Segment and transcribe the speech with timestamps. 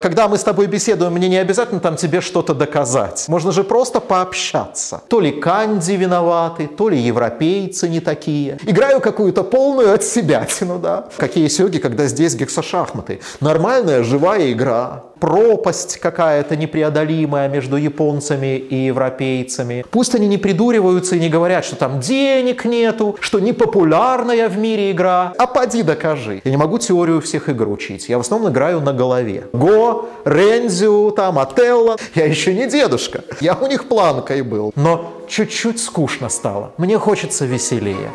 [0.00, 3.24] Когда мы с тобой беседуем, мне не обязательно там тебе что-то доказать.
[3.26, 5.02] Можно же просто пообщаться.
[5.08, 8.58] То ли канди виноваты, то ли европейцы не такие.
[8.64, 11.08] Играю какую-то полную от себя, ну да.
[11.16, 13.18] Какие сёги, когда здесь гексошахматы.
[13.40, 19.84] Нормальная живая игра пропасть какая-то непреодолимая между японцами и европейцами.
[19.90, 24.90] Пусть они не придуриваются и не говорят, что там денег нету, что непопулярная в мире
[24.92, 25.32] игра.
[25.38, 26.40] А поди докажи.
[26.44, 28.08] Я не могу теорию всех игр учить.
[28.08, 29.46] Я в основном играю на голове.
[29.52, 29.87] Го,
[30.24, 31.96] Рензю, там, Отелло.
[32.14, 33.22] Я еще не дедушка.
[33.40, 34.72] Я у них планкой был.
[34.76, 36.72] Но чуть-чуть скучно стало.
[36.78, 38.10] Мне хочется веселее.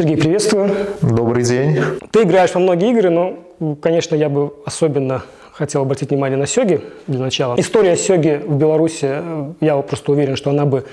[0.00, 0.70] Сергей, приветствую.
[1.02, 1.78] Добрый день.
[2.10, 3.36] Ты играешь во многие игры, но,
[3.82, 5.24] конечно, я бы особенно
[5.60, 7.54] хотел обратить внимание на Сёги для начала.
[7.58, 10.84] История Сёги в Беларуси, э, я просто уверен, что она бы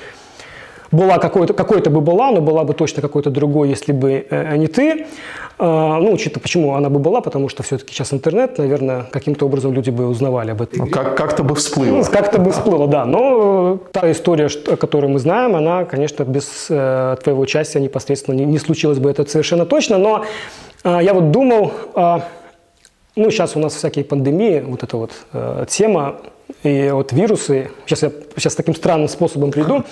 [0.91, 4.67] была какой-то, какой-то бы была, но была бы точно какой-то другой, если бы э, не
[4.67, 5.05] ты.
[5.59, 9.73] А, ну, учитывая, почему она бы была, потому что все-таки сейчас интернет, наверное, каким-то образом
[9.73, 10.79] люди бы узнавали об этом.
[10.79, 11.97] Ну, как, как-то бы всплыло.
[11.97, 13.05] Ну, как-то бы всплыло, да.
[13.05, 18.45] Но та история, что, которую мы знаем, она, конечно, без э, твоего участия непосредственно не,
[18.45, 19.97] не случилось бы это совершенно точно.
[19.97, 20.25] Но
[20.83, 22.19] э, я вот думал, э,
[23.17, 26.21] ну, сейчас у нас всякие пандемии, вот эта вот э, тема,
[26.63, 29.83] и вот вирусы, сейчас я сейчас таким странным способом приду,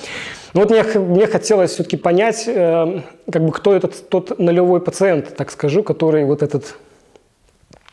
[0.53, 3.01] но вот мне, мне хотелось все-таки понять, э,
[3.31, 6.77] как бы кто этот тот нулевой пациент, так скажу, который вот этот,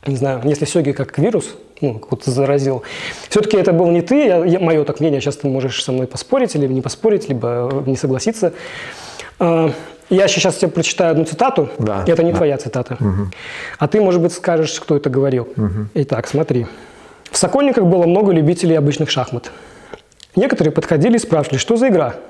[0.06, 2.82] не знаю, если Сёги как вирус, ну, вот заразил.
[3.28, 6.06] Все-таки это был не ты, я, я, мое так мнение, сейчас ты можешь со мной
[6.06, 8.52] поспорить или не поспорить, либо не согласиться.
[9.40, 9.70] Э,
[10.14, 12.36] я сейчас тебе прочитаю одну цитату, да, это не да.
[12.36, 12.96] твоя цитата.
[13.00, 13.30] Угу.
[13.78, 15.48] А ты, может быть, скажешь, кто это говорил.
[15.56, 15.88] Угу.
[15.94, 16.66] Итак, смотри.
[17.30, 19.50] В Сокольниках было много любителей обычных шахмат.
[20.36, 22.14] Некоторые подходили и спрашивали, что за игра–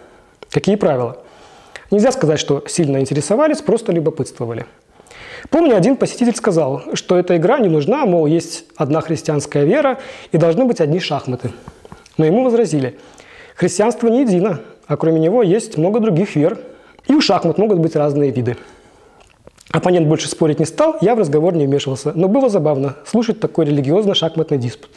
[0.52, 1.16] Какие правила?
[1.90, 4.66] Нельзя сказать, что сильно интересовались, просто любопытствовали.
[5.48, 9.98] Помню, один посетитель сказал, что эта игра не нужна, мол, есть одна христианская вера
[10.30, 11.52] и должны быть одни шахматы.
[12.18, 12.98] Но ему возразили,
[13.54, 16.58] христианство не едино, а кроме него есть много других вер,
[17.06, 18.56] и у шахмат могут быть разные виды.
[19.70, 23.64] Оппонент больше спорить не стал, я в разговор не вмешивался, но было забавно слушать такой
[23.66, 24.90] религиозно-шахматный диспут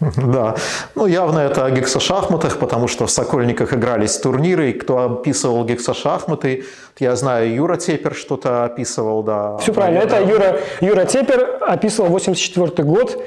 [0.16, 0.54] –Да,
[0.94, 6.64] ну явно это о гексошахматах, потому что в Сокольниках игрались турниры, и кто описывал гексошахматы,
[6.98, 9.56] я знаю, Юра Тепер что-то описывал, да.
[9.58, 13.22] Все правильно, это Юра, Юра Тепер описывал 84 год,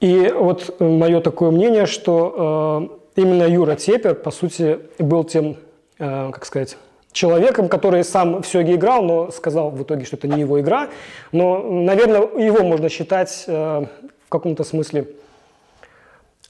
[0.00, 5.56] и вот мое такое мнение, что э, именно Юра Тепер, по сути, был тем,
[5.98, 6.76] э, как сказать,
[7.12, 10.88] человеком, который сам все играл, но сказал в итоге, что это не его игра.
[11.32, 13.86] Но, наверное, его можно считать э,
[14.26, 15.06] в каком-то смысле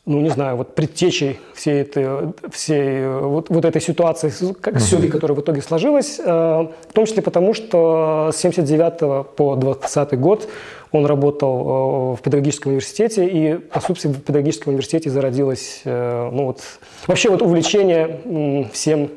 [0.08, 4.80] ну, не знаю, вот предтечей всей этой, всей вот, вот этой ситуации, как uh-huh.
[4.80, 10.18] сюги, которая в итоге сложилась, э, в том числе потому, что с 79 по 20
[10.18, 10.48] год
[10.92, 16.46] он работал э, в педагогическом университете, и, по сути, в педагогическом университете зародилось, э, ну,
[16.46, 16.62] вот,
[17.06, 19.10] вообще вот увлечение всем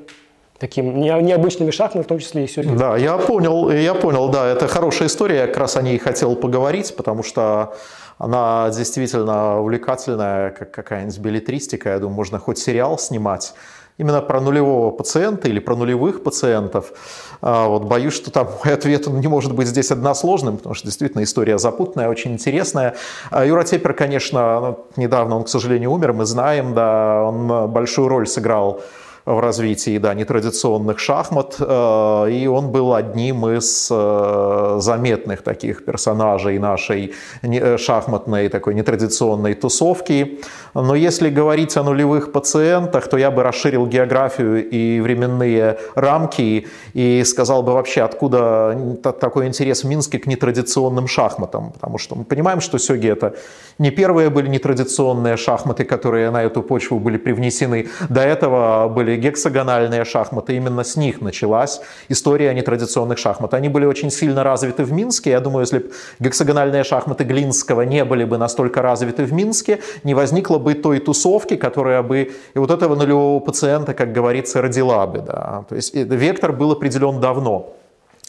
[0.61, 2.77] таким необычными шахматами, в том числе и сюрреализмом.
[2.77, 6.35] Да, я понял, я понял, да, это хорошая история, я как раз о ней хотел
[6.35, 7.73] поговорить, потому что
[8.19, 11.89] она действительно увлекательная, как какая-нибудь билетристика.
[11.89, 13.55] Я думаю, можно хоть сериал снимать
[13.97, 16.93] именно про нулевого пациента или про нулевых пациентов.
[17.41, 21.23] А, вот боюсь, что там мой ответ не может быть здесь односложным, потому что действительно
[21.23, 22.93] история запутанная, очень интересная.
[23.31, 28.07] А Юра Тепер, конечно, ну, недавно он, к сожалению, умер, мы знаем, да, он большую
[28.07, 28.81] роль сыграл
[29.25, 36.57] в развитии да, нетрадиционных шахмат, э, и он был одним из э, заметных таких персонажей
[36.59, 40.41] нашей э, шахматной такой нетрадиционной тусовки.
[40.73, 47.23] Но если говорить о нулевых пациентах, то я бы расширил географию и временные рамки и
[47.23, 52.61] сказал бы вообще, откуда такой интерес в Минске к нетрадиционным шахматам, потому что мы понимаем,
[52.61, 53.35] что сёги это
[53.77, 57.87] не первые были нетрадиционные шахматы, которые на эту почву были привнесены.
[58.09, 63.53] До этого были были гексагональные шахматы, именно с них началась история нетрадиционных шахмат.
[63.53, 65.31] Они были очень сильно развиты в Минске.
[65.31, 70.13] Я думаю, если бы гексагональные шахматы Глинского не были бы настолько развиты в Минске, не
[70.13, 75.19] возникло бы той тусовки, которая бы и вот этого нулевого пациента, как говорится, родила бы.
[75.19, 75.65] Да.
[75.69, 77.73] То есть вектор был определен давно.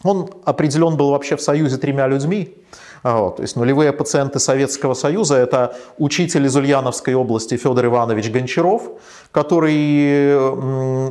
[0.03, 2.57] Он определен был вообще в союзе тремя людьми.
[3.03, 8.83] Вот, то есть нулевые пациенты Советского Союза– это учитель из Ульяновской области Федор Иванович Гончаров,
[9.31, 10.33] который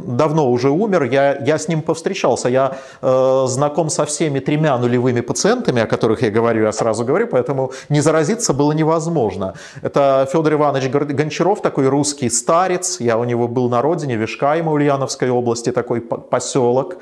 [0.07, 1.03] давно уже умер.
[1.03, 2.49] Я, я с ним повстречался.
[2.49, 7.27] Я э, знаком со всеми тремя нулевыми пациентами, о которых я говорю, я сразу говорю,
[7.27, 9.55] поэтому не заразиться было невозможно.
[9.83, 13.01] Это Федор Иванович Гончаров, такой русский старец.
[13.01, 16.97] Я у него был на родине, Вишкаема, Ульяновской области, такой поселок.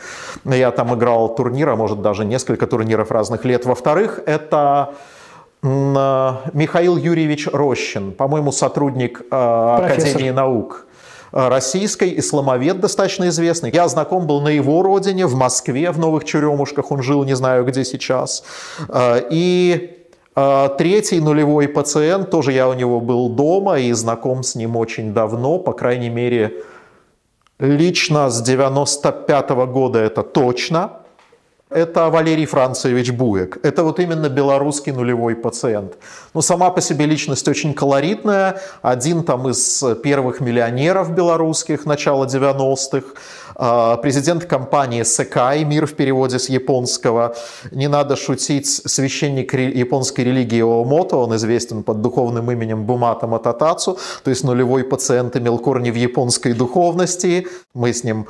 [0.44, 3.66] Я там играл турнир, а может даже несколько турниров разных лет.
[3.66, 4.79] Во-вторых, это
[5.62, 10.86] Михаил Юрьевич Рощин, по-моему, сотрудник э, Академии наук
[11.32, 13.70] э, российской, исламовед достаточно известный.
[13.70, 17.66] Я знаком был на его родине, в Москве, в Новых Черемушках, он жил, не знаю,
[17.66, 18.42] где сейчас.
[19.30, 19.96] И
[20.78, 25.58] Третий нулевой пациент, тоже я у него был дома и знаком с ним очень давно,
[25.58, 26.62] по крайней мере,
[27.58, 30.99] лично с 95 -го года это точно
[31.70, 33.58] это Валерий Францевич Буек.
[33.62, 35.96] Это вот именно белорусский нулевой пациент.
[36.34, 38.60] Ну, сама по себе личность очень колоритная.
[38.82, 43.06] Один там из первых миллионеров белорусских начала 90-х.
[43.54, 47.36] А, президент компании Секай, мир в переводе с японского.
[47.70, 54.30] Не надо шутить, священник японской религии Оомото, он известен под духовным именем Бумата Мататацу, то
[54.30, 57.46] есть нулевой пациент имел корни в японской духовности.
[57.74, 58.26] Мы с ним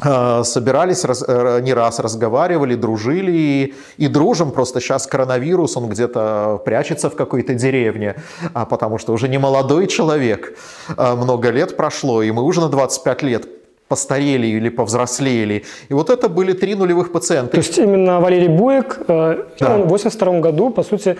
[0.00, 4.52] собирались раз, э, не раз, разговаривали, дружили и, и дружим.
[4.52, 8.14] Просто сейчас коронавирус, он где-то прячется в какой-то деревне,
[8.54, 10.56] а потому что уже не молодой человек,
[10.96, 13.48] а много лет прошло, и мы уже на 25 лет
[13.88, 15.64] постарели или повзрослели.
[15.88, 17.52] И вот это были три нулевых пациента.
[17.52, 19.78] То есть именно Валерий Буек э, да.
[19.78, 21.16] в 82 году, по сути,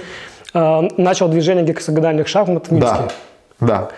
[0.54, 3.02] начал движение гексагональных шахмат в Минске.
[3.60, 3.90] Да,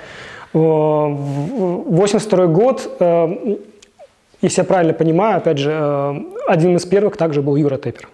[0.53, 0.59] да.
[0.59, 2.91] 82 год
[4.43, 6.15] если я правильно понимаю, опять же, э,
[6.49, 8.09] один из первых также был Юра Теппер.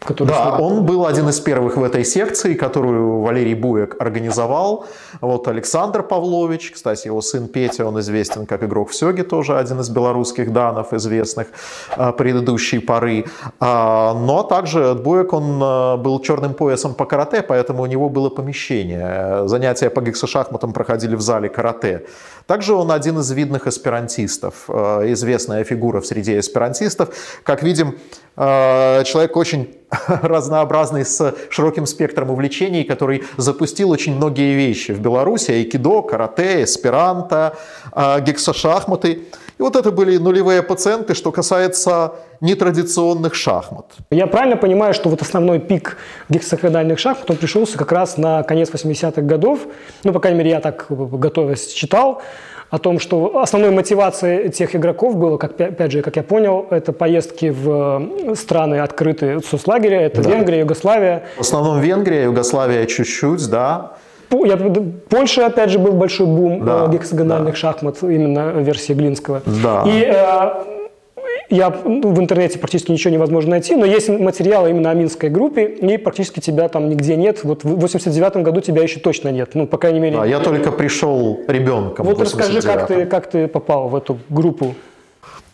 [0.00, 4.86] Который да, он был один из первых в этой секции, которую Валерий Буек организовал.
[5.20, 9.80] Вот Александр Павлович, кстати, его сын Петя, он известен как игрок в Сёге, тоже один
[9.80, 11.48] из белорусских данов, известных
[11.96, 13.26] э, предыдущей поры.
[13.60, 18.30] А, но также Буек, он э, был черным поясом по карате, поэтому у него было
[18.30, 19.46] помещение.
[19.48, 22.06] Занятия по гексошахматам проходили в зале карате.
[22.46, 27.10] Также он один из видных эсперантистов, э, известная фигура в среде эсперантистов.
[27.42, 27.98] Как видим,
[28.36, 29.68] человек очень
[30.08, 35.50] разнообразный, с широким спектром увлечений, который запустил очень многие вещи в Беларуси.
[35.50, 37.56] Айкидо, карате, эсперанто,
[37.92, 39.22] а, гексошахматы.
[39.58, 43.86] И вот это были нулевые пациенты, что касается нетрадиционных шахмат.
[44.10, 45.98] Я правильно понимаю, что вот основной пик
[46.30, 49.60] гексагональных шахмат, он пришелся как раз на конец 80-х годов,
[50.04, 52.22] ну, по крайней мере, я так готовясь читал,
[52.70, 56.92] о том, что основной мотивацией тех игроков было, как, опять же, как я понял, это
[56.92, 60.30] поездки в э, страны открытые соцлагеря, это да.
[60.30, 61.24] Венгрия, Югославия.
[61.36, 63.92] В основном Венгрия, Югославия чуть-чуть, да.
[64.30, 64.56] Я,
[65.08, 67.58] Польша, опять же, был большой бум да, э, гексагональных да.
[67.58, 69.42] шахмат, именно версии Глинского.
[69.44, 69.82] Да.
[69.86, 70.79] И э,
[71.50, 75.64] я ну, в интернете практически ничего невозможно найти, но есть материалы именно о Минской группе,
[75.66, 77.40] и практически тебя там нигде нет.
[77.42, 80.16] Вот в 89 году тебя еще точно нет, ну, по крайней мере.
[80.16, 82.06] Да, я только пришел ребенком.
[82.06, 84.74] Вот расскажи, как ты, как ты попал в эту группу.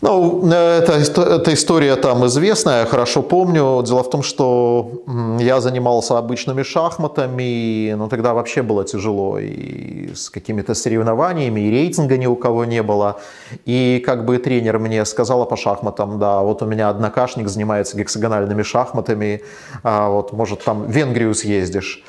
[0.03, 3.83] Ну, это, эта история там известная, я хорошо помню.
[3.83, 5.03] Дело в том, что
[5.41, 12.19] я занимался обычными шахматами, но тогда вообще было тяжело и с какими-то соревнованиями, и рейтинга
[12.19, 13.21] ни у кого не было.
[13.65, 18.63] И как бы тренер мне сказала по шахматам, да, вот у меня однокашник занимается гексагональными
[18.63, 19.41] шахматами,
[19.83, 22.05] а вот может там в Венгрию съездишь.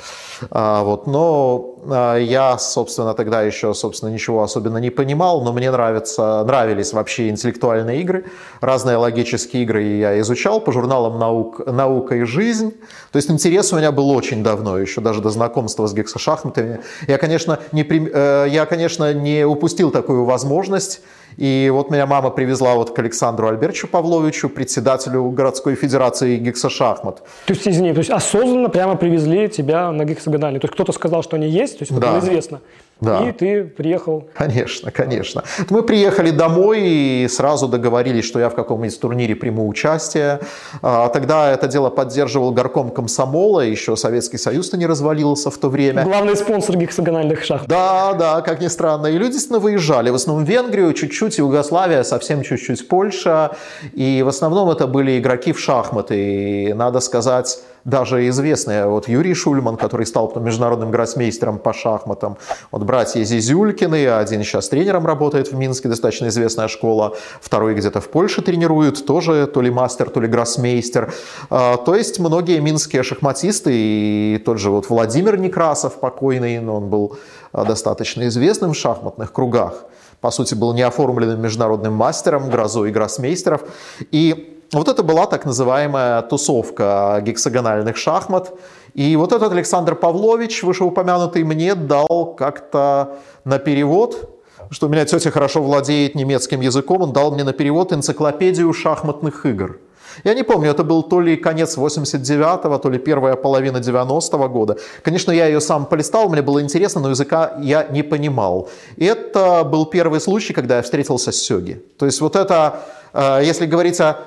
[0.52, 5.72] А, вот, но а, я, собственно, тогда еще, собственно, ничего особенно не понимал, но мне
[5.72, 8.26] нравятся, нравились вообще интеллектуальные игры,
[8.62, 12.74] разные логические игры я изучал по журналам наук, «Наука и жизнь».
[13.12, 16.82] То есть интерес у меня был очень давно, еще даже до знакомства с гексошахматами.
[17.08, 21.02] Я, конечно, не, э, я, конечно, не упустил такую возможность
[21.38, 27.24] и вот меня мама привезла вот к Александру Альбертовичу Павловичу, председателю городской федерации гексошахмат.
[27.46, 30.60] То есть, извини, то есть осознанно прямо привезли тебя на гексагональный.
[30.60, 32.12] То есть кто-то сказал, что они есть, то есть это да.
[32.12, 32.62] было известно.
[33.00, 33.28] Да.
[33.28, 34.28] И ты приехал.
[34.34, 35.44] Конечно, конечно.
[35.70, 40.40] Мы приехали домой и сразу договорились, что я в каком-нибудь турнире приму участие.
[40.82, 46.04] А, тогда это дело поддерживал горком комсомола, еще Советский Союз-то не развалился в то время.
[46.04, 47.68] Главный спонсор гексагональных шахт.
[47.68, 49.08] Да, да, как ни странно.
[49.08, 50.10] И люди действительно выезжали.
[50.10, 53.56] В основном в Венгрию, чуть-чуть Югославия, совсем чуть-чуть Польша.
[53.94, 56.70] И в основном это были игроки в шахматы.
[56.70, 58.86] И надо сказать, даже известные.
[58.86, 62.38] Вот Юрий Шульман, который стал потом международным гроссмейстером по шахматам.
[62.70, 67.16] Вот братья Зизюлькины, один сейчас тренером работает в Минске, достаточно известная школа.
[67.42, 71.14] Второй где-то в Польше тренирует, тоже то ли мастер, то ли гроссмейстер.
[71.50, 76.90] А, то есть многие минские шахматисты, и тот же вот Владимир Некрасов покойный, но он
[76.90, 77.18] был
[77.54, 79.86] а, достаточно известным в шахматных кругах.
[80.20, 83.62] По сути, был неоформленным международным мастером, грозой гроссмейстеров.
[84.12, 88.54] И вот это была так называемая тусовка гексагональных шахмат.
[88.94, 95.32] И вот этот Александр Павлович, вышеупомянутый, мне дал как-то на перевод, что у меня тетя
[95.32, 99.80] хорошо владеет немецким языком, он дал мне на перевод энциклопедию шахматных игр.
[100.24, 104.78] Я не помню, это был то ли конец 89-го, то ли первая половина 90-го года.
[105.04, 108.68] Конечно, я ее сам полистал, мне было интересно, но языка я не понимал.
[108.96, 111.84] И это был первый случай, когда я встретился с Сёги.
[111.98, 112.80] То есть вот это,
[113.14, 114.18] э, если говорить о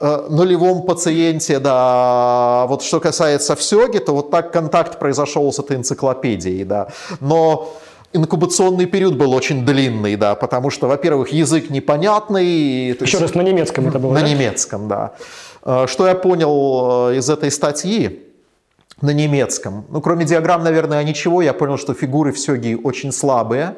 [0.00, 6.64] нулевом пациенте, да, вот что касается всеги, то вот так контакт произошел с этой энциклопедией,
[6.64, 6.88] да.
[7.20, 7.72] Но
[8.12, 12.88] инкубационный период был очень длинный, да, потому что, во-первых, язык непонятный.
[12.88, 14.28] Еще есть, раз, на немецком это было, На да?
[14.28, 15.12] немецком, да.
[15.64, 18.26] Э, что я понял э, из этой статьи,
[19.00, 19.86] на немецком.
[19.88, 21.40] Ну, кроме диаграмм, наверное, ничего.
[21.40, 23.76] Я понял, что фигуры в сёги очень слабые.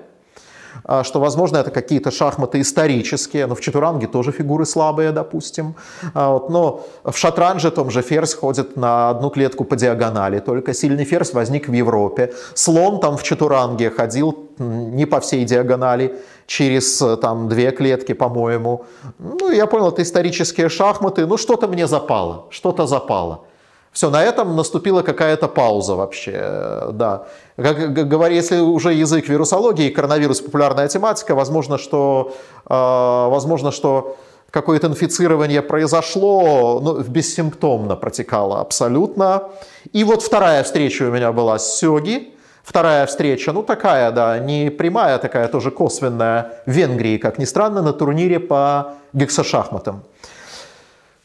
[0.85, 5.75] А, что, возможно, это какие-то шахматы исторические, но в четуранге тоже фигуры слабые, допустим.
[6.15, 10.75] А, вот, но в шатранже том же ферзь ходит на одну клетку по диагонали, только
[10.75, 12.33] сильный ферзь возник в Европе.
[12.55, 18.85] Слон там в четуранге ходил не по всей диагонали, через там две клетки, по-моему.
[19.19, 21.27] Ну, я понял, это исторические шахматы.
[21.27, 23.45] Ну, что-то мне запало, что-то запало.
[23.93, 27.25] Все, на этом наступила какая-то пауза вообще, да.
[27.57, 32.33] Как говорю, если уже язык вирусологии, коронавирус популярная тематика, возможно, что,
[32.71, 34.17] э, возможно, что
[34.51, 39.51] какое-то инфицирование произошло, ну, бессимптомно протекало абсолютно.
[39.93, 42.33] И вот вторая встреча у меня была с Сёги,
[42.63, 47.83] Вторая встреча, ну такая, да, не прямая, такая тоже косвенная, в Венгрии, как ни странно,
[47.83, 50.05] на турнире по гексошахматам.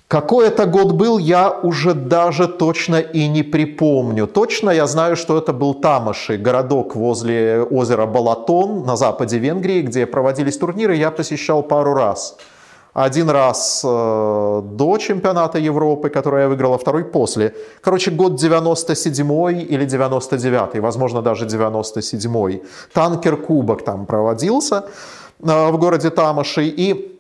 [0.08, 4.26] Какой это год был, я уже даже точно и не припомню.
[4.26, 10.06] Точно я знаю, что это был Тамаши, городок возле озера Балатон на западе Венгрии, где
[10.06, 12.38] проводились турниры, я посещал пару раз.
[12.94, 17.54] Один раз э, до чемпионата Европы, который я выиграл, а второй после.
[17.82, 19.30] Короче, год 97
[19.70, 22.62] или 99, возможно, даже 97.
[22.94, 24.86] Танкер-кубок там проводился
[25.44, 26.64] э, в городе Тамаши.
[26.64, 27.17] И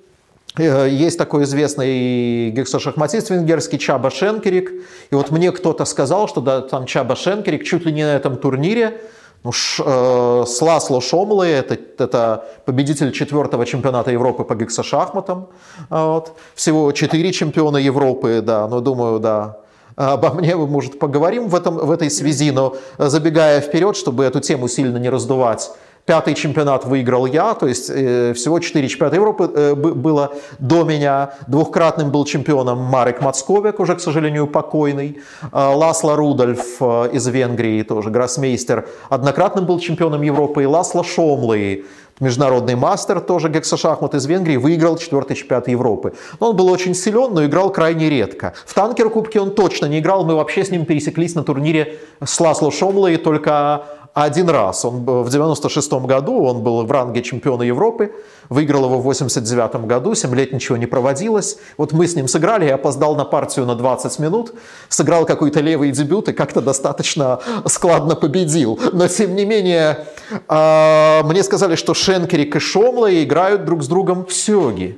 [0.59, 4.71] есть такой известный гексошахматист венгерский Чаба Шенкерик.
[5.11, 8.37] И вот мне кто-то сказал, что да, там Чаба Шенкерик чуть ли не на этом
[8.37, 8.99] турнире
[9.43, 15.47] ну, ш, э, с Ласло Шомлы, это, это победитель четвертого чемпионата Европы по гексошахматам.
[15.89, 16.33] Вот.
[16.55, 19.59] Всего четыре чемпиона Европы, да, но думаю, да,
[19.95, 24.39] обо мне мы, может, поговорим в, этом, в этой связи, но забегая вперед, чтобы эту
[24.39, 25.71] тему сильно не раздувать,
[26.07, 31.31] Пятый чемпионат выиграл я, то есть э, всего четыре чемпионата Европы э, было до меня.
[31.47, 35.19] Двухкратным был чемпионом Марек Мацковик, уже, к сожалению, покойный.
[35.51, 40.63] Э, Ласло Рудольф э, из Венгрии, тоже гроссмейстер, однократным был чемпионом Европы.
[40.63, 41.83] И Ласло Шомлы,
[42.21, 46.13] международный мастер, тоже гексошахмат из Венгрии, выиграл четвертый чемпионат Европы.
[46.39, 48.53] Но он был очень силен, но играл крайне редко.
[48.65, 52.39] В танкер кубке он точно не играл, мы вообще с ним пересеклись на турнире с
[52.39, 53.83] Ласло Шомлой только
[54.23, 54.83] один раз.
[54.83, 58.11] Он в 96 году он был в ранге чемпиона Европы,
[58.49, 61.59] выиграл его в 89 году, 7 лет ничего не проводилось.
[61.77, 64.55] Вот мы с ним сыграли, я опоздал на партию на 20 минут,
[64.89, 68.79] сыграл какой-то левый дебют и как-то достаточно складно победил.
[68.91, 70.07] Но тем не менее,
[70.47, 74.97] а, мне сказали, что Шенкерик и Шомла играют друг с другом в сёги.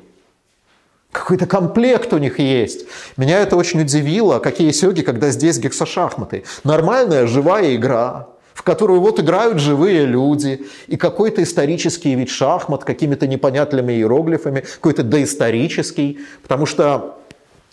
[1.11, 2.85] Какой-то комплект у них есть.
[3.17, 6.45] Меня это очень удивило, какие сёги, когда здесь гексошахматы.
[6.63, 13.25] Нормальная живая игра в которую вот играют живые люди, и какой-то исторический вид шахмат, какими-то
[13.25, 17.19] непонятными иероглифами, какой-то доисторический, потому что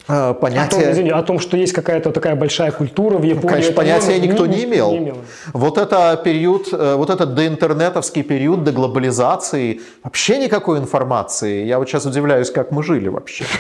[0.07, 0.83] э, понятие...
[0.83, 3.49] О том, извини, о том, что есть какая-то такая большая культура в Японии.
[3.49, 4.93] Конечно, понятия никто не, не, имел.
[4.93, 5.17] не имел.
[5.53, 11.65] Вот это период, э, вот этот доинтернетовский период, до глобализации, вообще никакой информации.
[11.65, 13.45] Я вот сейчас удивляюсь, как мы жили вообще.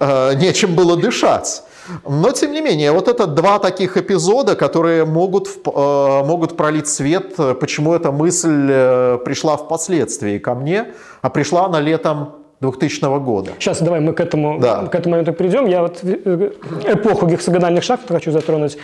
[0.00, 1.62] Э, нечем было дышать.
[2.08, 7.36] Но, тем не менее, вот это два таких эпизода, которые могут, э, могут пролить свет,
[7.60, 10.86] почему эта мысль э, пришла впоследствии ко мне,
[11.20, 13.50] а пришла она летом 2000 года.
[13.58, 14.86] Сейчас давай мы к этому, да.
[14.86, 15.66] к этому моменту придем.
[15.66, 16.52] Я вот э,
[16.84, 18.78] эпоху гексагональных шахмат хочу затронуть.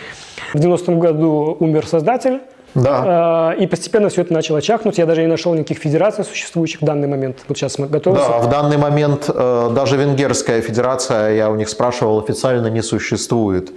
[0.53, 2.41] В 90-м году умер создатель
[2.75, 3.53] Да.
[3.55, 4.97] Э, и постепенно все это начало чахнуть.
[4.97, 7.37] Я даже не нашел никаких федераций существующих в данный момент.
[7.47, 8.17] Вот сейчас мы готовы.
[8.17, 13.71] Да, в данный момент э, даже венгерская федерация, я у них спрашивал, официально не существует.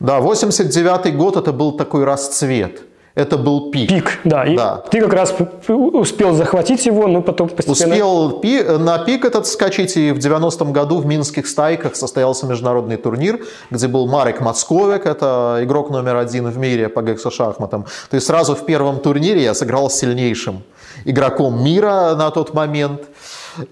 [0.00, 2.82] Да, 89 год это был такой расцвет.
[3.14, 3.88] Это был пик.
[3.88, 4.44] Пик, да.
[4.44, 4.82] И Да.
[4.90, 5.32] ты как раз
[5.68, 7.94] успел захватить его, но потом постепенно...
[7.94, 12.96] Успел пи- на пик этот скачать, и в 90-м году в Минских стайках состоялся международный
[12.96, 13.38] турнир,
[13.70, 17.84] где был Марек Мацковик, это игрок номер один в мире по гексошахматам.
[18.10, 20.64] То есть сразу в первом турнире я сыграл с сильнейшим
[21.04, 23.02] игроком мира на тот момент.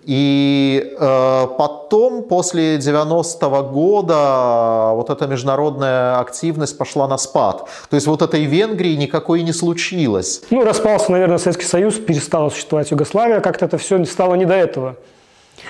[0.05, 7.69] И э, потом, после 90-го года, вот эта международная активность пошла на спад.
[7.91, 10.43] То есть вот этой Венгрии никакой не случилось.
[10.51, 14.97] Ну, распался, наверное, Советский Союз, перестала существовать Югославия, как-то это все стало не до этого.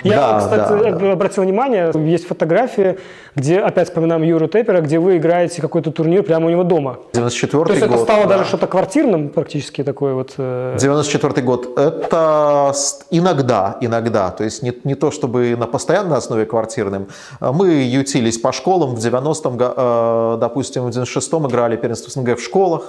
[0.03, 1.11] Я, Да, кстати, да, да.
[1.11, 2.97] обратил внимание, есть фотографии,
[3.35, 6.97] где, опять вспоминаем Юру Теппера, где вы играете какой-то турнир прямо у него дома.
[7.13, 7.95] 94 То есть год.
[7.95, 8.29] это стало да.
[8.37, 10.33] даже что-то квартирным практически такой вот...
[10.37, 11.77] э, 94 год.
[11.77, 12.73] Это
[13.11, 14.31] иногда, иногда.
[14.31, 17.07] То есть не, не то, чтобы на постоянной основе квартирным.
[17.39, 18.95] Мы ютились по школам.
[18.95, 22.81] В 90-м, го- э, допустим, в 96-м играли первенство СНГ в школах.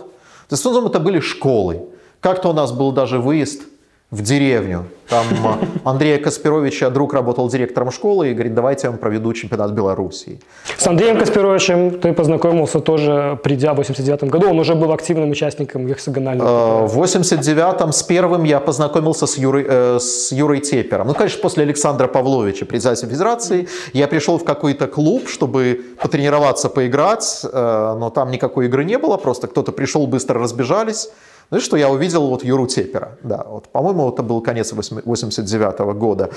[0.49, 1.82] То есть в основном это были школы.
[2.20, 3.62] Как-то у нас был даже выезд
[4.11, 4.84] в деревню.
[5.08, 9.73] Там э, Андрея Каспировича, друг работал директором школы и говорит, давайте я вам проведу чемпионат
[9.73, 10.38] Белоруссии.
[10.78, 14.49] С Андреем Каспировичем ты познакомился тоже, придя в 89 году.
[14.50, 16.84] Он уже был активным участником гексагонального.
[16.84, 21.08] Э, В 89-м с первым я познакомился с Юрой, э, с Юрой Тепером.
[21.08, 27.40] Ну, конечно, после Александра Павловича, председателя Федерации, я пришел в какой-то клуб, чтобы потренироваться, поиграть,
[27.44, 31.11] э, но там никакой игры не было, просто кто-то пришел, быстро разбежались.
[31.51, 35.79] Ну и что я увидел вот Юру Тепера, да, вот, по-моему, это был конец 89
[35.97, 36.31] года.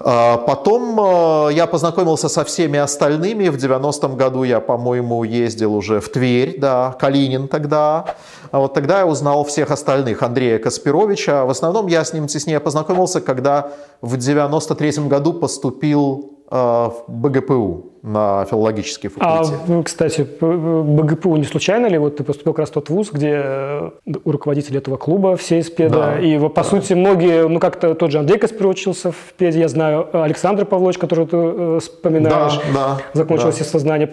[0.00, 3.48] А Потом э, я познакомился со всеми остальными.
[3.48, 8.14] В 90-м году я, по-моему, ездил уже в Тверь, да, Калинин тогда.
[8.50, 10.22] А вот тогда я узнал всех остальных.
[10.22, 11.44] Андрея Каспировича.
[11.44, 18.44] В основном я с ним теснее познакомился, когда в 93-м году поступил в БГПУ на
[18.46, 19.60] филологический А, факультет.
[19.66, 21.98] вы, кстати, п- БГПУ не случайно ли?
[21.98, 23.90] Вот ты поступил как раз в тот вуз, где э,
[24.24, 26.14] у руководителя этого клуба все из педа.
[26.16, 26.20] Да.
[26.20, 30.08] И, по сути, многие, ну, как-то тот же Андрей Каспир учился в педе, я знаю,
[30.12, 33.50] Александр Павлович, который ты э, вспоминаешь, Да, да, закончил да.
[33.50, 34.10] естествознание.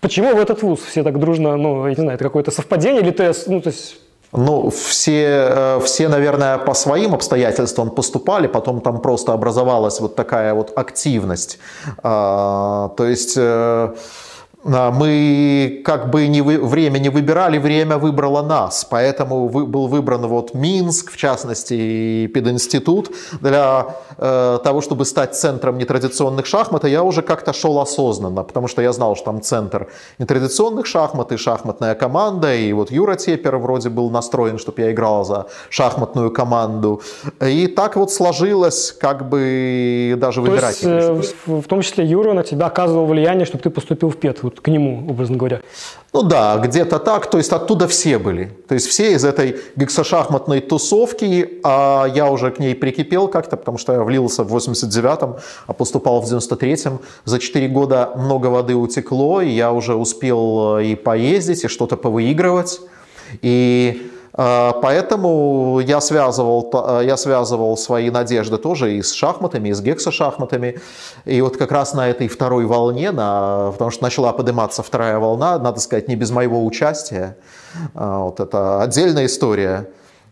[0.00, 3.10] Почему в этот вуз все так дружно, ну, я не знаю, это какое-то совпадение или
[3.12, 4.00] ты, ну, то есть...
[4.32, 10.52] Ну, все, э, все, наверное, по своим обстоятельствам поступали, потом там просто образовалась вот такая
[10.54, 11.58] вот активность.
[12.02, 13.94] А, То есть э,
[14.64, 18.84] мы как бы не вы- время не выбирали, время выбрало нас.
[18.90, 23.10] Поэтому вы- был выбран вот Минск, в частности, и пединститут
[23.40, 23.86] для
[24.20, 26.84] э, того, чтобы стать центром нетрадиционных шахмат.
[26.84, 29.86] И я уже как-то шел осознанно, потому что я знал, что там центр
[30.18, 32.54] нетрадиционных шахмат и шахматная команда.
[32.54, 37.00] И вот Юра Тепер вроде был настроен, чтобы я играл за шахматную команду.
[37.40, 42.04] И так вот сложилось, как бы даже То выбирать есть, э, в, в том числе
[42.04, 45.60] Юра на тебя оказывал влияние, чтобы ты поступил в ПЕД, вот к нему, образно говоря.
[46.12, 48.50] Ну да, где-то так, то есть оттуда все были.
[48.66, 53.78] То есть все из этой гексошахматной тусовки, а я уже к ней прикипел как-то, потому
[53.78, 57.00] что я влился в 89-м, а поступал в 93-м.
[57.24, 61.96] За 4 года много воды утекло, и я уже успел э, и поездить, и что-то
[61.96, 62.80] повыигрывать.
[63.42, 69.80] И Поэтому я связывал, э, я связывал свои надежды тоже и с шахматами, и с
[69.80, 70.78] гексошахматами.
[71.24, 75.58] И вот как раз на этой второй волне, на, потому что начала подниматься вторая волна,
[75.58, 77.36] надо сказать, не без моего участия.
[77.94, 79.88] А, Вот это отдельная история.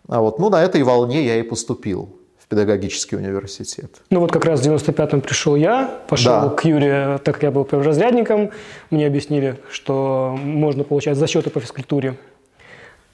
[0.09, 3.91] А вот, ну, на этой волне я и поступил в педагогический университет.
[4.11, 6.49] Ну вот как раз в 95-м пришел я, пошел Да.
[6.51, 8.51] к Юре, так как я был перворазрядником,
[8.91, 12.17] мне объяснили, что можно получать зачеты по физкультуре.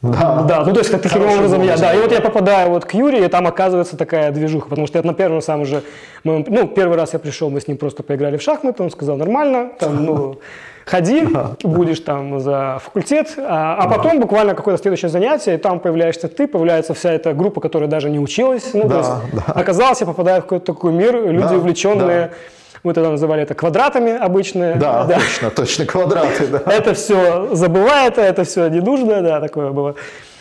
[0.03, 0.43] Да.
[0.49, 2.93] Да, ну то есть как таким образом я, да, и вот я попадаю вот к
[2.95, 5.83] Юре, и там оказывается такая движуха, потому что это на первом самом же,
[6.25, 9.17] моем- ну первый раз я пришел, мы с ним просто поиграли в шахматы, он сказал
[9.17, 10.39] нормально, там, ну
[10.87, 11.29] ходи,
[11.63, 16.49] будешь там за факультет, а, а потом буквально какое-то следующее занятие, и там появляешься ты,
[16.49, 19.11] появляется вся эта группа, которая даже не училась, ну то Да, есть
[19.47, 19.53] да.
[19.53, 22.33] оказалось, я попадаю в какой-то такой мир, люди Да, увлеченные,
[22.83, 26.63] мы тогда называли это квадратами обычные, Да, точно, точно, квадраты, да.
[26.67, 29.95] это все забывает, это все не нужно, да, такое было.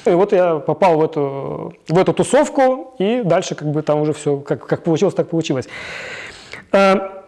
[0.05, 4.13] И вот я попал в эту, в эту тусовку, и дальше как бы там уже
[4.13, 5.67] все, как, как получилось, так получилось.
[6.71, 7.23] А,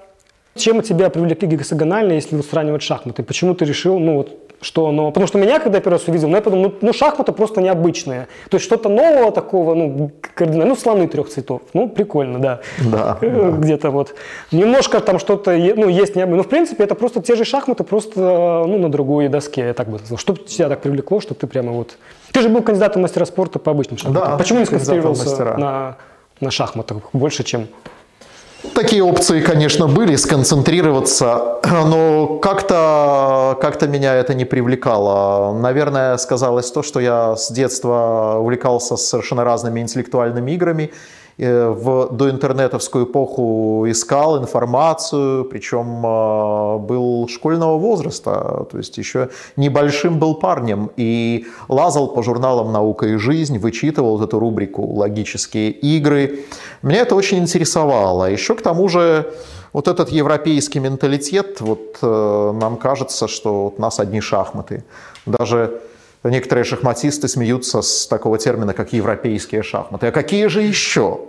[0.56, 3.22] Чем тебя привлекли гексагональные, если сравнивать шахматы?
[3.24, 5.12] Почему ты решил, ну вот, что оно...
[5.12, 7.62] Потому что меня, когда я первый раз увидел, ну, я подумал, ну, ну шахматы просто
[7.62, 8.28] необычные.
[8.50, 11.62] То есть что-то нового такого, ну, кардинально, ну, слоны трех цветов.
[11.74, 12.62] Ну, прикольно, да.
[12.80, 13.18] Да.
[13.22, 14.16] Где-то вот.
[14.52, 16.38] Немножко там что-то, ну, есть необычное.
[16.38, 19.90] Ну, в принципе, это просто те же шахматы, просто, ну, на другой доске, я так
[19.90, 20.18] бы сказал.
[20.18, 21.98] Что тебя так привлекло, что ты прямо вот...
[22.32, 24.32] Ты же был кандидатом мастера спорта по обычным шахматам.
[24.32, 25.98] Да, Почему не сконцентрировался на,
[26.40, 27.68] на шахматах больше, чем...
[28.72, 35.54] Такие опции, конечно, были, сконцентрироваться, но как-то как меня это не привлекало.
[35.54, 40.94] Наверное, сказалось то, что я с детства увлекался совершенно разными интеллектуальными играми,
[41.38, 50.36] в доинтернетовскую эпоху искал информацию, причем э, был школьного возраста, то есть еще небольшим был
[50.36, 56.46] парнем, и лазал по журналам «Наука и жизнь», вычитывал вот эту рубрику «Логические игры».
[56.82, 58.30] Меня это очень интересовало.
[58.30, 59.34] Еще к тому же
[59.74, 64.84] вот этот европейский менталитет, вот э, нам кажется, что вот нас одни шахматы.
[65.26, 65.82] Даже
[66.30, 70.08] некоторые шахматисты смеются с такого термина, как европейские шахматы.
[70.08, 71.20] А какие же еще?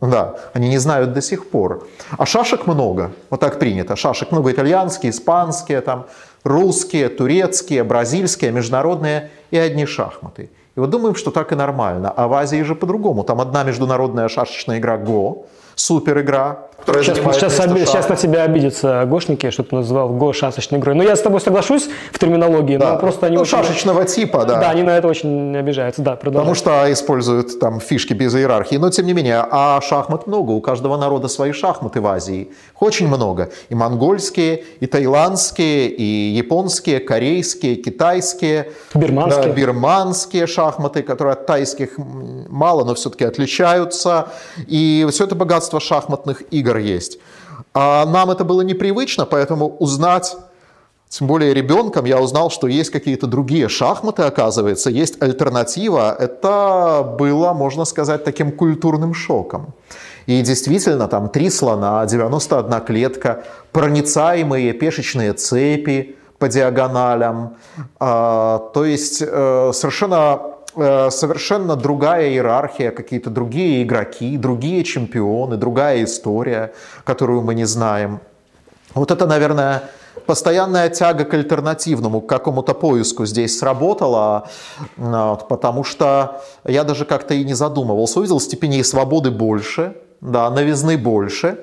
[0.00, 1.86] Да, они не знают до сих пор.
[2.18, 3.96] А шашек много, вот так принято.
[3.96, 6.06] Шашек много итальянские, испанские, там,
[6.42, 10.50] русские, турецкие, бразильские, международные и одни шахматы.
[10.76, 12.12] И вот думаем, что так и нормально.
[12.14, 13.24] А в Азии же по-другому.
[13.24, 19.04] Там одна международная шашечная игра Го, супер игра, Сейчас, сейчас, оби- сейчас на тебя обидятся
[19.06, 20.94] гошники, что ты назвал го шашечной игрой.
[20.94, 22.92] Но я с тобой соглашусь в терминологии, Да.
[22.92, 24.60] но просто они ну, очень- шашечного типа, да.
[24.60, 26.02] Да, они на это очень обижаются.
[26.02, 26.42] Да, продолжай.
[26.42, 28.76] Потому что используют там фишки без иерархии.
[28.76, 30.50] Но тем не менее, а шахмат много.
[30.50, 32.42] У каждого народа свои шахматы в Азии.
[32.74, 33.50] Их очень много.
[33.70, 36.02] И монгольские, и таиландские, и
[36.36, 38.72] японские, корейские, китайские.
[38.94, 39.42] Бирманские.
[39.46, 44.28] Да, бирманские шахматы, которые от тайских мало, но все-таки отличаются.
[44.66, 47.18] И все это богатство шахматных игр есть.
[47.72, 50.36] А нам это было непривычно, поэтому узнать
[51.08, 56.12] тем более ребенком я узнал, что есть какие-то другие шахматы, оказывается, есть альтернатива.
[56.18, 59.74] Это было, можно сказать, таким культурным шоком.
[60.26, 67.58] И действительно, там три слона, 91 клетка, проницаемые пешечные цепи по диагоналям.
[68.00, 70.40] А, то есть э, совершенно,
[70.74, 76.72] совершенно другая иерархия, какие-то другие игроки, другие чемпионы, другая история,
[77.04, 78.20] которую мы не знаем.
[78.94, 79.82] Вот это, наверное,
[80.26, 84.48] постоянная тяга к альтернативному, к какому-то поиску здесь сработала,
[84.96, 88.20] вот, потому что я даже как-то и не задумывался.
[88.20, 91.58] Увидел степеней свободы больше, да, новизны больше,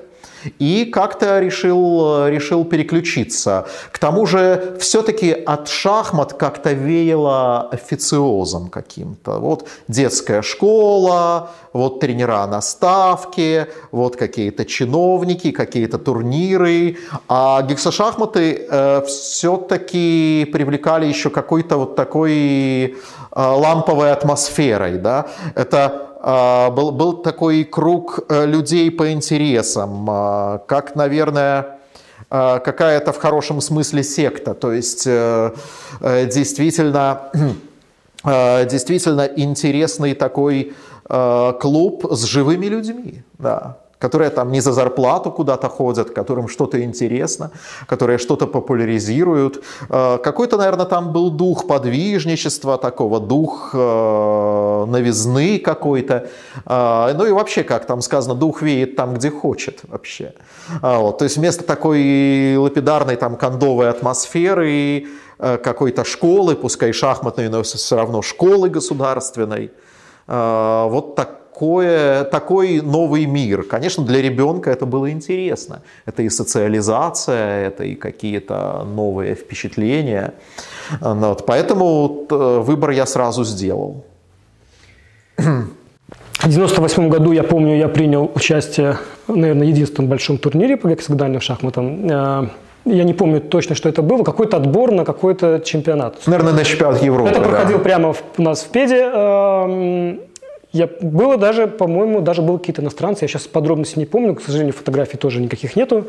[0.58, 3.66] и как-то решил, решил переключиться.
[3.90, 9.38] К тому же все-таки от шахмат как-то веяло официозом каким-то.
[9.38, 16.96] Вот детская школа, вот тренера на ставке, вот какие-то чиновники, какие-то турниры.
[17.28, 22.32] А гексошахматы э, все-таки привлекали еще какой-то вот такой
[22.84, 22.94] э,
[23.34, 24.98] ламповой атмосферой.
[24.98, 25.26] Да?
[25.54, 31.78] Это был, был такой круг э, людей по интересам, а, как, наверное,
[32.30, 34.54] а, какая-то в хорошем смысле секта.
[34.54, 35.52] То есть э,
[36.00, 37.32] э, действительно,
[38.24, 40.74] действительно интересный такой
[41.60, 43.24] клуб с живыми людьми.
[43.38, 47.50] Да которые там не за зарплату куда-то ходят, которым что-то интересно,
[47.86, 49.62] которые что-то популяризируют.
[49.90, 56.14] Э, Какой-то, наверное, там был дух подвижничества, такого дух э, новизны какой-то.
[56.66, 60.32] Э, Ну и вообще, как там сказано, дух веет там, где хочет вообще.
[60.82, 61.18] Вот.
[61.18, 65.06] То есть вместо такой лапидарной там кондовой атмосферы,
[65.38, 69.70] какой-то школы, пускай шахматной, но все равно школы государственной,
[70.26, 73.62] вот так такое, такой новый мир.
[73.62, 75.80] Конечно, для ребенка это было интересно.
[76.06, 80.32] Это и социализация, это и какие-то новые впечатления.
[81.00, 84.04] Ну Вот, поэтому э, выбор я сразу сделал.
[85.36, 88.96] В 98 году, я помню, я принял участие,
[89.28, 92.10] наверное, в единственном большом турнире по гексагональным шахматам.
[92.10, 92.48] Э,
[92.84, 94.24] Я не помню точно, что это было.
[94.24, 96.26] Какой-то отбор на какой-то чемпионат.
[96.26, 97.30] Наверное, на чемпионат Европы.
[97.30, 97.48] Это да.
[97.48, 100.28] проходил прямо в- у нас в Педе.
[100.72, 103.24] Я, было даже, по-моему, даже были какие-то иностранцы.
[103.24, 104.34] Я сейчас подробности не помню.
[104.34, 106.06] К сожалению, фотографий тоже никаких нету.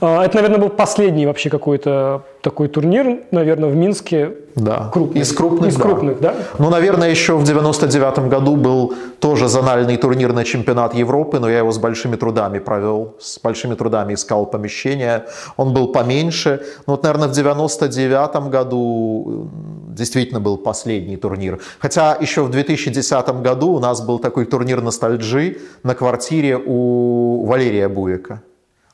[0.00, 4.32] Э, Это, наверное, был последний вообще какой-то такой турнир, наверное, в Минске.
[4.54, 4.90] Да.
[4.92, 5.22] Крупный.
[5.22, 5.82] Из крупных, Из да.
[5.82, 6.34] крупных, да?
[6.58, 11.58] Ну, наверное, еще в 99 году был тоже зональный турнир на чемпионат Европы, но я
[11.58, 15.24] его с большими трудами провел, с большими трудами искал помещение.
[15.56, 16.62] Он был поменьше.
[16.86, 19.50] Ну, вот, наверное, в 99 году
[19.88, 21.58] действительно был последний турнир.
[21.80, 27.88] Хотя еще в 2010 году у нас был такой турнир ностальджи на квартире у Валерия
[27.88, 28.42] Буека.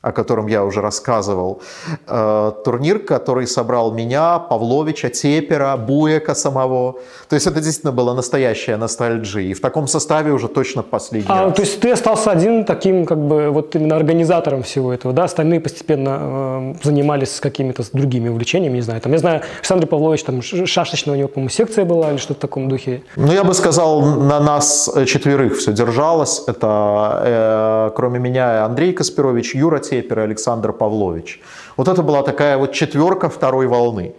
[0.05, 1.61] О котором я уже рассказывал.
[2.07, 6.99] Э, турнир, который собрал меня, Павловича, Тепера, Буека самого.
[7.27, 9.43] То есть это действительно была настоящая ностальджия.
[9.43, 11.55] И в таком составе уже точно последний а, раз.
[11.55, 15.23] То есть ты остался один таким, как бы, вот именно организатором всего этого, да?
[15.23, 19.01] Остальные постепенно э, занимались какими-то другими увлечениями, не знаю.
[19.01, 22.41] Там, я знаю, Александр Павлович, там шашечная у него, по-моему, секция была или что-то в
[22.41, 23.01] таком духе.
[23.15, 26.43] Ну, я бы сказал, на нас четверых все держалось.
[26.47, 31.41] Это, э, кроме меня, Андрей Каспирович, Юра Тепер, Сепер и Александр Павлович.
[31.77, 34.13] Вот это была такая вот четверка второй волны.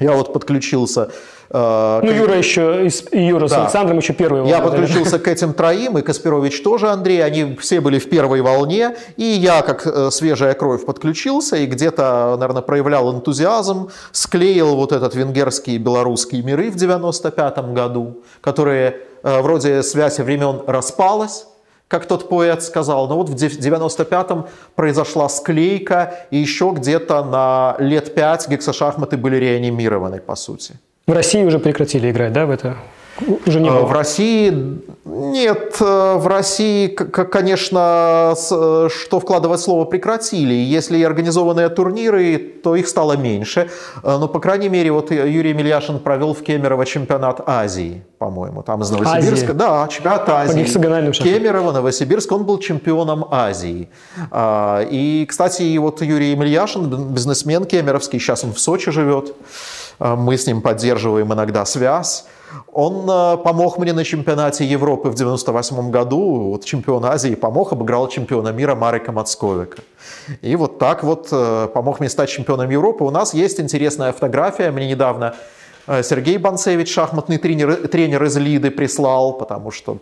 [0.00, 1.10] Я вот подключился
[1.50, 3.48] э, ну, Юра еще, Юра да.
[3.48, 4.48] с Александром еще первый.
[4.48, 8.96] Я подключился к этим троим, и Каспирович тоже, Андрей, они все были в первой волне,
[9.16, 15.14] и я, как э, свежая кровь, подключился, и где-то, наверное, проявлял энтузиазм, склеил вот этот
[15.14, 21.46] венгерский и белорусский миры в 95 году, которые э, вроде связь времен распалась,
[21.92, 23.06] как тот поэт сказал.
[23.06, 30.18] Но вот в 95-м произошла склейка, и еще где-то на лет пять гексошахматы были реанимированы,
[30.20, 30.74] по сути.
[31.06, 32.76] В России уже прекратили играть, да, в это?
[33.46, 33.86] Уже не э, было.
[33.86, 40.54] В России нет, э, в России, конечно, э, что вкладывать слово прекратили.
[40.54, 43.70] Если и организованные турниры, то их стало меньше.
[44.02, 48.90] Но, по крайней мере, вот Юрий Мильяшин провел в Кемерово чемпионат Азии, по-моему, там из
[48.90, 49.48] Новосибирска.
[49.48, 49.52] Азии.
[49.52, 50.64] Да, чемпионат Азии.
[51.22, 53.88] Кемерово, Новосибирск, он был чемпионом Азии.
[54.30, 59.34] А, и, кстати, вот Юрий Мильяшин, бизнесмен кемеровский, сейчас он в Сочи живет.
[59.98, 62.24] А, мы с ним поддерживаем иногда связь.
[62.72, 68.08] Он э, помог мне на чемпионате Европы в 98 году, вот чемпион Азии помог, обыграл
[68.08, 69.82] чемпиона мира Марика Мацковика.
[70.40, 73.04] И вот так вот э, помог мне стать чемпионом Европы.
[73.04, 75.34] У нас есть интересная фотография, мне недавно
[75.86, 79.98] э, Сергей Банцевич, шахматный тренер, тренер из Лиды, прислал, потому что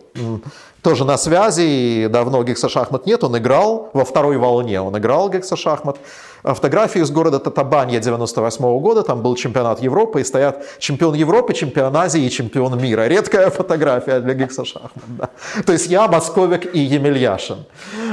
[0.81, 5.97] тоже на связи, и давно гексошахмат нет, он играл во второй волне, он играл гексошахмат.
[6.43, 11.53] Фотографии из города Татабанья 98 -го года, там был чемпионат Европы, и стоят чемпион Европы,
[11.53, 13.07] чемпион Азии и чемпион мира.
[13.07, 14.91] Редкая фотография для гексошахмат.
[15.07, 15.29] Да.
[15.65, 17.57] То есть я, Московик и Емельяшин.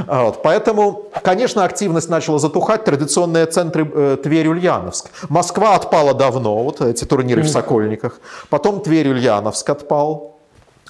[0.06, 0.42] Вот.
[0.42, 5.06] Поэтому, конечно, активность начала затухать, традиционные центры э, Тверь-Ульяновск.
[5.28, 8.20] Москва отпала давно, вот эти турниры в Сокольниках.
[8.50, 10.27] Потом Тверь-Ульяновск отпал.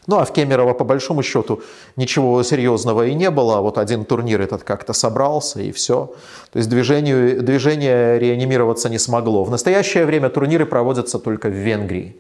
[0.09, 1.61] Ну а в Кемерово, по большому счету,
[1.97, 3.61] ничего серьезного и не было.
[3.61, 6.11] Вот один турнир этот как-то собрался и все.
[6.51, 9.45] То есть движению, движение реанимироваться не смогло.
[9.45, 12.17] В настоящее время турниры проводятся только в Венгрии.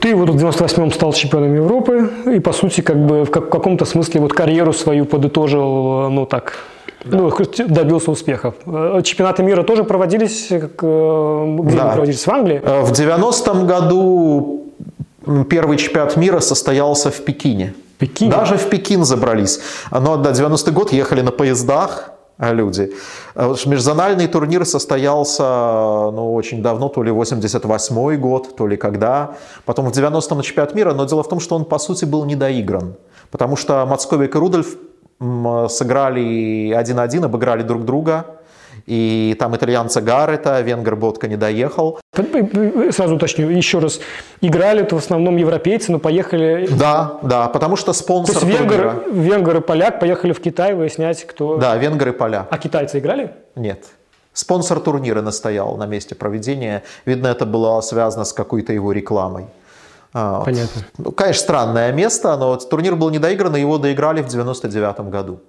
[0.00, 4.20] Ты вот в 98-м стал чемпионом Европы и, по сути, как бы в каком-то смысле
[4.20, 6.54] вот карьеру свою подытожил, ну так,
[7.04, 7.18] да.
[7.18, 7.32] ну,
[7.68, 8.54] добился успехов.
[8.64, 11.92] Чемпионаты мира тоже проводились, как, э, где да.
[11.92, 12.26] проводились?
[12.26, 12.60] В Англии?
[12.64, 14.62] Э, в 90-м году
[15.48, 17.74] Первый чемпионат мира состоялся в Пекине.
[17.98, 18.30] Пекин?
[18.30, 19.60] Даже в Пекин забрались.
[19.90, 22.92] Но до 90-й год ехали на поездах а, люди.
[23.36, 25.42] А межзональный турнир состоялся
[26.12, 29.36] ну, очень давно, то ли 88 год, то ли когда.
[29.64, 30.94] Потом в 90-м на чемпионат мира.
[30.94, 32.94] Но дело в том, что он, по сути, был недоигран.
[33.30, 34.76] Потому что Мацковик и Рудольф
[35.68, 38.26] сыграли 1-1, обыграли друг друга.
[38.86, 42.00] И там итальянца Гаррета, венгер Ботка не доехал.
[42.90, 44.00] Сразу уточню, еще раз,
[44.40, 46.68] играли то в основном европейцы, но поехали...
[46.70, 51.24] Да, да, потому что спонсор То есть венгер, венгер и поляк поехали в Китай выяснять,
[51.24, 51.56] кто...
[51.56, 52.48] Да, венгер и поляк.
[52.50, 53.32] А китайцы играли?
[53.54, 53.86] Нет.
[54.32, 56.82] Спонсор турнира настоял на месте проведения.
[57.04, 59.46] Видно, это было связано с какой-то его рекламой.
[60.14, 60.82] А, Понятно.
[60.98, 65.40] Ну, конечно, странное место, но турнир был недоигран, и его доиграли в 99 году.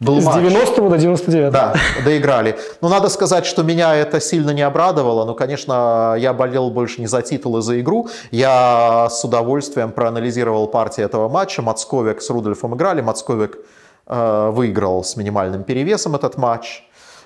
[0.00, 0.36] Был С матч.
[0.36, 2.56] 90 до 99 Да, доиграли.
[2.80, 5.24] Но надо сказать, что меня это сильно не обрадовало.
[5.24, 8.08] Ну, конечно, я болел больше не за титул, а за игру.
[8.30, 11.62] Я с удовольствием проанализировал партии этого матча.
[11.62, 13.00] Мацковик с Рудольфом играли.
[13.00, 13.58] Мацковик
[14.06, 16.84] э, выиграл с минимальным перевесом этот матч.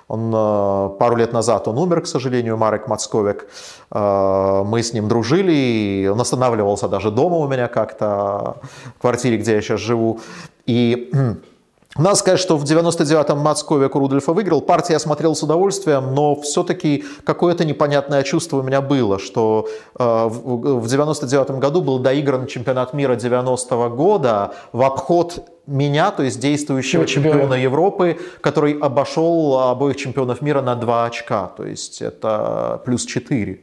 [0.09, 3.49] Он э, пару лет назад он умер, к сожалению, Марек Мацковик.
[3.91, 8.57] Э, мы с ним дружили, он останавливался даже дома у меня как-то,
[8.97, 10.21] в квартире, где я сейчас живу.
[10.67, 11.13] И
[11.97, 14.63] надо сказать, что в 99-м Мацковик Рудольфа выиграл.
[14.63, 20.03] Партия я смотрел с удовольствием, но все-таки какое-то непонятное чувство у меня было, что э,
[20.03, 27.05] в 99-м году был доигран чемпионат мира 90-го года в обход меня, то есть действующего
[27.05, 33.61] чемпиона Европы, который обошел обоих чемпионов мира на 2 очка, то есть это плюс 4.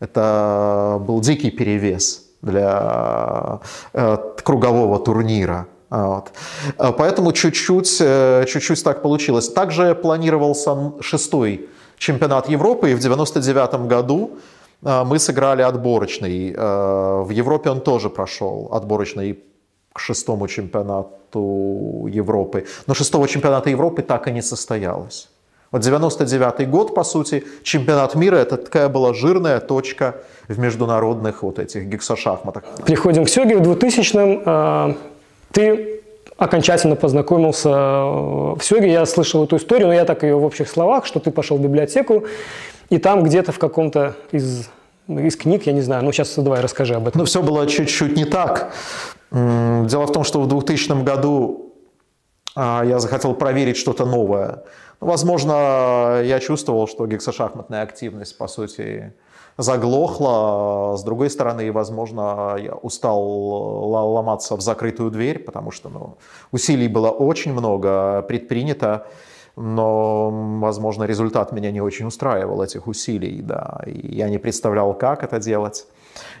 [0.00, 3.60] Это был дикий перевес для
[3.92, 5.68] э, кругового турнира.
[5.90, 6.32] Вот.
[6.78, 9.48] Э, поэтому чуть-чуть, э, чуть-чуть так получилось.
[9.48, 14.30] Также планировался шестой чемпионат Европы, и в 99 году
[14.82, 16.54] э, мы сыграли отборочный.
[16.54, 19.38] В Европе он тоже прошел отборочный
[19.92, 22.64] к шестому чемпионату Европы.
[22.86, 25.28] Но шестого чемпионата Европы так и не состоялось.
[25.72, 30.14] Вот 99 год, по сути, чемпионат мира, это такая была жирная точка
[30.48, 32.64] в международных вот этих гексошахматах.
[32.86, 35.09] Переходим к Сёге в 2000-м.
[35.52, 36.02] Ты
[36.36, 38.90] окончательно познакомился э, в Сёге.
[38.90, 41.60] Я слышал эту историю, но я так ее в общих словах, что ты пошел в
[41.60, 42.24] библиотеку,
[42.88, 44.68] и там где-то в каком-то из,
[45.06, 47.20] из книг, я не знаю, ну сейчас давай расскажи об этом.
[47.20, 48.72] Ну все было чуть-чуть не так.
[49.30, 51.72] Дело в том, что в 2000 году
[52.56, 54.64] а, я захотел проверить что-то новое.
[54.98, 59.12] Возможно, я чувствовал, что гексошахматная активность, по сути,
[59.62, 60.96] заглохла.
[60.96, 66.16] С другой стороны, возможно, я устал ломаться в закрытую дверь, потому что ну,
[66.52, 69.06] усилий было очень много предпринято,
[69.56, 75.22] но, возможно, результат меня не очень устраивал, этих усилий, да, и я не представлял, как
[75.22, 75.86] это делать.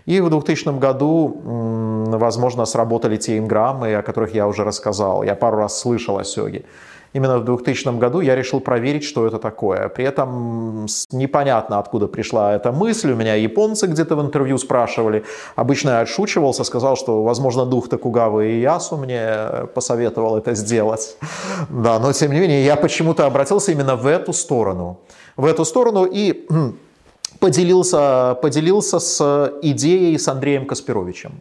[0.06, 1.40] И в 2000 году,
[2.18, 5.22] возможно, сработали те инграммы, о которых я уже рассказал.
[5.22, 6.64] Я пару раз слышал о Сёге
[7.12, 9.88] именно в 2000 году я решил проверить, что это такое.
[9.88, 13.12] При этом непонятно, откуда пришла эта мысль.
[13.12, 15.24] У меня японцы где-то в интервью спрашивали.
[15.56, 21.16] Обычно я отшучивался, сказал, что, возможно, дух Токугавы и Ясу мне посоветовал это сделать.
[21.68, 25.00] Да, но, тем не менее, я почему-то обратился именно в эту сторону.
[25.36, 26.46] В эту сторону и
[27.40, 31.40] поделился, поделился с идеей с Андреем Каспировичем.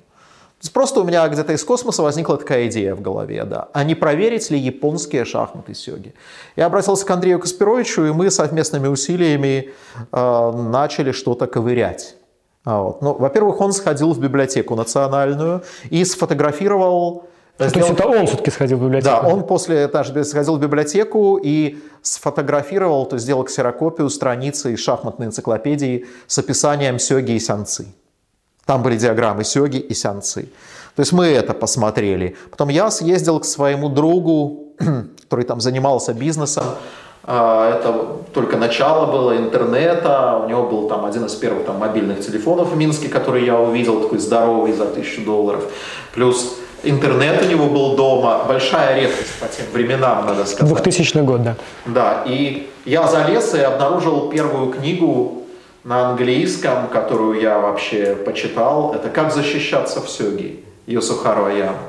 [0.74, 3.70] Просто у меня где-то из космоса возникла такая идея в голове, да.
[3.74, 6.14] А не проверить ли японские шахматы сёги?
[6.56, 9.70] Я обратился к Андрею Каспировичу, и мы совместными усилиями
[10.12, 12.16] э, начали что-то ковырять.
[12.66, 13.02] А вот.
[13.02, 17.24] Ну, во-первых, он сходил в библиотеку национальную и сфотографировал
[17.60, 17.90] то сделал...
[17.90, 19.22] есть это он все-таки сходил в библиотеку?
[19.22, 24.80] Да, он после этажа сходил в библиотеку и сфотографировал, то есть сделал ксерокопию страницы из
[24.80, 27.88] шахматной энциклопедии с описанием сёги и сянцы.
[28.70, 30.42] Там были диаграммы сёги и сянцы.
[30.96, 32.36] То есть мы это посмотрели.
[32.52, 34.76] Потом я съездил к своему другу,
[35.24, 36.66] который там занимался бизнесом.
[37.24, 37.92] А, это
[38.32, 40.40] только начало было интернета.
[40.46, 44.02] У него был там один из первых там, мобильных телефонов в Минске, который я увидел,
[44.02, 45.64] такой здоровый за тысячу долларов.
[46.14, 48.44] Плюс интернет у него был дома.
[48.48, 50.72] Большая редкость по тем временам, надо сказать.
[50.76, 51.56] 2000 год, да.
[51.88, 55.39] Да, и я залез и обнаружил первую книгу
[55.90, 61.80] на английском, которую я вообще почитал, это «Как защищаться в сёге» Йосухару Аяма.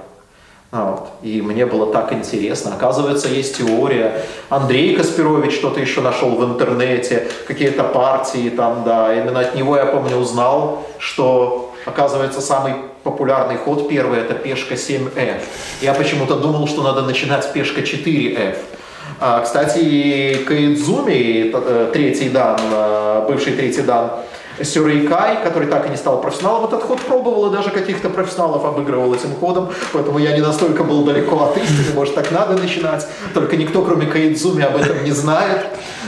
[0.71, 1.11] Вот.
[1.21, 2.75] И мне было так интересно.
[2.75, 4.25] Оказывается, есть теория.
[4.49, 9.15] Андрей Каспирович что-то еще нашел в интернете, какие-то партии там, да.
[9.15, 15.43] Именно от него я помню узнал, что, оказывается, самый популярный ход первый это пешка 7F.
[15.83, 18.57] Я почему-то думал, что надо начинать с пешка 4F.
[19.19, 24.11] А, кстати, Каидзуми, э, третий дан, э, бывший третий дан,
[24.63, 29.15] Сюрейкай, который так и не стал профессионалом, этот ход пробовал и даже каких-то профессионалов обыгрывал
[29.15, 33.57] этим ходом, поэтому я не настолько был далеко от истины, может так надо начинать, только
[33.57, 35.65] никто кроме Каидзуми об этом не знает,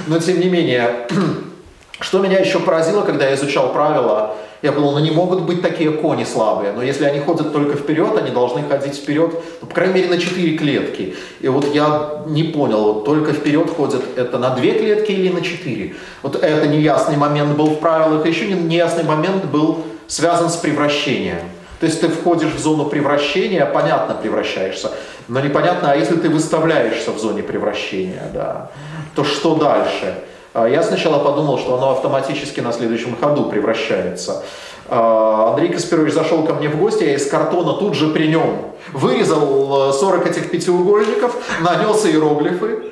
[0.06, 1.06] но тем не менее,
[2.00, 5.90] что меня еще поразило, когда я изучал правила, я подумал, ну не могут быть такие
[5.90, 9.94] кони слабые, но если они ходят только вперед, они должны ходить вперед, ну, по крайней
[9.94, 11.16] мере, на 4 клетки.
[11.40, 15.40] И вот я не понял, вот только вперед ходят это на 2 клетки или на
[15.40, 15.94] 4.
[16.22, 21.40] Вот это неясный момент был в правилах, еще неясный момент был связан с превращением.
[21.80, 24.92] То есть ты входишь в зону превращения, понятно, превращаешься,
[25.26, 28.70] но непонятно, а если ты выставляешься в зоне превращения, да,
[29.16, 30.14] то что дальше?
[30.54, 34.42] А я сначала подумал, что оно автоматически на следующем ходу превращается.
[34.88, 38.72] А, Андрей Каспирович зашел ко мне в гости, я из картона тут же при нем
[38.92, 42.91] вырезал 40 э, этих пятиугольников, нанес иероглифы,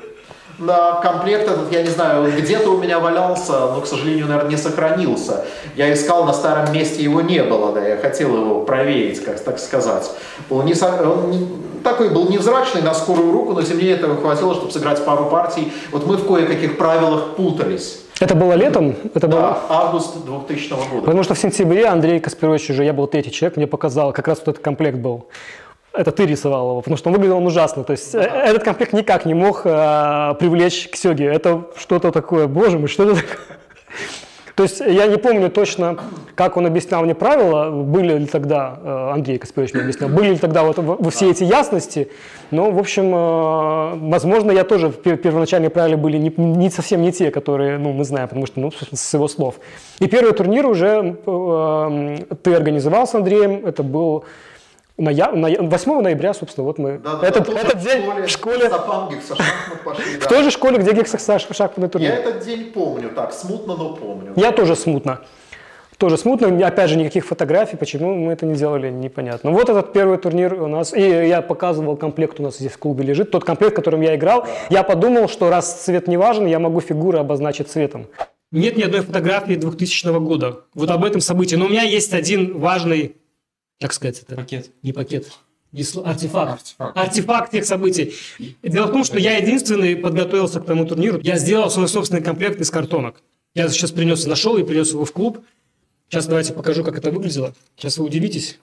[0.61, 4.57] да, комплект этот, я не знаю, где-то у меня валялся, но, к сожалению, наверное, не
[4.57, 5.43] сохранился.
[5.75, 9.59] Я искал, на старом месте его не было, да, я хотел его проверить, как так
[9.59, 10.09] сказать.
[10.49, 11.47] Он, не, он не,
[11.83, 15.25] такой был невзрачный на скорую руку, но тем не менее этого хватило, чтобы сыграть пару
[15.25, 15.73] партий.
[15.91, 17.99] Вот мы в кое-каких правилах путались.
[18.19, 18.95] Это было летом?
[19.15, 19.57] Это да, было...
[19.67, 21.01] август 2000 года.
[21.05, 24.37] Потому что в сентябре Андрей Каспирович уже, я был третий человек, мне показал, как раз
[24.39, 25.25] вот этот комплект был.
[25.93, 27.83] Это ты рисовал его, потому что он выглядел он ужасно.
[27.83, 28.23] То есть да.
[28.23, 31.25] Э, этот комплект никак не мог э, привлечь к Сёге.
[31.25, 33.37] Это что-то такое, боже мой, что это такое?
[34.55, 35.97] То есть я не помню точно,
[36.35, 40.37] как он объяснял мне правила, были ли тогда, э, Андрей Каспирович мне объяснял, были ли
[40.37, 42.09] тогда вот во все эти ясности,
[42.51, 47.31] но, в общем, э, возможно, я тоже, первоначальные правила были не, не совсем не те,
[47.31, 49.55] которые, ну, мы знаем, потому что, ну, с его слов.
[49.99, 51.17] И первый турнир уже
[52.43, 54.25] ты организовал с Андреем, это был
[55.01, 55.31] ноя...
[55.31, 55.49] На...
[55.49, 56.99] 8 ноября, собственно, вот мы...
[56.99, 58.69] Да, да, этот, да, этот день в школе...
[58.69, 62.11] В пошли, В той же школе, где гексошахматный турнир.
[62.11, 64.33] Я этот день помню, так, смутно, но помню.
[64.35, 65.21] Я тоже смутно.
[65.97, 66.47] тоже смутно.
[66.65, 69.51] Опять же, никаких фотографий, почему мы это не делали, непонятно.
[69.51, 73.03] Вот этот первый турнир у нас, и я показывал комплект у нас здесь в клубе
[73.03, 74.47] лежит, тот комплект, которым я играл.
[74.69, 78.07] Я подумал, что раз цвет не важен, я могу фигуры обозначить цветом.
[78.51, 80.61] Нет ни одной фотографии 2000 года.
[80.73, 81.55] Вот об этом событии.
[81.55, 83.15] Но у меня есть один важный,
[83.81, 84.35] как сказать это?
[84.35, 84.69] Пакет.
[84.83, 85.31] Не пакет.
[85.73, 86.05] Артефакт.
[86.07, 86.97] артефакт.
[86.97, 88.13] Артефакт тех событий.
[88.61, 91.19] Дело в том, что я единственный подготовился к тому турниру.
[91.23, 93.23] Я сделал свой собственный комплект из картонок.
[93.55, 95.43] Я сейчас принес, нашел и принес его в клуб.
[96.09, 97.55] Сейчас давайте покажу, как это выглядело.
[97.75, 98.59] Сейчас вы удивитесь.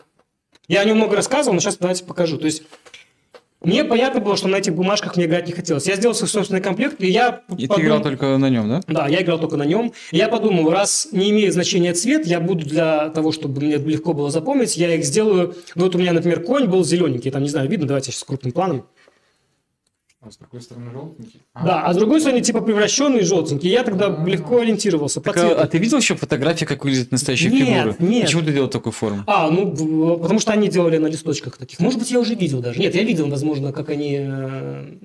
[0.68, 2.38] Я о нем много рассказывал, но сейчас давайте покажу.
[2.38, 2.62] То есть
[3.68, 5.86] мне понятно было, что на этих бумажках мне играть не хотелось.
[5.86, 7.42] Я сделал свой собственный комплект, и я...
[7.56, 7.76] И подум...
[7.76, 8.80] ты играл только на нем, да?
[8.86, 9.92] Да, я играл только на нем.
[10.10, 14.14] И я подумал, раз не имеет значения цвет, я буду для того, чтобы мне легко
[14.14, 15.54] было запомнить, я их сделаю...
[15.74, 18.52] Ну, вот у меня, например, конь был зелененький, там, не знаю, видно, давайте сейчас крупным
[18.52, 18.86] планом.
[20.20, 21.42] А с другой стороны желтенький?
[21.52, 23.70] А, да, а с другой стороны типа превращенный желтенький.
[23.70, 25.36] Я тогда а, легко ориентировался так.
[25.36, 27.96] А, а ты видел еще фотографии, как выглядят настоящие нет, фигуры?
[28.00, 29.22] Нет, Почему ты делал такую форму?
[29.28, 31.78] А, ну, потому что они делали на листочках таких.
[31.78, 32.80] Может быть, я уже видел даже.
[32.80, 34.16] Нет, я видел, возможно, как они...
[34.18, 34.98] Э,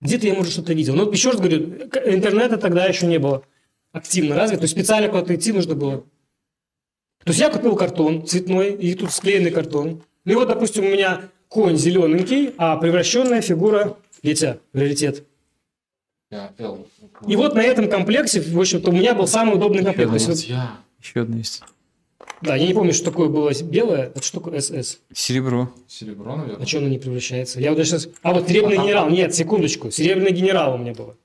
[0.00, 0.96] где-то я, может, что-то видел.
[0.96, 1.58] Но еще раз говорю,
[2.06, 3.44] интернета тогда еще не было
[3.92, 4.58] активно развит.
[4.58, 5.98] То есть специально куда-то идти нужно было.
[7.24, 10.02] То есть я купил картон цветной, и тут склеенный картон.
[10.24, 15.24] Ну и вот, допустим, у меня конь зелененький, а превращенная фигура Витя, приоритет.
[17.26, 20.14] И вот на этом комплексе, в общем-то, у меня был самый удобный комплект.
[20.14, 20.78] Еще, есть, я.
[21.00, 21.62] Еще одна есть.
[22.40, 24.06] Да, я не помню, что такое было белое.
[24.06, 25.00] Это что такое СС?
[25.12, 25.70] Серебро.
[25.86, 26.64] Серебро, наверное.
[26.64, 27.60] А что оно не превращается?
[27.60, 28.08] Я вот даже сейчас...
[28.22, 29.10] А вот серебряный а, генерал.
[29.10, 29.90] Нет, секундочку.
[29.90, 31.16] Серебряный генерал у меня было.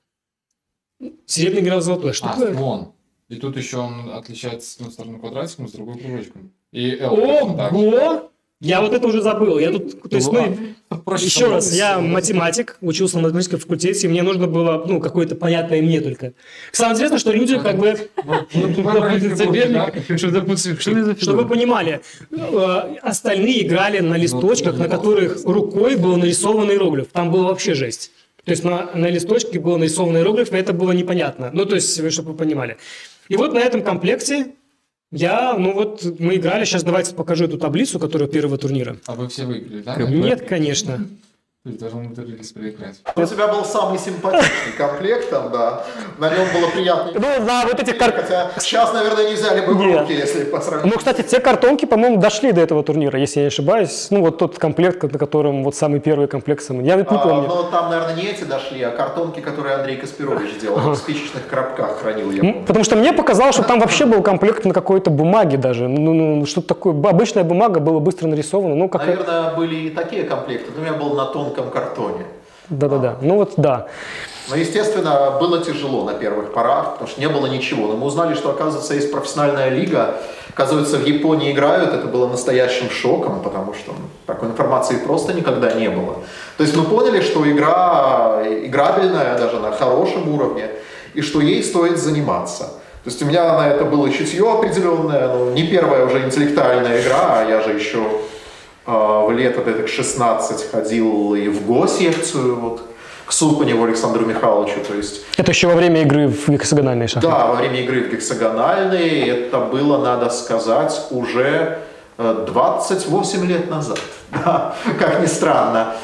[1.26, 2.14] Серебряный генерал золотой.
[2.14, 2.54] Что а, такое?
[2.54, 2.91] вон.
[3.30, 6.52] И тут еще он отличается с одной стороны квадратиком, с другой кружочком.
[6.72, 7.14] И L.
[7.14, 8.32] Ого!
[8.60, 9.60] Я вот это уже забыл.
[9.60, 10.58] Я тут, то есть, ну,
[11.03, 15.36] Проще еще раз, я математик, учился на математическом факультете, и мне нужно было, ну, какое-то
[15.36, 16.32] понятное мне только.
[16.72, 18.10] Самое интересное, что люди как бы...
[21.22, 22.01] Чтобы вы понимали,
[22.32, 27.08] э, остальные играли на листочках, на которых рукой был нарисован иероглиф.
[27.12, 28.12] Там было вообще жесть.
[28.45, 31.51] То есть на, на листочке был нарисован иероглиф, и это было непонятно.
[31.53, 32.78] Ну, то есть, чтобы вы понимали.
[33.28, 34.53] И вот на этом комплекте
[35.12, 38.97] я, ну вот, мы играли, сейчас давайте покажу эту таблицу, которая первого турнира.
[39.05, 39.95] А вы все выиграли, да?
[39.95, 41.08] Нет, конечно.
[41.68, 42.95] То есть даже умудрились проиграть.
[43.13, 45.84] У тебя был самый симпатичный комплект там, да.
[46.18, 47.11] На нем было приятно.
[47.13, 48.13] Ну, да, вот эти кар...
[48.13, 50.93] Хотя сейчас, наверное, не взяли бы в руки, если по сравнению.
[50.93, 54.07] Ну, кстати, те картонки, по-моему, дошли до этого турнира, если я не ошибаюсь.
[54.11, 56.86] Ну, вот тот комплект, на котором вот самый первый комплект самый.
[56.86, 57.49] Я не а, помню.
[57.49, 60.78] Но там, наверное, не эти дошли, а картонки, которые Андрей Каспирович делал.
[60.78, 60.91] Ага.
[60.91, 62.43] В спичечных коробках хранил я.
[62.43, 62.63] Помню.
[62.65, 65.89] Потому что мне показалось, что там вообще был комплект на какой-то бумаге даже.
[65.89, 66.93] Ну, ну что-то такое.
[66.93, 68.74] Обычная бумага была быстро нарисована.
[68.74, 69.05] Ну, как...
[69.05, 70.72] Наверное, были и такие комплекты.
[70.78, 72.26] У меня был на тонком картоне.
[72.70, 73.16] Да-да-да.
[73.22, 73.88] Ну вот да.
[74.49, 77.88] Но, естественно, было тяжело на первых порах, потому что не было ничего.
[77.88, 80.16] Но мы узнали, что, оказывается, есть профессиональная лига.
[80.49, 81.93] Оказывается, в Японии играют.
[81.93, 83.91] Это было настоящим шоком, потому что
[84.26, 86.16] такой информации просто никогда не было.
[86.58, 90.70] То есть мы поняли, что игра играбельная даже на хорошем уровне,
[91.14, 92.64] и что ей стоит заниматься.
[93.03, 97.39] То есть у меня на это было чутье определенное, но не первая уже интеллектуальная игра,
[97.39, 97.99] а я же еще
[98.88, 102.82] а, в лет вот этих 16 ходил и в ГО-секцию, вот,
[103.26, 105.26] к Супаневу Александру Михайловичу, то есть...
[105.36, 107.28] Это еще во время игры в гексагональные шахматы?
[107.28, 111.80] Да, во время игры в гексагональные, это было, надо сказать, уже
[112.18, 114.00] 28 э, лет назад,
[114.32, 115.96] да, как ни странно.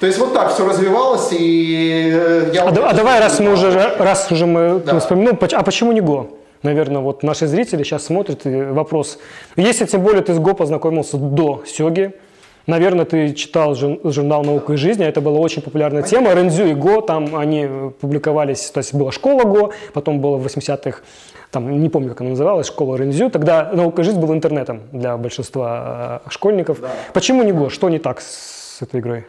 [0.00, 2.64] То есть вот так все развивалось, и э, я...
[2.64, 4.98] А, а давай, раз мы уже, раз уже мы да.
[4.98, 6.26] вспомнил, а почему не ГО?
[6.64, 9.18] наверное, вот наши зрители сейчас смотрят, и вопрос.
[9.56, 12.14] Если тем более ты с ГО познакомился до Сёги,
[12.66, 16.32] Наверное, ты читал журнал «Наука и жизнь», а это была очень популярная тема.
[16.32, 17.68] Рензю и Го, там они
[18.00, 21.00] публиковались, то есть была школа Го, потом было в 80-х,
[21.50, 23.30] там, не помню, как она называлась, школа Рензю.
[23.30, 26.80] Тогда «Наука и жизнь» был интернетом для большинства э, школьников.
[26.80, 26.88] Да.
[27.12, 27.68] Почему не Го?
[27.68, 29.26] Что не так с этой игрой?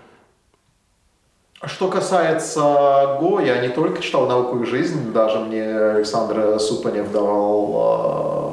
[1.65, 8.52] Что касается Го, я не только читал «Науку и жизнь», даже мне Александр Супанев давал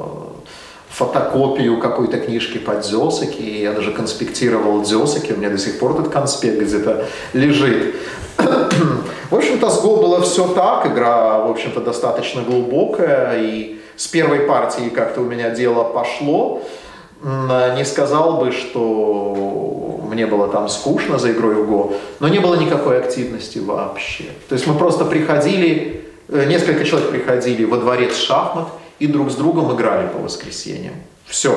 [0.91, 5.93] фотокопию какой-то книжки по Дзёсаки, и я даже конспектировал Дзёсаки, у меня до сих пор
[5.93, 7.95] этот конспект где-то лежит.
[9.29, 14.41] в общем-то, с Го было все так, игра, в общем-то, достаточно глубокая, и с первой
[14.41, 16.61] партии как-то у меня дело пошло.
[17.23, 22.55] Не сказал бы, что мне было там скучно за игрой в Го, но не было
[22.55, 24.25] никакой активности вообще.
[24.49, 28.67] То есть мы просто приходили, э, несколько человек приходили во дворец шахмат,
[29.01, 30.93] и друг с другом играли по воскресеньям.
[31.25, 31.51] Все.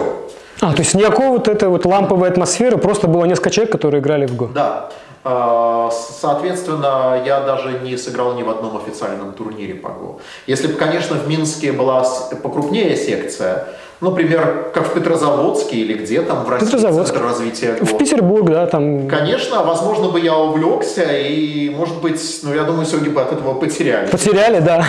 [0.61, 4.27] А, то есть никакой вот этой вот ламповой атмосферы, просто было несколько человек, которые играли
[4.27, 4.49] в ГО.
[4.55, 4.89] Да.
[5.25, 10.21] А, соответственно, я даже не сыграл ни в одном официальном турнире по ГО.
[10.47, 12.05] Если бы, конечно, в Минске была
[12.43, 13.67] покрупнее секция,
[14.01, 17.13] Например, как в Петрозаводске или где там в России Петрозаводск.
[17.15, 17.99] центр развития В ГО.
[17.99, 19.09] Петербург, да, там...
[19.09, 23.55] Конечно, возможно бы я увлекся и, может быть, ну я думаю, сегодня бы от этого
[23.55, 24.09] потеряли.
[24.11, 24.85] Потеряли, да.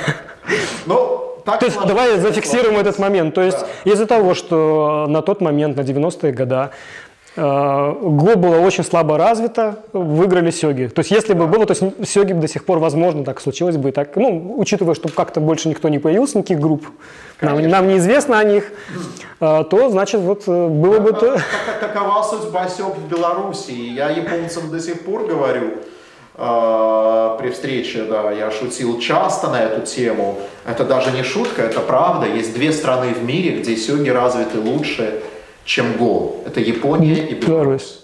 [0.85, 3.33] Но так То есть давай зафиксируем этот момент.
[3.35, 3.91] То есть Да.
[3.91, 6.69] из-за того, что на тот момент, на 90-е годы,
[7.37, 10.87] э, ГО было очень слабо развито, выиграли Сёги.
[10.87, 13.89] То есть если бы было, то есть Сёги до сих пор, возможно, так случилось бы
[13.89, 14.15] и так.
[14.15, 16.85] Ну, учитывая, что как-то больше никто не появился, никаких групп,
[17.41, 17.77] нам, Конечно.
[17.77, 18.71] нам неизвестно о них,
[19.41, 21.11] э, то, значит, вот э, было бы...
[21.81, 23.71] Какова судьба сёг в Беларуси?
[23.71, 25.73] Я японцам до сих пор говорю,
[26.35, 30.37] при встрече, да, я шутил часто на эту тему.
[30.65, 32.27] Это даже не шутка, это правда.
[32.27, 35.21] Есть две страны в мире, где сёги развиты лучше,
[35.63, 36.37] чем го.
[36.45, 38.01] Это Япония и Беларусь.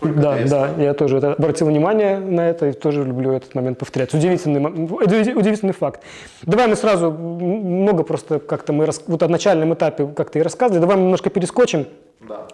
[0.00, 3.78] Только Да, да, я тоже это обратил внимание на это и тоже люблю этот момент
[3.78, 4.14] повторять.
[4.14, 6.00] Удивительный, удивительный факт.
[6.42, 10.96] Давай мы сразу, много просто как-то мы, вот о начальном этапе как-то и рассказывали, давай
[10.96, 11.86] мы немножко перескочим.
[12.20, 12.46] Да.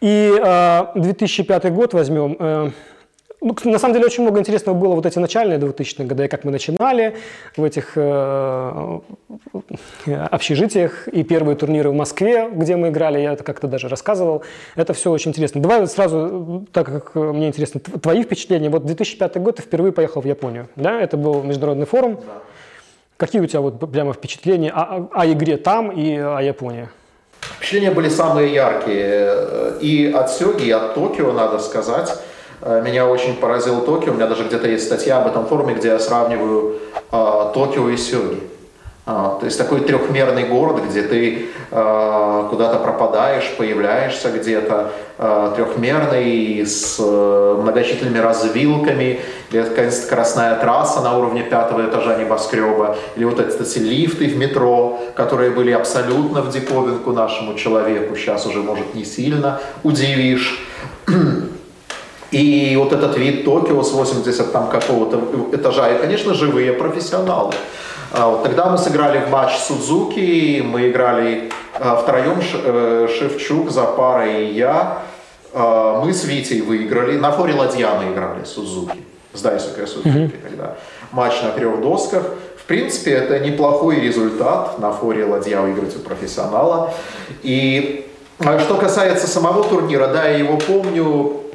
[0.00, 2.36] И э, 2005 год возьмем.
[2.38, 2.70] Э,
[3.40, 6.44] ну, на самом деле очень много интересного было вот эти начальные 2000-е годы, и как
[6.44, 7.16] мы начинали
[7.56, 8.98] в этих э,
[10.30, 14.42] общежитиях и первые турниры в Москве, где мы играли, я это как-то даже рассказывал.
[14.74, 15.60] Это все очень интересно.
[15.60, 18.70] Давай сразу, так как э, мне интересно тв- твои впечатления.
[18.70, 21.00] Вот 2005 год ты впервые поехал в Японию, да?
[21.00, 22.20] Это был международный форум.
[23.16, 26.88] Какие у тебя вот прямо впечатления о, о- игре там и о Японии?
[27.40, 29.04] Впечатления были самые яркие.
[29.08, 32.18] э, И от Сёги, и от Токио, надо сказать.
[32.62, 34.12] Э, Меня очень поразил Токио.
[34.12, 36.76] У меня даже где-то есть статья об этом форуме, где я сравниваю
[37.12, 38.40] э, Токио и Сёги.
[39.08, 46.66] А, То есть такой трехмерный город, где ты э, куда-то пропадаешь, появляешься где-то, э, трехмерный,
[46.66, 49.20] с э, многочисленными развилками,
[49.52, 54.26] или это какая-нибудь скоростная трасса на уровне пятого этажа небоскреба, или вот эти, эти лифты
[54.26, 60.66] в метро, которые были абсолютно в диковинку нашему человеку, сейчас уже, может, не сильно удивишь.
[62.36, 65.18] И вот этот вид Токио с 80 там какого-то
[65.52, 67.54] этажа, и, конечно, живые профессионалы.
[68.12, 74.26] А Вот тогда мы сыграли в матч Судзуки, мы играли а, втроем, э, Шевчук, Запара
[74.26, 74.98] и я.
[75.54, 80.76] А, Мы с Витей выиграли, на форе ладья мы играли Судзуки, с Дайсукой Судзуки тогда.
[81.12, 82.22] Матч на трех досках.
[82.58, 86.92] В принципе, это неплохой результат на форе ладья выиграть у профессионала.
[87.42, 88.06] И
[88.38, 91.45] что касается самого турнира, да, я его помню,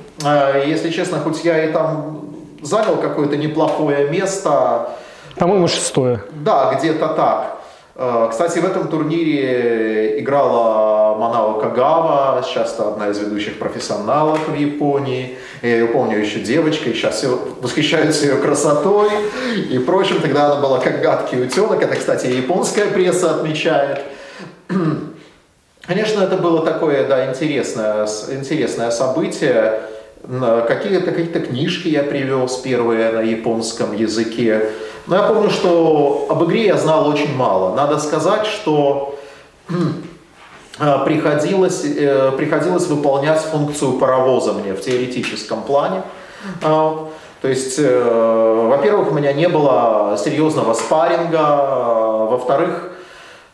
[0.65, 2.22] если честно, хоть я и там
[2.61, 4.89] занял какое-то неплохое место,
[5.38, 6.22] По-моему, шестое.
[6.32, 7.57] да, где-то так.
[7.95, 15.38] Э, Кстати, в этом турнире играла Манао Кагава, сейчас одна из ведущих профессионалов в Японии.
[15.61, 19.09] Я ее помню еще девочкой, сейчас все восхищаются ее красотой
[19.69, 20.22] и прочим.
[20.22, 24.01] Тогда она была как гадкий утенок, это, кстати, японская пресса отмечает.
[25.88, 29.82] Конечно, это было такое, да, интересное, интересное событие.
[30.24, 34.72] Какие-то какие книжки я привез первые на японском языке.
[35.07, 37.76] Но я помню, что об игре я знал очень мало.
[37.76, 39.17] Надо сказать, что
[40.80, 46.03] э, приходилось, э, приходилось выполнять функцию паровоза мне в теоретическом плане.
[46.61, 47.07] А,
[47.41, 52.91] То есть, э, во-первых, у меня не было серьезного спарринга, а, во-вторых,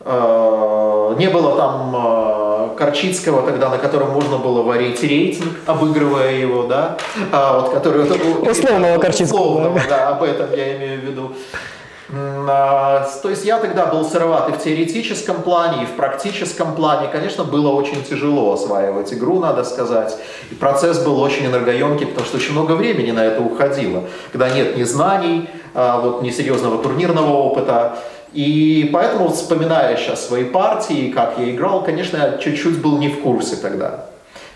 [0.04, 6.96] не было там э, Корчицкого тогда, на котором можно было варить рейтинг, обыгрывая его, да,
[7.32, 8.02] а, вот, который...
[8.02, 11.32] Условного Корчицкого, Условного, да, об этом я имею в виду.
[12.10, 17.08] А, То есть я тогда был сыроват и в теоретическом плане, и в практическом плане.
[17.08, 20.16] Конечно, было очень тяжело осваивать игру, надо сказать.
[20.50, 24.04] И процесс был очень энергоемкий, потому что очень много времени на это уходило.
[24.32, 27.98] Когда нет ни знаний, а, вот, ни серьезного турнирного опыта.
[28.38, 33.20] И поэтому, вспоминая сейчас свои партии, как я играл, конечно, я чуть-чуть был не в
[33.20, 34.04] курсе тогда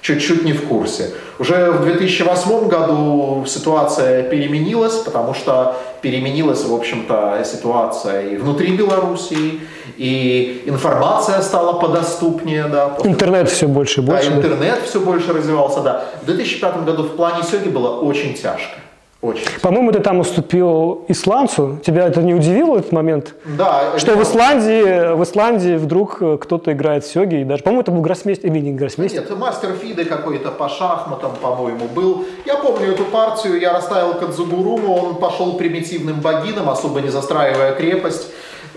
[0.03, 1.11] чуть-чуть не в курсе.
[1.39, 9.61] Уже в 2008 году ситуация переменилась, потому что переменилась, в общем-то, ситуация и внутри Белоруссии,
[9.97, 14.31] и информация стала подоступнее, да, после Интернет все больше и да, больше.
[14.31, 14.37] да.
[14.37, 16.05] интернет все больше развивался, да.
[16.23, 18.82] В 2005 году в плане сёги было очень тяжко.
[19.23, 19.47] Очень.
[19.61, 21.79] По-моему, ты там уступил исландцу.
[21.87, 23.35] Тебя это не удивило этот момент?
[23.45, 27.83] Да, Что в Исландии, в Исландии вдруг э, кто-то играет в сёги, и даже, по-моему,
[27.83, 29.21] это был гроссмейстер, или не гроссмейстер.
[29.21, 32.25] Нет, мастер Фиды какой-то по шахматам, по-моему, был.
[32.45, 38.27] Я помню эту партию, я расставил Кадзугуруму, он пошел примитивным богином, особо не застраивая крепость.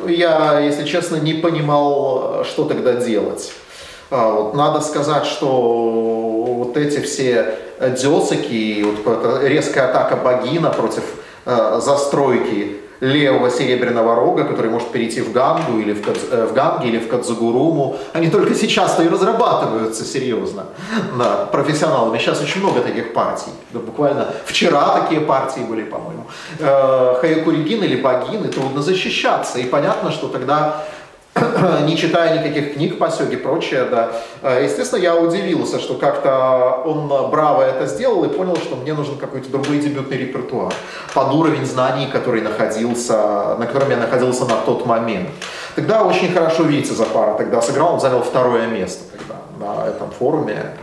[0.07, 3.51] Я, если честно, не понимал, что тогда делать.
[4.11, 11.03] А, вот, надо сказать, что вот эти все десыки, вот эта резкая атака богина против
[11.45, 16.53] э, застройки левого серебряного рога, который может перейти в Гангу или в, Кадз, э, в
[16.53, 17.97] Ганги или в Кадзагуруму.
[18.13, 20.65] Они только сейчас-то и разрабатываются серьезно
[21.17, 22.17] да, профессионалами.
[22.17, 23.51] Сейчас очень много таких партий.
[23.73, 26.25] Да, буквально вчера такие партии были, по-моему.
[26.59, 29.59] Э, Хаякуригин или Багин, и трудно защищаться.
[29.59, 30.85] И понятно, что тогда
[31.85, 34.11] не читая никаких книг по сёге и прочее, да.
[34.41, 39.17] Э, естественно, я удивился, что как-то он браво это сделал и понял, что мне нужен
[39.17, 40.73] какой-то другой дебютный репертуар
[41.13, 45.29] под уровень знаний, который находился, на котором я находился на тот момент.
[45.75, 50.77] Тогда очень хорошо Витя Запара тогда сыграл, он занял второе место тогда на этом форуме.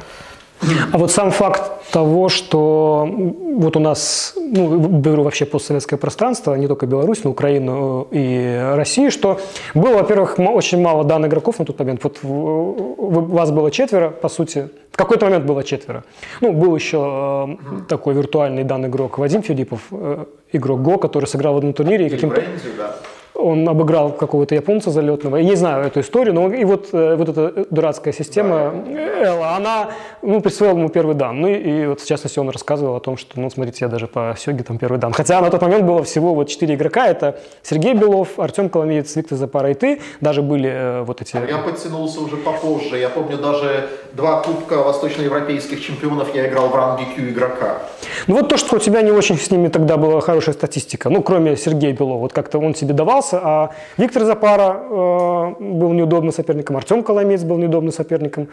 [0.92, 3.08] А вот сам факт того, что
[3.56, 9.10] вот у нас, ну, беру вообще постсоветское пространство, не только Беларусь, но Украину и Россию,
[9.10, 9.40] что
[9.74, 12.00] было, во-первых, очень мало данных игроков на тот момент.
[12.04, 14.68] Вот вас было четверо, по сути.
[14.92, 16.04] В какой-то момент было четверо.
[16.40, 21.54] Ну, был еще э, такой виртуальный данный игрок Вадим Филиппов, э, игрок ГО, который сыграл
[21.54, 22.06] в одном турнире.
[22.06, 22.42] И каким-то...
[22.76, 22.94] Да
[23.42, 25.36] он обыграл какого-то японца залетного.
[25.36, 28.72] Я не знаю эту историю, но и вот, э, вот эта дурацкая система
[29.20, 29.90] Элла, она
[30.22, 31.40] ну, присвоила ему первый дан.
[31.40, 34.06] Ну и, и вот в частности он рассказывал о том, что, ну смотрите, я даже
[34.06, 35.12] по Сёге там первый дан.
[35.12, 37.06] Хотя на тот момент было всего вот четыре игрока.
[37.06, 40.00] Это Сергей Белов, Артем Коломеец, Виктор Запара и ты.
[40.20, 41.36] Даже были э, вот эти...
[41.48, 42.98] Я подтянулся уже попозже.
[42.98, 47.78] Я помню даже два кубка восточноевропейских чемпионов я играл в ранге Q игрока.
[48.26, 51.08] Ну вот то, что у тебя не очень с ними тогда была хорошая статистика.
[51.08, 52.18] Ну кроме Сергея Белова.
[52.18, 57.58] Вот как-то он тебе давался а Виктор Запара э, был неудобным соперником, Артем Коломец был
[57.58, 58.48] неудобным соперником.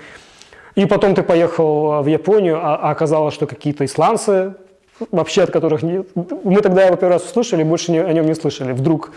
[0.75, 4.53] И потом ты поехал в Японию, а, а оказалось, что какие-то исландцы,
[5.11, 6.03] вообще от которых не...
[6.43, 8.71] мы тогда его первый раз услышали, больше не, о нем не слышали.
[8.71, 9.11] Вдруг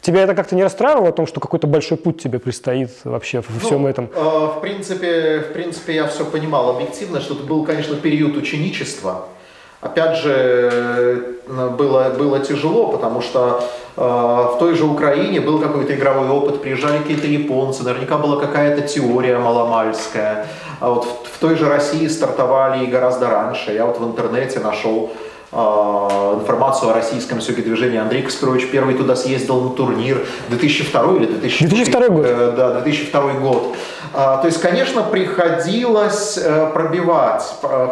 [0.00, 3.50] Тебя это как-то не расстраивало о том, что какой-то большой путь тебе предстоит вообще в
[3.50, 4.08] ну, всем этом?
[4.14, 9.26] Э, в, принципе, в принципе, я все понимал объективно, что это был, конечно, период ученичества.
[9.80, 13.62] Опять же, э, было, было тяжело, потому что
[13.96, 18.88] э, в той же Украине был какой-то игровой опыт, приезжали какие-то японцы, наверняка была какая-то
[18.88, 20.46] теория маломальская.
[20.80, 23.72] А вот в, в той же России стартовали и гораздо раньше.
[23.72, 25.12] Я вот в интернете нашел
[25.50, 27.98] а, информацию о российском сёге-движении.
[27.98, 32.26] Андрей Каспирович первый туда съездил на турнир 2002 или 2002, 2002 год.
[32.26, 33.76] Э, да, 2002 год.
[34.14, 37.42] А, то есть, конечно, приходилось э, пробивать,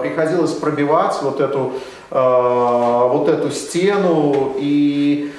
[0.03, 1.73] приходилось пробивать вот эту,
[2.11, 5.33] э, вот эту стену и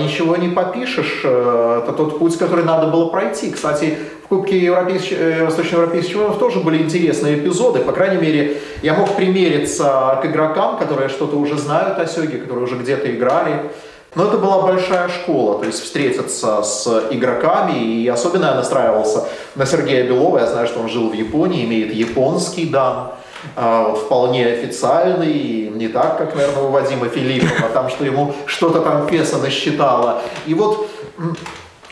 [0.00, 1.20] ничего не попишешь.
[1.20, 3.52] Это тот путь, который надо было пройти.
[3.52, 3.96] Кстати,
[4.28, 7.78] в Кубке европейских, э, восточноевропейских чемпионов тоже были интересные эпизоды.
[7.78, 12.64] По крайней мере, я мог примериться к игрокам, которые что-то уже знают о Сёге, которые
[12.64, 13.70] уже где-то играли.
[14.18, 19.64] Но это была большая школа, то есть встретиться с игроками, и особенно я настраивался на
[19.64, 23.12] Сергея Белова, я знаю, что он жил в Японии, имеет японский дан,
[23.54, 29.06] а, вполне официальный, не так, как, наверное, у Вадима Филиппова, там, что ему что-то там
[29.06, 30.20] песо насчитало.
[30.46, 30.88] И вот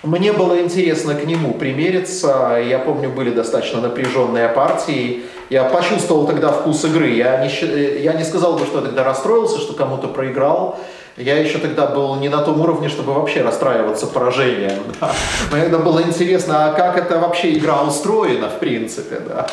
[0.02, 2.60] мне было интересно к нему примериться.
[2.60, 5.22] Я помню, были достаточно напряженные партии.
[5.48, 7.10] Я почувствовал тогда вкус игры.
[7.10, 10.76] Я не, я не сказал бы, что я тогда расстроился, что кому-то проиграл.
[11.16, 14.82] Я еще тогда был не на том уровне, чтобы вообще расстраиваться поражением.
[15.00, 15.12] Да.
[15.52, 19.46] Мне тогда было интересно, а как это вообще игра устроена, в принципе, да.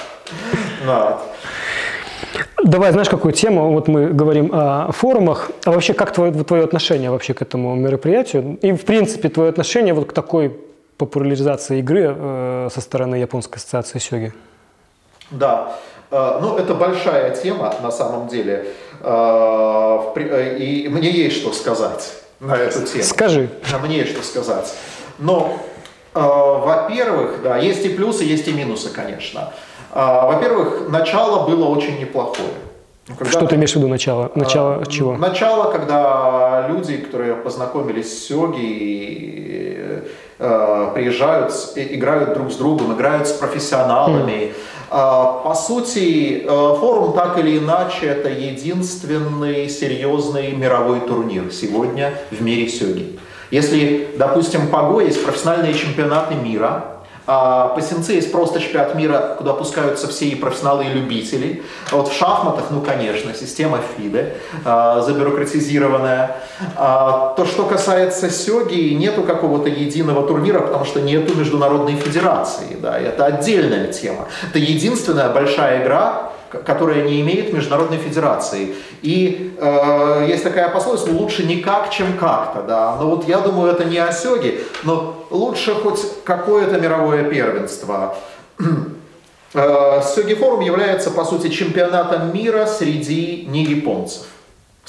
[0.85, 1.21] Вот.
[2.63, 3.71] Давай, знаешь, какую тему?
[3.73, 5.51] Вот мы говорим о форумах.
[5.65, 8.57] А вообще, как твое, твое отношение вообще к этому мероприятию?
[8.61, 10.57] И, в принципе, твое отношение вот к такой
[10.97, 14.33] популяризации игры э, со стороны Японской ассоциации сёги?
[15.31, 15.75] Да,
[16.11, 18.65] э, ну это большая тема на самом деле.
[19.03, 23.03] Э, э, и мне есть что сказать на эту тему.
[23.03, 23.49] Скажи.
[23.83, 24.73] Мне есть что сказать.
[25.19, 25.59] Но,
[26.13, 29.53] во-первых, да, есть и плюсы, есть и минусы, конечно.
[29.91, 32.49] А, во-первых, начало было очень неплохое.
[33.07, 34.31] Ну, когда Что ты имеешь в виду начало?
[34.33, 35.15] Начало а, чего?
[35.17, 40.03] Начало, когда люди, которые познакомились с Сёги,
[40.39, 44.31] э, приезжают, играют друг с другом, играют с профессионалами.
[44.31, 44.53] Mm.
[44.93, 52.69] По сути, э, форум так или иначе это единственный серьезный мировой турнир сегодня в мире
[52.69, 53.17] Сёги.
[53.49, 59.51] Если, допустим, Паго есть профессиональные чемпионаты мира, а, по сенце есть просто чемпионат мира, куда
[59.51, 61.63] опускаются все и профессионалы, и любители.
[61.91, 66.35] А вот в шахматах, ну, конечно, система ФИДе, а, забюрократизированная.
[66.75, 72.77] А, то, что касается сёги, нету какого-то единого турнира, потому что нету международной федерации.
[72.81, 74.27] Да, это отдельная тема.
[74.49, 76.33] Это единственная большая игра,
[76.65, 78.75] которая не имеет международной федерации.
[79.01, 82.95] И э, есть такая пословица, лучше никак, чем как-то, да.
[82.99, 88.15] Но вот я думаю, это не Осёги, но лучше хоть какое-то мировое первенство.
[89.55, 94.25] Э, Сёги форум является, по сути, чемпионатом мира среди не японцев.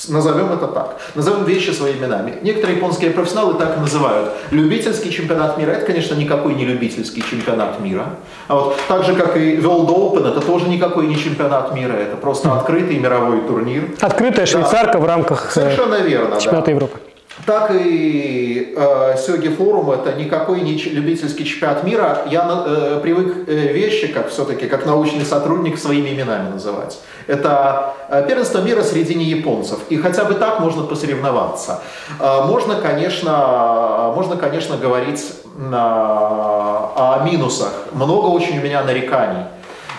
[0.08, 0.96] Назовем это так.
[1.14, 2.34] Назовем вещи своими именами.
[2.42, 4.32] Некоторые японские профессионалы так и называют.
[4.50, 8.06] Любительский чемпионат мира, это, конечно, никакой не любительский чемпионат мира.
[8.48, 12.16] А вот так же, как и World Open, это тоже никакой не чемпионат мира, это
[12.16, 13.88] просто открытый мировой турнир.
[14.00, 14.98] Открытая швейцарка да.
[14.98, 16.72] в рамках э, Совершенно верно, чемпионата да.
[16.72, 16.98] Европы
[17.46, 22.18] так и э, Сёги форум это никакой не любительский чемпионат мира.
[22.30, 26.98] Я э, привык э, вещи, как все-таки, как научный сотрудник, своими именами называть.
[27.26, 29.80] Это э, первенство мира среди не японцев.
[29.88, 31.82] И хотя бы так можно посоревноваться.
[32.20, 35.22] Э, можно, конечно, можно, конечно, говорить
[35.56, 37.72] на, о минусах.
[37.92, 39.44] Много очень у меня нареканий.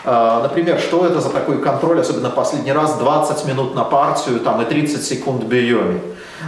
[0.05, 4.61] Э, например, что это за такой контроль, особенно последний раз, 20 минут на партию там,
[4.61, 6.01] и 30 секунд бьеми.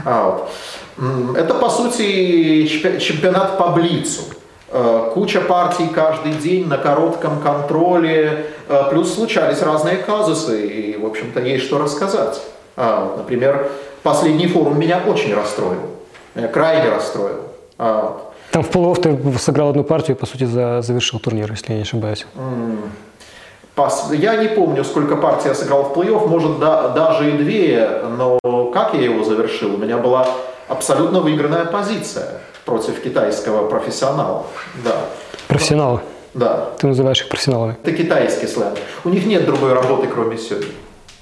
[0.05, 0.49] А, вот.
[1.35, 4.21] Это, по сути, чемпионат по блицу.
[4.69, 11.05] Э, куча партий каждый день на коротком контроле, э, плюс случались разные казусы, и, в
[11.05, 12.41] общем-то, есть что рассказать.
[12.75, 13.71] А, например,
[14.03, 15.81] последний форум меня очень расстроил,
[16.35, 17.43] меня крайне расстроил.
[17.77, 18.19] А,
[18.51, 21.83] Там в плей ты сыграл одну партию и, по сути, завершил турнир, если я не
[21.83, 22.25] ошибаюсь.
[24.11, 28.39] Я не помню, сколько партий я сыграл в плей-офф, может, да, даже и две, но
[28.73, 29.75] как я его завершил?
[29.75, 30.27] У меня была
[30.67, 34.45] абсолютно выигранная позиция против китайского профессионала.
[34.83, 34.95] Да.
[35.47, 36.01] Профессионала?
[36.33, 36.69] Да.
[36.77, 37.77] Ты называешь их профессионалами?
[37.83, 38.77] Это китайский сленг.
[39.03, 40.67] У них нет другой работы, кроме сёги.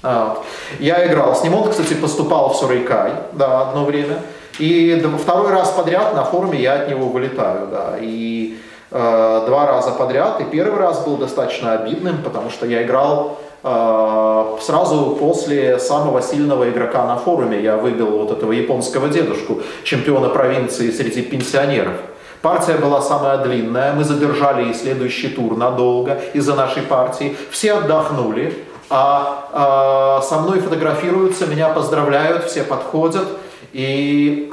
[0.02, 0.42] А,
[0.78, 1.54] Я играл с ним.
[1.54, 4.18] Он, кстати, поступал в Сурайкай, да, одно время.
[4.58, 7.94] И второй раз подряд на форуме я от него вылетаю, да.
[8.00, 8.58] И
[8.90, 10.40] э, два раза подряд.
[10.40, 17.04] И первый раз был достаточно обидным, потому что я играл сразу после самого сильного игрока
[17.04, 21.94] на форуме я выбил вот этого японского дедушку, чемпиона провинции среди пенсионеров.
[22.42, 27.36] Партия была самая длинная, мы задержали и следующий тур надолго из-за нашей партии.
[27.50, 28.54] Все отдохнули,
[28.88, 33.26] а, а со мной фотографируются, меня поздравляют, все подходят.
[33.72, 34.48] И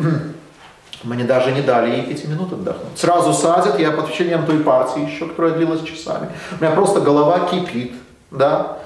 [1.03, 2.97] мне даже не дали ей пяти минут отдохнуть.
[2.97, 6.29] Сразу садят, я под впечатлением той партии еще, которая длилась часами.
[6.59, 7.93] У меня просто голова кипит,
[8.31, 8.79] да.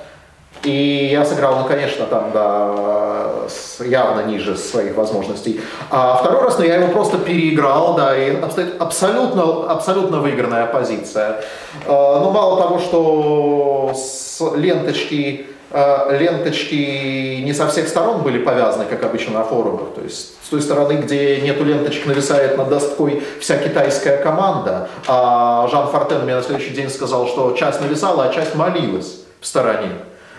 [0.64, 3.48] И я сыграл, ну, конечно, там, да,
[3.80, 5.62] явно ниже своих возможностей.
[5.90, 8.36] А второй раз, ну, я его просто переиграл, да, и
[8.80, 11.42] абсолютно, абсолютно выигранная позиция.
[11.86, 18.86] А, ну, мало того, что с ленточки, а, ленточки не со всех сторон были повязаны,
[18.86, 19.94] как обычно на форумах.
[19.96, 24.90] То есть с той стороны, где нету ленточек, нависает над доской вся китайская команда.
[25.08, 29.46] А Жан Фортен мне на следующий день сказал, что часть нависала, а часть молилась в
[29.46, 29.92] стороне.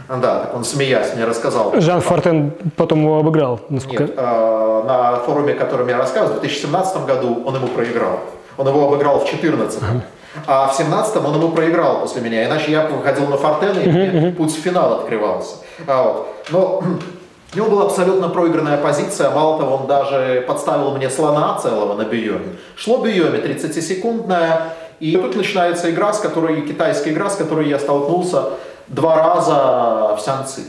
[0.09, 1.75] Да, так он смеясь мне рассказал.
[1.79, 3.61] Жан Фортен потом его обыграл.
[3.69, 4.05] Насколько...
[4.05, 8.21] Нет, э, на форуме, о котором я рассказывал, в 2017 году он ему проиграл.
[8.57, 9.83] Он его обыграл в 2014.
[10.47, 12.47] А в 17 он ему проиграл после меня.
[12.47, 15.57] Иначе я выходил на Фортена, и мне путь в финал открывался.
[15.87, 16.29] А вот.
[16.51, 16.83] Но
[17.53, 19.31] у него была абсолютно проигранная позиция.
[19.31, 22.57] Мало того, он даже подставил мне слона целого на биоме.
[22.77, 24.73] Шло биоме 30-секундная.
[25.01, 28.51] И тут начинается игра, с которой, китайская игра, с которой я столкнулся
[28.89, 30.63] два раза в Сянцы.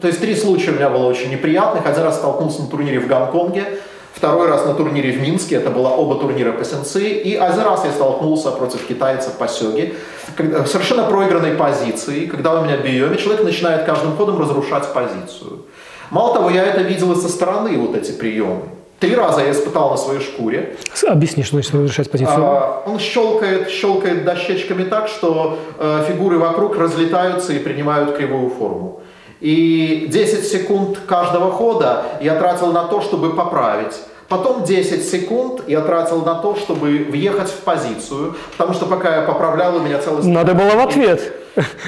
[0.00, 1.86] То есть три случая у меня было очень неприятных.
[1.86, 3.80] Один раз столкнулся на турнире в Гонконге,
[4.14, 7.84] второй раз на турнире в Минске, это было оба турнира по сенсы, и один раз
[7.84, 9.94] я столкнулся против китайцев по сёге,
[10.36, 15.64] в совершенно проигранной позиции, когда у меня биоме, человек начинает каждым ходом разрушать позицию.
[16.10, 18.62] Мало того, я это видел со стороны, вот эти приемы.
[19.00, 20.76] Три раза я испытал на своей шкуре.
[21.06, 22.44] Объясни, что значит разрешать позицию.
[22.44, 29.00] А, он щелкает, щелкает дощечками так, что э, фигуры вокруг разлетаются и принимают кривую форму.
[29.40, 33.94] И 10 секунд каждого хода я тратил на то, чтобы поправить.
[34.28, 39.22] Потом 10 секунд я тратил на то, чтобы въехать в позицию, потому что пока я
[39.22, 40.22] поправлял, у меня целый...
[40.24, 41.39] Надо было в ответ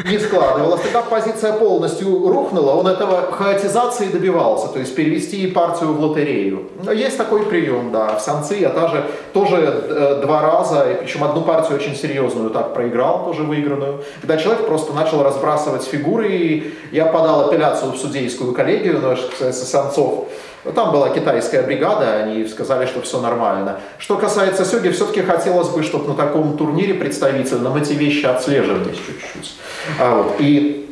[0.05, 0.81] не складывалось.
[0.83, 6.69] Тогда позиция полностью рухнула, он этого хаотизации добивался, то есть перевести партию в лотерею.
[6.95, 8.17] Есть такой прием, да.
[8.17, 13.25] В Санцы я тоже, тоже э, два раза, причем одну партию очень серьезную так проиграл,
[13.25, 19.01] тоже выигранную, когда человек просто начал разбрасывать фигуры, и я подал апелляцию в судейскую коллегию,
[19.01, 20.27] но, касается Санцов,
[20.71, 23.81] там была китайская бригада, они сказали, что все нормально.
[23.99, 29.55] Что касается Сёги, все-таки хотелось бы, чтобы на таком турнире представительном эти вещи отслеживались чуть-чуть.
[29.99, 30.37] А вот.
[30.39, 30.83] И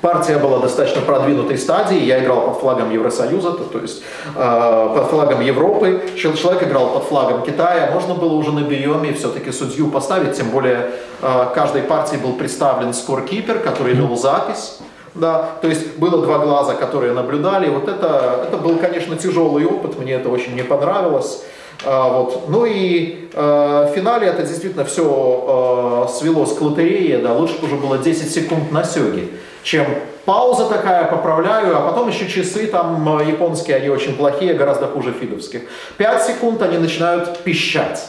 [0.00, 1.98] Партия была достаточно продвинутой стадии.
[2.02, 4.02] Я играл под флагом Евросоюза, то, то есть
[4.34, 6.02] э, под флагом Европы.
[6.16, 7.90] Человек играл под флагом Китая.
[7.92, 12.94] Можно было уже на биоме все-таки судью поставить, тем более э, каждой партии был представлен
[12.94, 14.78] скоркипер, который вел запись.
[15.14, 17.68] Да, то есть было два глаза, которые наблюдали.
[17.68, 21.42] Вот это, это был, конечно, тяжелый опыт, мне это очень не понравилось.
[21.84, 22.48] А, вот.
[22.48, 27.66] Ну и э, в финале это действительно все э, свелось к лотерее, да, лучше бы
[27.66, 29.28] уже было 10 секунд на сёге.
[29.62, 29.86] чем
[30.26, 35.12] пауза такая, поправляю, а потом еще часы там э, японские, они очень плохие, гораздо хуже
[35.12, 35.62] фидовских.
[35.96, 38.06] 5 секунд они начинают пищать.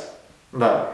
[0.51, 0.89] Да.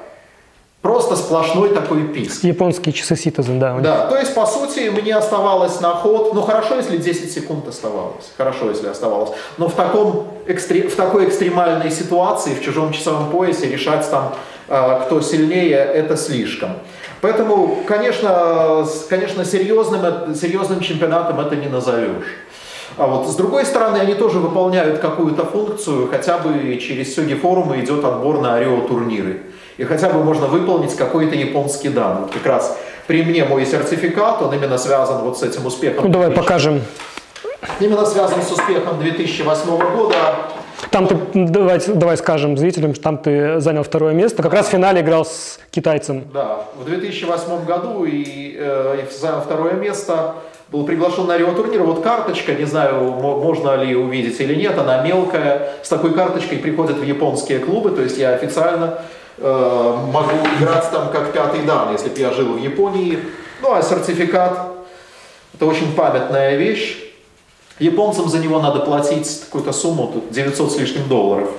[0.81, 2.43] Просто сплошной такой писк.
[2.43, 3.77] Японские часы Citizen, да.
[3.79, 8.31] Да, то есть, по сути, мне оставалось на ход, ну хорошо, если 10 секунд оставалось,
[8.37, 13.67] хорошо, если оставалось, но в, таком, экстре, в такой экстремальной ситуации, в чужом часовом поясе,
[13.69, 14.33] решать там,
[14.69, 16.69] э, кто сильнее, это слишком.
[17.21, 22.37] Поэтому, конечно, конечно серьезным, серьезным чемпионатом это не назовешь.
[22.97, 27.79] А вот с другой стороны, они тоже выполняют какую-то функцию, хотя бы через Сёги форумы
[27.79, 29.41] идет отбор на Рио турниры.
[29.77, 32.21] И хотя бы можно выполнить какой-то японский дан.
[32.21, 36.05] Вот как раз при мне мой сертификат, он именно связан вот с этим успехом.
[36.05, 36.81] Ну давай покажем.
[37.79, 40.15] Именно связан с успехом 2008 года.
[40.91, 44.43] Там ты, давай, давай скажем зрителям, что там ты занял второе место.
[44.43, 46.23] Как раз в финале играл с китайцем.
[46.33, 50.35] Да, в 2008 году и, э, занял второе место.
[50.69, 51.81] Был приглашен на Рио турнир.
[51.83, 55.69] Вот карточка, не знаю, можно ли увидеть или нет, она мелкая.
[55.81, 58.99] С такой карточкой приходят в японские клубы, то есть я официально
[59.37, 63.19] э, могу играть там как пятый дан, если бы я жил в Японии.
[63.61, 64.71] Ну а сертификат–
[65.53, 66.97] это очень памятная вещь.
[67.79, 71.49] Японцам за него надо платить какую-то сумму, тут 900 с лишним долларов,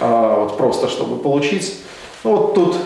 [0.00, 1.76] а, вот просто чтобы получить.
[2.24, 2.76] Ну вот тут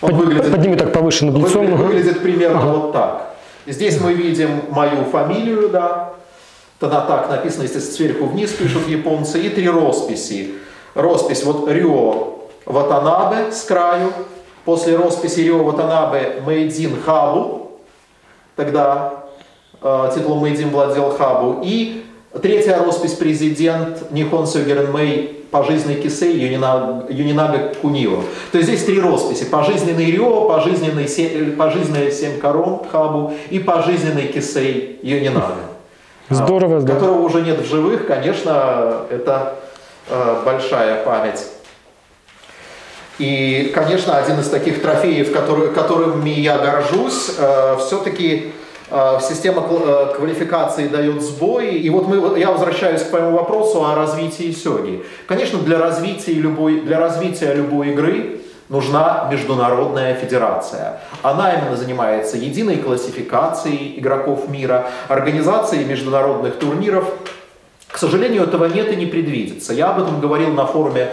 [0.00, 1.66] он Под, выглядит, подними так повыше над лицом.
[1.66, 2.68] Выглядит, выглядит примерно ага.
[2.68, 3.34] вот так.
[3.66, 6.14] Здесь мы видим мою фамилию, да,
[6.78, 10.54] тогда так написано, если сверху вниз пишут японцы, и три росписи.
[10.94, 12.29] Роспись вот Рио
[12.70, 14.12] Ватанабе с краю,
[14.64, 17.72] после росписи Рио Ватанабе Мэйдин Хабу,
[18.56, 19.24] тогда
[19.82, 22.04] э, титулом Мэйдин владел Хабу, и
[22.42, 28.22] третья роспись президент Нихон Сёгерен Мэй пожизненный Кисей Юнинага, Юнинага Кунио.
[28.52, 29.44] То есть здесь три росписи.
[29.44, 31.06] Пожизненный Рио, пожизненный,
[31.56, 35.56] пожизненный Семь Корон Хабу и пожизненный Кисей Юнинага.
[36.28, 37.00] Здорово, здорово.
[37.00, 39.56] Которого уже нет в живых, конечно, это
[40.08, 41.44] э, большая память.
[43.20, 48.50] И, конечно, один из таких трофеев, который, которыми я горжусь, э, все-таки
[48.90, 51.74] э, система э, квалификации дает сбой.
[51.74, 55.04] И вот мы, я возвращаюсь к твоему вопросу о развитии сёги.
[55.26, 58.40] Конечно, для развития любой, для развития любой игры
[58.70, 61.02] нужна международная федерация.
[61.20, 67.04] Она именно занимается единой классификацией игроков мира, организацией международных турниров.
[67.86, 69.74] К сожалению, этого нет и не предвидится.
[69.74, 71.10] Я об этом говорил на форуме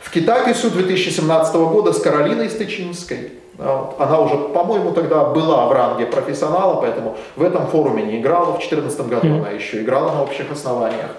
[0.00, 3.32] в Китакису 2017 года с Каролиной Стычинской.
[3.58, 8.52] Она уже, по-моему, тогда была в ранге профессионала, поэтому в этом форуме не играла.
[8.52, 11.10] В 2014 году она еще играла на общих основаниях.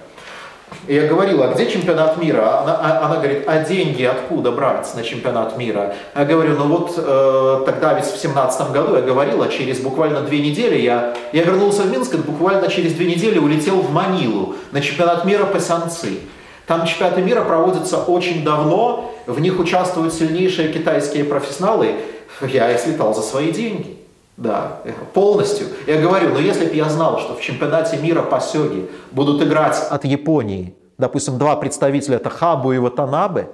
[0.87, 2.61] И я говорила, а где чемпионат мира?
[2.61, 5.93] Она, а, она говорит, а деньги откуда брать на чемпионат мира?
[6.15, 10.39] Я говорю, ну вот э, тогда ведь в семнадцатом году я говорила, через буквально две
[10.39, 14.81] недели я, я вернулся в Минск, и буквально через две недели улетел в Манилу на
[14.81, 16.19] чемпионат мира по санцы.
[16.67, 21.95] Там чемпионаты мира проводятся очень давно, в них участвуют сильнейшие китайские профессионалы.
[22.41, 23.97] Я их слетал за свои деньги.
[24.37, 24.79] Да,
[25.13, 25.67] полностью.
[25.85, 29.77] Я говорю, но если бы я знал, что в чемпионате мира по сёге будут играть
[29.89, 33.49] от Японии, допустим, два представителя, это Хабу и Ватанабе,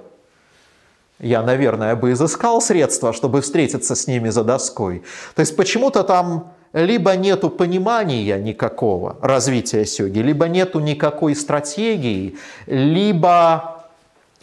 [1.18, 5.02] я, наверное, бы изыскал средства, чтобы встретиться с ними за доской.
[5.34, 6.52] То есть почему-то там
[6.84, 13.78] либо нету понимания никакого развития сёги, либо нету никакой стратегии, либо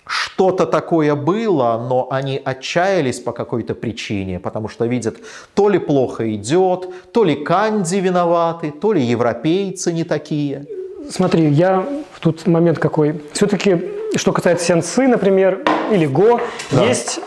[0.07, 5.15] что-то такое было, но они отчаялись по какой-то причине, потому что видят,
[5.53, 10.65] то ли плохо идет, то ли канди виноваты, то ли европейцы не такие.
[11.09, 11.85] Смотри, я
[12.19, 13.21] тут момент какой.
[13.33, 13.81] Все-таки,
[14.15, 16.39] что касается сенсы, например, или го,
[16.71, 16.85] да.
[16.85, 17.19] есть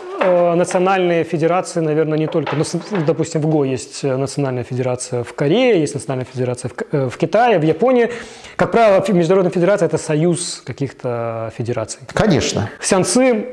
[0.55, 2.55] национальные федерации, наверное, не только.
[2.55, 2.63] Ну,
[3.07, 7.17] допустим, в ГО есть э, национальная федерация в Корее, есть национальная федерация в, э, в
[7.17, 8.09] Китае, в Японии.
[8.55, 11.99] Как правило, международная федерация– это союз каких-то федераций.
[12.13, 12.69] Конечно.
[12.81, 13.45] Сеансы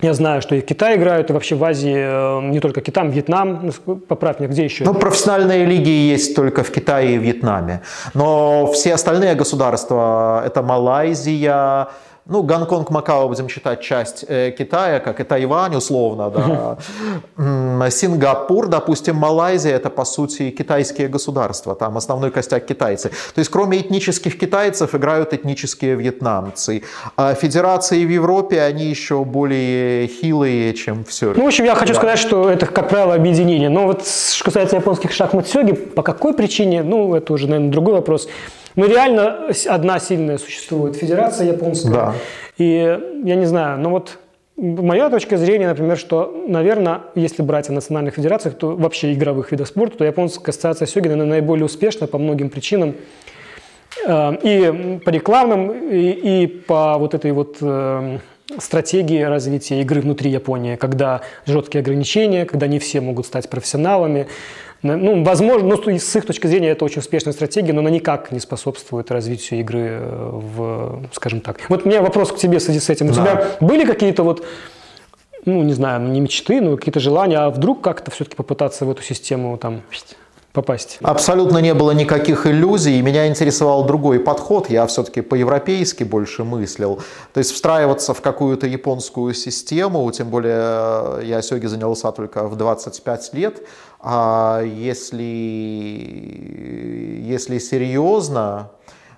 [0.00, 3.72] я знаю, что и в Китае играют, и вообще в Азии не только Китай, Вьетнам.
[3.86, 4.84] Ну, поправь меня, где еще?
[4.84, 7.80] Ну, профессиональные лиги есть только в Китае и Вьетнаме.
[8.14, 11.88] Но все остальные государства– это Малайзия,
[12.28, 17.90] ну, Гонконг, Макао будем считать часть э, Китая, как и Тайвань условно, да.
[17.90, 23.08] Сингапур, допустим, Малайзия, это по сути китайские государства, там основной костяк китайцы.
[23.34, 26.82] То есть кроме этнических китайцев играют этнические вьетнамцы.
[27.16, 31.32] А федерации в Европе, они еще более хилые, чем все.
[31.34, 31.98] Ну, в общем, я хочу да.
[31.98, 33.70] сказать, что это, как правило, объединение.
[33.70, 37.94] Но вот что касается японских шахмат сёги, по какой причине, ну, это уже, наверное, другой
[37.94, 38.28] вопрос.
[38.76, 41.92] Но реально одна сильная существует федерация японская.
[41.92, 42.14] Да.
[42.58, 44.18] И я не знаю, ну вот
[44.56, 49.68] моя точка зрения, например, что, наверное, если брать о национальных федерациях, то вообще игровых видов
[49.68, 52.94] спорта, то японская ассоциация сёги, наверное, наиболее успешна по многим причинам.
[54.06, 58.18] Э, и по рекламным, и, и по вот этой вот э,
[58.58, 64.26] стратегии развития игры внутри Японии, когда жесткие ограничения, когда не все могут стать профессионалами,
[64.82, 68.38] ну, возможно, ну, с их точки зрения это очень успешная стратегия, но она никак не
[68.38, 71.58] способствует развитию игры э, в, скажем так.
[71.68, 73.06] Вот у меня вопрос к тебе в связи с этим.
[73.06, 73.14] У да.
[73.14, 74.44] тебя были какие-то вот,
[75.44, 79.02] ну, не знаю, не мечты, но какие-то желания, а вдруг как-то все-таки попытаться в эту
[79.02, 79.82] систему там
[80.52, 80.98] попасть?
[81.02, 83.02] Абсолютно не было никаких иллюзий.
[83.02, 84.70] Меня интересовал другой подход.
[84.70, 87.00] Я все-таки по-европейски больше мыслил.
[87.32, 92.56] То есть встраиваться в какую-то японскую систему, тем более э, я сёги занялся только в
[92.56, 93.62] 25 лет,
[94.00, 95.22] а если,
[97.24, 98.70] если серьезно,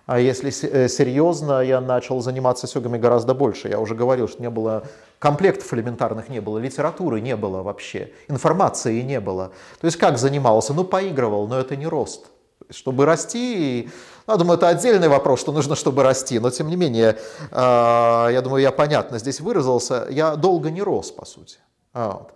[0.06, 3.68] а если э, серьезно, я начал заниматься сёгами гораздо больше.
[3.68, 4.82] Я уже говорил, что не было
[5.20, 9.52] комплектов элементарных не было, литературы не было вообще, информации не было.
[9.80, 10.74] То есть как занимался?
[10.74, 12.26] Ну, поигрывал, но это не рост.
[12.70, 13.88] Чтобы расти,
[14.26, 17.18] ну, я думаю, это отдельный вопрос, что нужно, чтобы расти, но тем не менее,
[17.50, 21.58] а, я думаю, я понятно здесь выразился, я долго не рос, по сути.
[21.92, 22.28] А,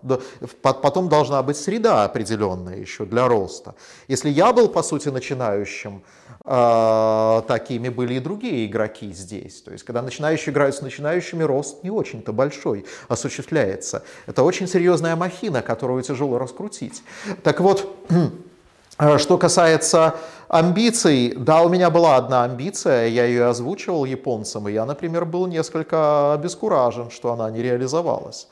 [0.63, 3.77] потом должна быть среда определенная еще для роста.
[4.09, 6.03] Если я был, по сути, начинающим,
[6.45, 9.63] а, такими были и другие игроки здесь.
[9.63, 14.03] То есть, когда начинающие играют с начинающими, рост не очень-то большой осуществляется.
[14.27, 17.05] Это очень серьезная махина, которую тяжело раскрутить.
[17.45, 17.97] Так вот,
[18.99, 20.17] а, что касается
[20.49, 25.47] амбиций, да, у меня была одна амбиция, я ее озвучивал японцам, и я, например, был
[25.47, 28.49] несколько обескуражен, что она не реализовалась.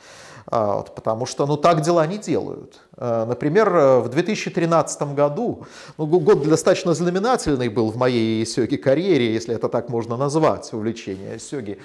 [0.47, 2.81] А, вот, потому что ну, так дела не делают.
[2.97, 3.71] А, например,
[4.01, 5.67] в 2013 году,
[5.99, 11.39] ну, год достаточно знаменательный был в моей сёги карьере, если это так можно назвать, увлечение
[11.39, 11.79] сёги,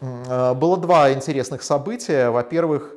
[0.00, 2.30] а, было два интересных события.
[2.30, 2.94] Во-первых,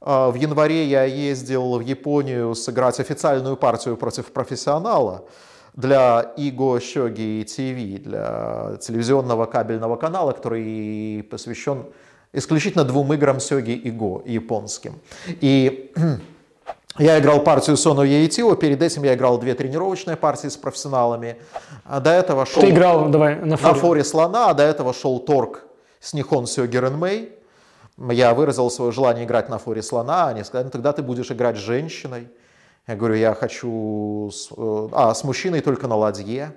[0.00, 5.24] в январе я ездил в Японию сыграть официальную партию против профессионала
[5.72, 11.86] для Иго Сёги ТВ, для телевизионного кабельного канала, который посвящен
[12.34, 15.00] исключительно двум играм Сёги и Го, японским.
[15.40, 15.92] И
[16.98, 21.36] я играл партию Сону Яитио, перед этим я играл две тренировочные партии с профессионалами.
[21.84, 22.60] А до этого шел...
[22.60, 23.72] Ты играл, давай, на форе.
[23.72, 25.64] На форе слона, а до этого шел торг
[26.00, 27.32] с Нихон Сёги Ренмей.
[27.96, 31.56] Я выразил свое желание играть на форе слона, они сказали, ну тогда ты будешь играть
[31.56, 32.28] с женщиной.
[32.86, 34.30] Я говорю, я хочу...
[34.32, 34.50] С...
[34.54, 36.52] Э, а, с мужчиной только на ладье.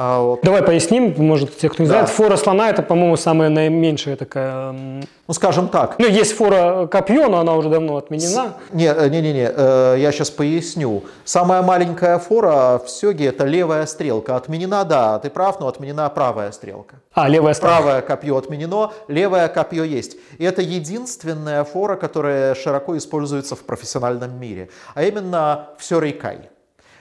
[0.00, 0.42] А, вот.
[0.42, 1.94] Давай поясним, может, те, кто не да.
[1.94, 2.08] знает.
[2.10, 4.72] Фора слона– это, по-моему, самая наименьшая такая…
[4.72, 5.98] Ну, скажем так.
[5.98, 8.54] Ну, есть фора копье, но она уже давно отменена.
[8.72, 11.02] Не, не, не, не, э, я сейчас поясню.
[11.24, 14.36] Самая маленькая фора в Сёге– это левая стрелка.
[14.36, 17.00] Отменена, да, ты прав, но отменена правая стрелка.
[17.12, 17.76] А, левая стрелка.
[17.76, 20.16] Правое копье отменено, левое копье есть.
[20.38, 24.70] И это единственная фора, которая широко используется в профессиональном мире.
[24.94, 26.50] А именно в Сёрейкай.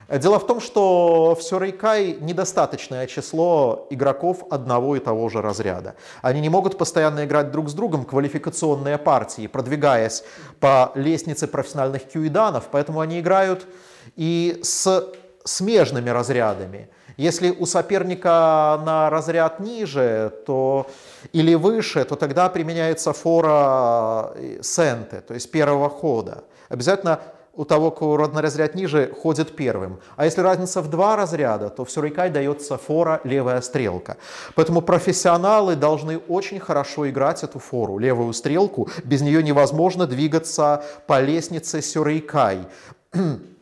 [0.10, 5.96] Дело в том, что в Сёрейкай недостаточное число игроков одного и того же разряда.
[6.22, 10.24] Они не могут постоянно играть друг с другом квалификационные партии, продвигаясь
[10.62, 13.68] по лестнице профессиональных кюиданов, поэтому они играют
[14.16, 15.10] и с
[15.44, 16.90] смежными разрядами.
[17.18, 20.88] Если у соперника на разряд ниже то,
[21.34, 26.44] или выше, то тогда применяется фора э, сенте, то есть первого хода.
[26.70, 27.20] Обязательно
[27.58, 30.00] у того, кого родный разряд ниже, ходит первым.
[30.16, 34.18] А если разница в два разряда, то в сюрикай дается фора левая стрелка.
[34.56, 38.90] Поэтому профессионалы должны очень хорошо играть эту фору, левую стрелку.
[39.04, 42.68] Без нее невозможно двигаться по лестнице сюрикай.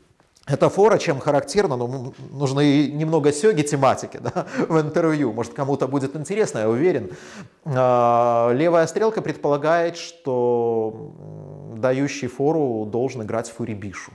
[0.47, 2.13] Эта фора чем характерна, ну,
[2.59, 7.11] и немного сёги тематики да, в интервью, может кому-то будет интересно, я уверен.
[7.65, 11.13] А, левая стрелка предполагает, что
[11.77, 14.11] дающий фору должен играть фурибишу.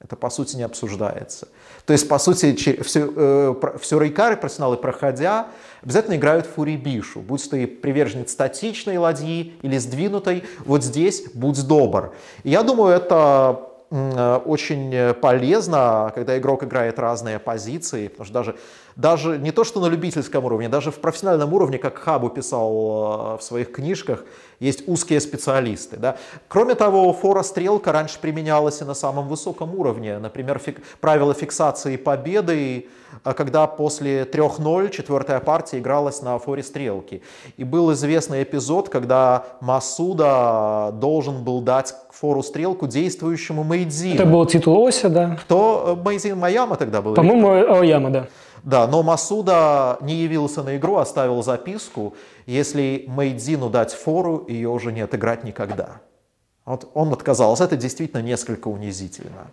[0.00, 1.48] Это, по сути, не обсуждается.
[1.86, 5.48] То есть, по сути, все, э, все рейкары, профессионалы, проходя,
[5.82, 7.20] обязательно играют фурибишу.
[7.20, 12.14] Будь ты приверженец статичной ладьи или сдвинутой, вот здесь будь добр.
[12.42, 18.56] Я думаю, это очень полезно, когда игрок играет разные позиции, потому что даже,
[18.96, 23.38] даже не то, что на любительском уровне, даже в профессиональном уровне, как Хабу писал э,
[23.38, 24.24] в своих книжках,
[24.60, 25.96] есть узкие специалисты.
[25.96, 26.16] Да.
[26.48, 30.18] Кроме того, фора-стрелка раньше применялась и на самом высоком уровне.
[30.18, 32.88] Например, фик, правило фиксации победы,
[33.24, 37.22] э, когда после 3-0 четвертая партия игралась на форе стрелки.
[37.56, 44.14] И был известный эпизод, когда Масуда должен был дать фору стрелку действующему Мейдзину.
[44.14, 45.36] Это был титул Ося, да?
[45.40, 45.98] Кто?
[46.04, 47.14] Мейдзин Маяма тогда был?
[47.14, 47.48] По-моему,
[47.78, 48.26] Ояма, да.
[48.64, 52.14] Да, но Масуда не явился на игру, оставил записку.
[52.46, 56.00] Если Мейдзину дать фору, ее уже не отыграть никогда.
[56.64, 57.64] Вот он отказался.
[57.64, 59.48] Это действительно несколько унизительно,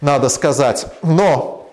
[0.00, 0.86] надо сказать.
[1.02, 1.70] Но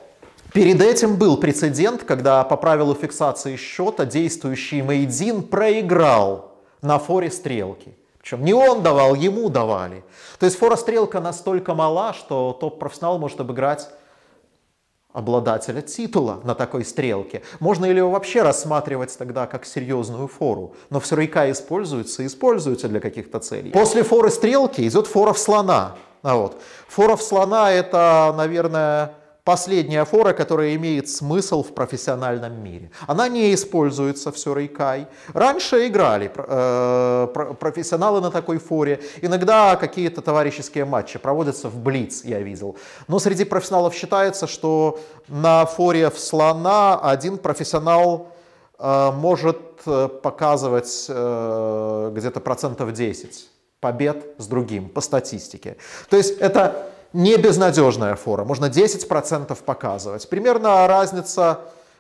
[0.54, 7.96] перед этим был прецедент, когда по правилу фиксации счета действующий Мейдзин проиграл на форе стрелки.
[8.22, 10.04] Причем не он давал, ему давали.
[10.40, 13.90] То есть фора стрелка настолько мала, что топ-профессионал может обыграть
[15.14, 17.42] обладателя титула на такой стрелке.
[17.60, 20.76] Можно ли его вообще рассматривать тогда как серьезную фору?
[20.90, 23.72] Но все рейка используется, используется для каких-то целей.
[23.72, 25.96] После форы стрелки идет фора в слона.
[26.24, 26.62] А вот.
[26.88, 29.16] Фора в слона это, наверное,
[29.52, 32.90] последняя фора, которая имеет смысл в профессиональном мире.
[33.08, 35.08] Она не используется в Сюрейкай.
[35.34, 37.28] Раньше играли э,
[37.60, 39.02] профессионалы на такой форе.
[39.22, 42.78] Иногда какие-то товарищеские матчи проводятся в Блиц, я видел.
[43.10, 48.28] Но среди профессионалов считается, что на форе в слона один профессионал
[48.80, 53.50] э, может э, показывать э, где-то процентов 10
[53.82, 55.76] побед с другим по статистике.
[56.10, 60.30] То есть это не безнадежная фора, можно 10% показывать.
[60.30, 61.60] Примерно разница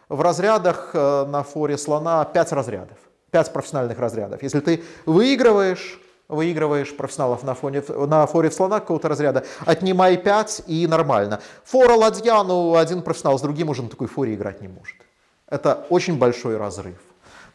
[0.09, 2.97] в разрядах э, на форе слона 5 разрядов,
[3.31, 4.43] 5 профессиональных разрядов.
[4.43, 10.87] Если ты выигрываешь, выигрываешь профессионалов на, фоне, на форе слона какого-то разряда, отнимай 5 и
[10.87, 11.39] нормально.
[11.63, 14.95] Фора ладья, ну один профессионал с другим уже на такой форе играть не может.
[15.47, 16.97] Это очень большой разрыв.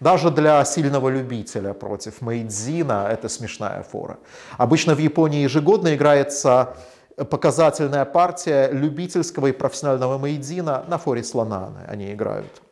[0.00, 4.18] Даже для сильного любителя против Мейдзина это смешная фора.
[4.59, 6.76] Обычно в Японии ежегодно играется
[7.16, 12.62] показательная партия любительского и профессионального мейдзина на форе слона они играют.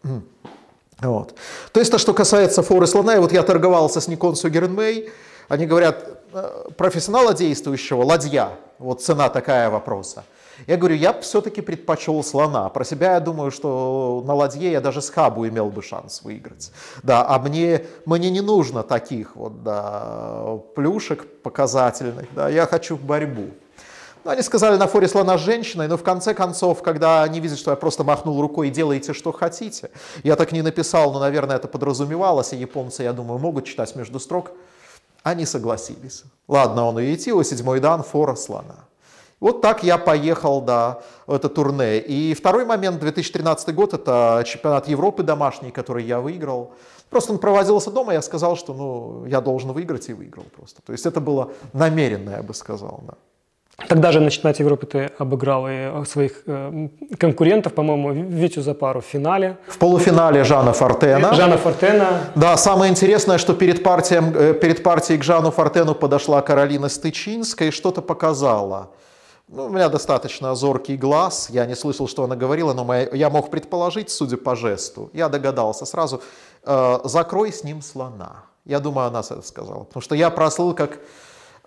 [1.00, 1.34] Вот.
[1.72, 5.10] То есть то, что касается форы слона, и вот я торговался с Никон Сугернмей,
[5.48, 10.24] они говорят, «Э, профессионала действующего, ладья, вот цена такая вопроса.
[10.66, 12.68] Я говорю, я все-таки предпочел слона.
[12.68, 16.70] Про себя я думаю, что на ладье я даже с хабу имел бы шанс выиграть.
[17.02, 22.26] Да, а мне, мне не нужно таких вот, да, плюшек показательных.
[22.34, 23.50] Да, я хочу борьбу.
[24.24, 27.58] Ну, они сказали на форе слона с женщиной, но в конце концов, когда они видят,
[27.58, 29.90] что я просто махнул рукой и делаете, что хотите,
[30.22, 34.18] я так не написал, но, наверное, это подразумевалось, и японцы, я думаю, могут читать между
[34.18, 34.52] строк,
[35.22, 36.24] они согласились.
[36.48, 38.86] Ладно, он и идти, о седьмой дан, фора слона.
[39.40, 41.98] Вот так я поехал, да, в это турне.
[41.98, 46.72] И второй момент, 2013 год, это чемпионат Европы домашний, который я выиграл.
[47.10, 50.80] Просто он проводился дома, я сказал, что ну, я должен выиграть, и выиграл просто.
[50.80, 53.14] То есть это было намеренно, я бы сказал, да.
[53.88, 59.04] Тогда же на чемпионате Европы ты обыграл и своих э, конкурентов, по-моему, Витю Запару в
[59.04, 59.56] финале.
[59.66, 61.34] В полуфинале Жана Фортена.
[61.34, 62.20] Жана Фортена.
[62.34, 67.68] Да, самое интересное, что перед, партием, э, перед партией к Жану Фортену подошла Каролина Стычинская
[67.68, 68.90] и что-то показала.
[69.48, 73.28] Ну, у меня достаточно зоркий глаз, я не слышал, что она говорила, но моя, я
[73.28, 75.10] мог предположить, судя по жесту.
[75.12, 76.22] Я догадался сразу,
[76.62, 78.44] э, закрой с ним слона.
[78.64, 79.84] Я думаю, она это сказала.
[79.84, 80.98] Потому что я прослыл как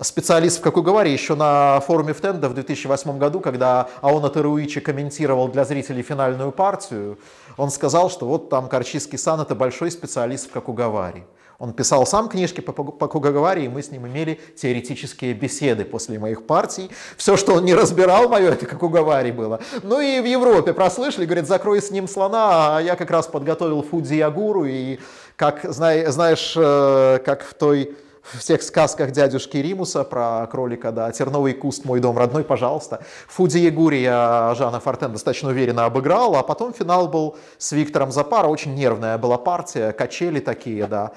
[0.03, 5.65] специалист в Какугаваре еще на форуме Втенда в 2008 году, когда Аона Теруичи комментировал для
[5.65, 7.17] зрителей финальную партию,
[7.57, 11.25] он сказал, что вот там Карчиский Сан это большой специалист в Какугаваре.
[11.59, 16.45] Он писал сам книжки по, по и мы с ним имели теоретические беседы после моих
[16.45, 16.91] партий.
[17.17, 19.59] Все, что он не разбирал мое, это как Кугавари было.
[19.81, 23.81] Ну и в Европе прослышали, говорит, закрой с ним слона, а я как раз подготовил
[23.81, 24.99] Фудзи Ягуру, и
[25.35, 27.95] как, знаешь, э, как в той
[28.33, 33.03] в всех сказках дядюшки Римуса про кролика, да, терновый куст, мой дом родной, пожалуйста.
[33.27, 38.47] Фуди Егури я Жана Фортен достаточно уверенно обыграл, а потом финал был с Виктором Запара,
[38.47, 41.11] очень нервная была партия, качели такие, да.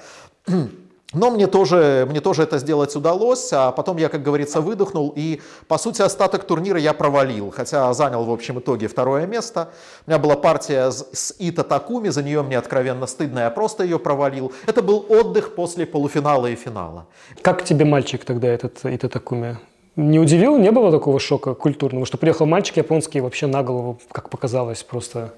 [1.13, 5.41] Но мне тоже, мне тоже это сделать удалось, а потом я, как говорится, выдохнул, и,
[5.67, 9.69] по сути, остаток турнира я провалил, хотя занял, в общем итоге, второе место.
[10.07, 13.99] У меня была партия с Ита Такуми, за нее мне откровенно стыдно, я просто ее
[13.99, 14.53] провалил.
[14.67, 17.07] Это был отдых после полуфинала и финала.
[17.41, 19.57] Как тебе мальчик тогда этот Ита Такуми?
[19.97, 20.57] Не удивил?
[20.57, 25.33] Не было такого шока культурного, что приехал мальчик японский вообще на голову, как показалось, просто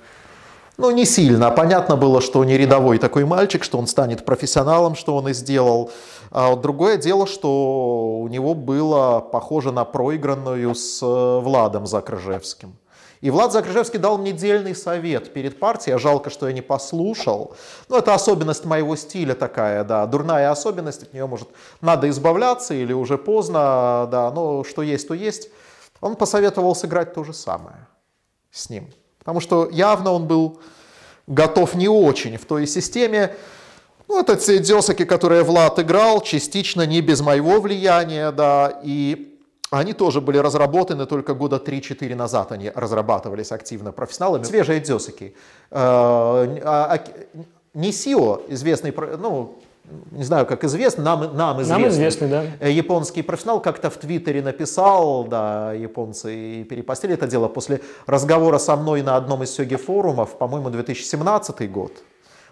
[0.77, 1.51] ну, не сильно.
[1.51, 5.91] Понятно было, что не рядовой такой мальчик, что он станет профессионалом, что он и сделал.
[6.31, 12.75] А вот другое дело, что у него было похоже на проигранную с э, Владом Закрыжевским.
[13.21, 15.97] И Влад Закрыжевский дал мне дельный совет перед партией.
[15.97, 17.55] Жалко, что я не послушал.
[17.87, 21.47] Но это особенность моего стиля такая, да, дурная особенность, от нее, может,
[21.79, 25.49] надо избавляться или уже поздно, да, но что есть, то есть.
[26.01, 27.87] Он посоветовал сыграть то же самое
[28.51, 28.89] с ним.
[29.23, 30.59] Потому что явно он был
[31.27, 33.35] готов не очень в той системе.
[34.09, 39.29] Ну, это те десаки, которые Влад играл, частично не без моего влияния, да, и
[39.71, 44.43] Они тоже были разработаны только года 3-4 назад, они разрабатывались активно профессионалами.
[44.43, 45.33] Свежие десыки.
[45.71, 45.75] Э,
[46.63, 46.99] а,
[47.73, 49.57] Нисио, известный, ну,
[50.11, 51.81] не знаю, как известно, нам, нам известный.
[51.81, 52.43] Нам известный, да.
[52.59, 58.75] Э, японский профессионал как-то в Твиттере написал, да, японцы перепостили это дело после разговора со
[58.75, 61.91] мной на одном из сёги форумов, по-моему, 2017 год.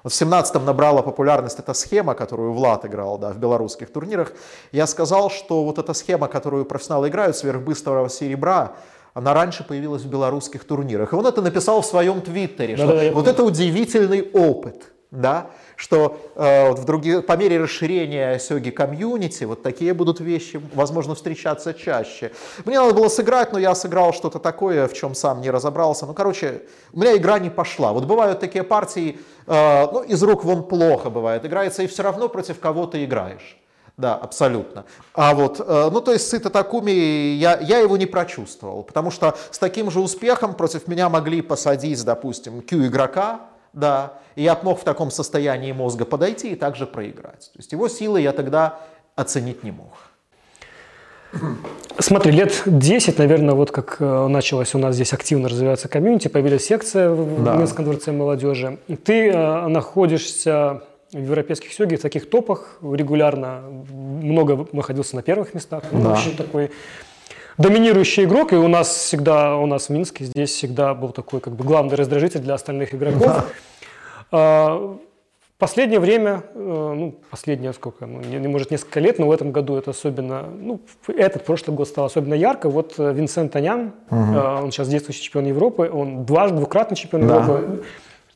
[0.03, 4.33] Вот в 17-м набрала популярность эта схема, которую Влад играл да, в белорусских турнирах.
[4.71, 8.73] Я сказал, что вот эта схема, которую профессионалы играют, сверхбыстрого серебра,
[9.13, 11.13] она раньше появилась в белорусских турнирах.
[11.13, 15.47] И он это написал в своем твиттере, что да, вот это удивительный опыт, да,
[15.81, 21.15] что э, вот в другие, по мере расширения сёги комьюнити вот такие будут вещи, возможно,
[21.15, 22.31] встречаться чаще.
[22.65, 26.05] Мне надо было сыграть, но я сыграл что-то такое, в чем сам не разобрался.
[26.05, 26.61] Ну, короче,
[26.93, 27.93] у меня игра не пошла.
[27.93, 32.29] Вот бывают такие партии, э, ну, из рук вон плохо бывает, играется, и все равно
[32.29, 33.57] против кого то играешь.
[33.97, 34.85] Да, абсолютно.
[35.15, 39.35] А вот, э, ну то есть Сыта Такуми, я, я его не прочувствовал, потому что
[39.49, 44.79] с таким же успехом против меня могли посадить, допустим, Q игрока, да, и я мог
[44.79, 47.51] в таком состоянии мозга подойти и также проиграть.
[47.53, 48.79] То есть его силы я тогда
[49.15, 49.93] оценить не мог.
[51.99, 56.65] Смотри, лет 10, наверное, вот как э, началось у нас здесь активно развиваться комьюнити, появилась
[56.65, 57.55] секция в да.
[57.55, 58.79] Минском дворце молодежи.
[59.05, 60.83] Ты э, находишься
[61.13, 65.83] в европейских сёге в таких топах регулярно, много находился на первых местах.
[65.91, 66.09] Ну, да.
[66.09, 66.71] в общем, такой
[67.57, 71.53] доминирующий игрок, и у нас всегда, у нас в Минске здесь всегда был такой как
[71.53, 73.25] бы главный раздражитель для остальных игроков.
[73.25, 73.45] Да.
[74.31, 74.97] А,
[75.61, 79.75] последнее время, э, ну, последнее сколько, ну, не, может, несколько лет, но в этом году
[79.75, 82.67] это особенно, ну, этот прошлый год стал особенно ярко.
[82.67, 84.39] Вот э, Винсент Танян, угу.
[84.63, 87.35] он сейчас действующий чемпион Европы, он дважды, двукратный чемпион да.
[87.35, 87.83] Европы.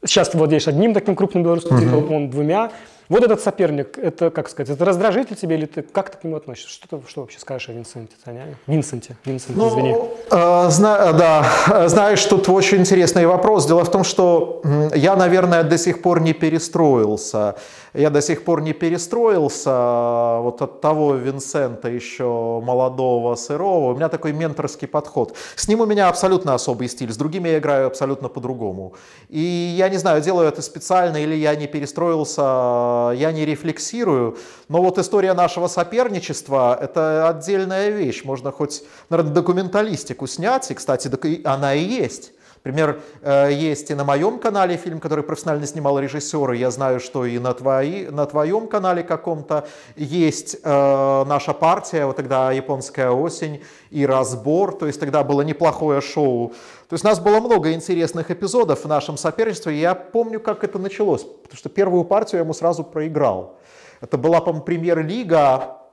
[0.04, 1.84] Сейчас ты владеешь одним таким крупным белорусским угу.
[1.84, 2.72] титулом, он двумя.
[3.08, 6.38] Вот этот соперник, это, как сказать, это раздражитель тебе или ты как ты к нему
[6.38, 6.70] относишься?
[6.70, 8.58] Что ты что вообще скажешь о Винсенте Таняне?
[8.66, 9.96] Винсенте, Винсенте, ну, извини.
[10.32, 13.68] Э, зна, да, знаешь, тут очень интересный вопрос.
[13.68, 14.62] Дело в том, что
[14.96, 17.56] я, наверное, до сих пор не перестроился
[17.96, 23.92] я до сих пор не перестроился вот от того Винсента еще молодого, сырого.
[23.92, 25.36] У меня такой менторский подход.
[25.56, 28.94] С ним у меня абсолютно особый стиль, с другими я играю абсолютно по-другому.
[29.30, 32.42] И я не знаю, делаю это специально или я не перестроился,
[33.16, 34.38] я не рефлексирую.
[34.68, 38.24] Но вот история нашего соперничества– это отдельная вещь.
[38.24, 41.10] Можно хоть, наверное, документалистику снять, и, кстати,
[41.44, 42.35] она и есть.
[42.66, 47.00] Например, э, есть и на моем канале фильм, который профессионально снимал режиссер, и я знаю,
[47.00, 53.12] что и на, твои, на твоем канале каком-то есть э, наша партия, вот тогда «Японская
[53.12, 53.62] осень»
[53.92, 56.54] и «Разбор», то есть тогда было неплохое шоу.
[56.90, 60.64] То есть у нас было много интересных эпизодов в нашем соперничестве, и я помню, как
[60.64, 63.60] это началось, потому что первую партию я ему сразу проиграл.
[64.02, 65.85] Это была, по-моему, премьер-лига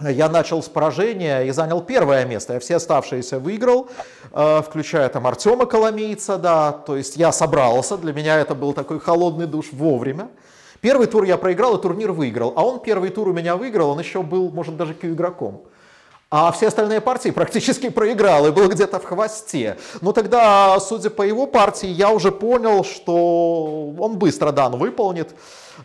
[0.00, 2.54] я начал с поражения и занял первое место.
[2.54, 3.88] Я все оставшиеся выиграл,
[4.32, 9.00] э, включая там Артема Коломейца, да, то есть я собрался, для меня это был такой
[9.00, 10.28] холодный душ вовремя.
[10.80, 13.98] Первый тур я проиграл и турнир выиграл, а он первый тур у меня выиграл, он
[13.98, 15.62] еще был, может, даже Q-игроком.
[16.28, 19.78] А все остальные партии практически проиграл и был где-то в хвосте.
[20.00, 25.34] Но тогда, судя по его партии, я уже понял, что он быстро дан выполнит.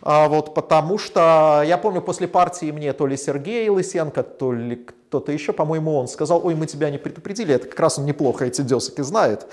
[0.00, 4.86] А, вот, потому что я помню, после партии мне то ли Сергей Лысенко, то ли
[5.08, 8.46] кто-то еще, по-моему, он сказал, ой, мы тебя не предупредили, это как раз он неплохо
[8.46, 9.46] эти десыки знает.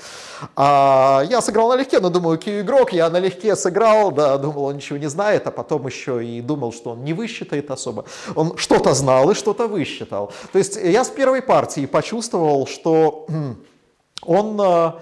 [0.56, 4.98] А, я сыграл налегке, но думаю, кью игрок, я налегке сыграл, да, думал, он ничего
[4.98, 8.06] не знает, а потом еще и думал, что он не высчитает особо.
[8.36, 10.32] Он что-то знал и что-то высчитал.
[10.53, 13.28] То есть я с первой партии почувствовал, что
[14.22, 14.99] он Э,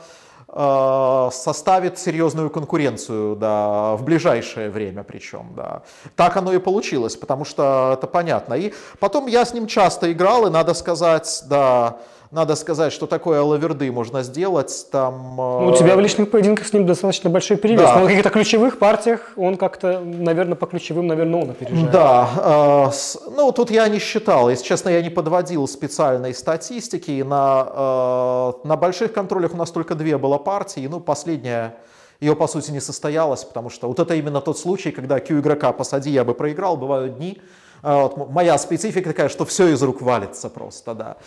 [0.49, 5.53] составит серьезную конкуренцию да, в ближайшее время причем.
[5.55, 5.83] Да.
[6.15, 8.53] Так оно и получилось, потому что это понятно.
[8.53, 11.97] И потом я с ним часто играл, и надо сказать, да,
[12.31, 14.87] надо сказать, что такое лаверды можно сделать.
[14.91, 17.81] Там, ну, у тебя в личных поединках с ним достаточно большой перевес.
[17.81, 17.99] Да.
[17.99, 21.91] Но в каких-то ключевых партиях он как-то, наверное, по ключевым, наверное, он опережает.
[21.91, 22.91] Да.
[22.91, 24.49] Э, ну, тут я не считал.
[24.49, 27.21] Если честно, я не подводил специальной статистики.
[27.21, 30.87] На, э, на больших контролях у нас только две было партии.
[30.89, 31.75] Ну, последняя
[32.19, 35.71] ее, по сути, не состоялась, потому что вот это именно тот случай, когда Q игрока
[35.71, 36.75] посади, я бы проиграл.
[36.75, 37.39] Бывают дни,
[37.83, 41.17] вот моя специфика такая, что все из рук валится просто, да.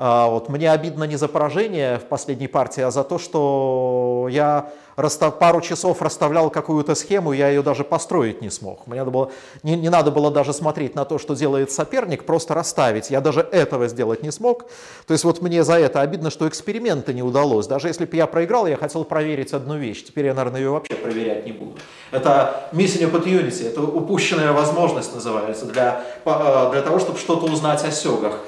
[0.00, 4.70] А, вот мне обидно не за поражение в последней партии, а за то, что я
[4.94, 8.86] расстав, пару часов расставлял какую-то схему, я ее даже построить не смог.
[8.86, 9.32] Мне надо было,
[9.64, 13.10] не, не надо было даже смотреть на то, что делает соперник, просто расставить.
[13.10, 14.66] Я даже этого сделать не смог.
[15.08, 17.66] То есть вот мне за это обидно, что эксперимента не удалось.
[17.66, 20.04] Даже если бы я проиграл, я хотел проверить одну вещь.
[20.04, 21.76] Теперь я, наверное, ее вообще проверять не буду.
[22.12, 27.90] Это missing opportunity, это упущенная возможность называется для, э, для того, чтобы что-то узнать о
[27.90, 28.44] сёгах.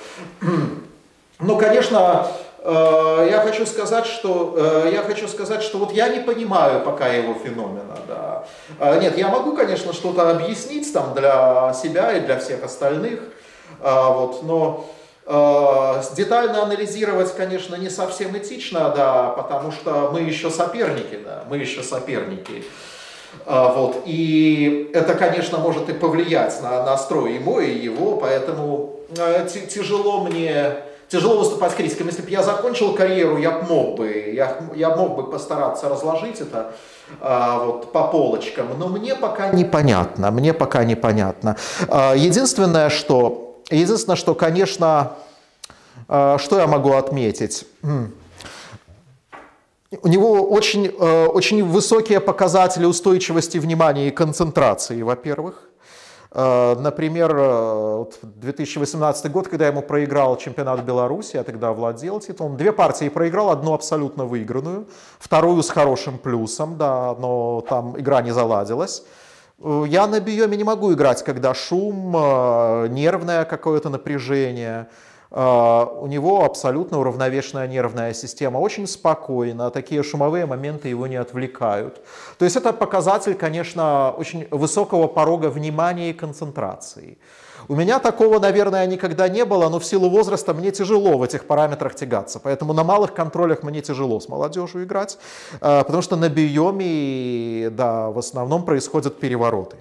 [1.40, 2.26] Ну, конечно,
[2.58, 7.08] э, я хочу сказать, что э, я хочу сказать, что вот я не понимаю пока
[7.08, 8.44] его феномена, да.
[8.78, 13.20] Э, нет, я могу, конечно, что-то объяснить там для себя и для всех остальных,
[13.82, 14.84] вот, но
[15.26, 21.82] детально анализировать, конечно, не совсем этично, да, потому что мы еще соперники, да, мы еще
[21.82, 22.64] соперники.
[23.46, 28.96] Вот, и это, конечно, может и повлиять на настрой и мой, и его, поэтому
[29.68, 30.74] тяжело мне
[31.10, 32.06] тяжело выступать критиком.
[32.06, 36.72] Если бы я закончил карьеру, я мог бы, я, я мог бы постараться разложить это
[37.20, 41.56] а, вот, по полочкам, но мне пока непонятно, мне пока непонятно.
[41.88, 45.12] А, единственное, что, единственное, что, конечно,
[46.08, 47.66] а, что я могу отметить?
[50.02, 55.69] У него очень, а, очень высокие показатели устойчивости внимания и концентрации, во-первых.
[56.32, 62.56] Э, например, 2018 э, год, когда я ему проиграл чемпионат Беларуси, я тогда владел титулом,
[62.56, 64.86] две партии проиграл, одну абсолютно выигранную,
[65.18, 69.02] вторую с хорошим плюсом, да, но там игра не заладилась.
[69.58, 72.12] Э, я на биоме не могу играть, когда шум,
[72.92, 74.88] нервное какое-то напряжение,
[75.32, 82.00] у него абсолютно уравновешенная нервная система, очень спокойно, такие шумовые моменты его не отвлекают.
[82.38, 87.18] То есть это показатель, конечно, очень высокого порога внимания и концентрации.
[87.68, 91.46] У меня такого, наверное, никогда не было, но в силу возраста мне тяжело в этих
[91.46, 92.40] параметрах тягаться.
[92.40, 95.18] Поэтому на малых контролях мне тяжело с молодежью играть,
[95.60, 99.76] а, потому что на биоме, да, в основном происходят перевороты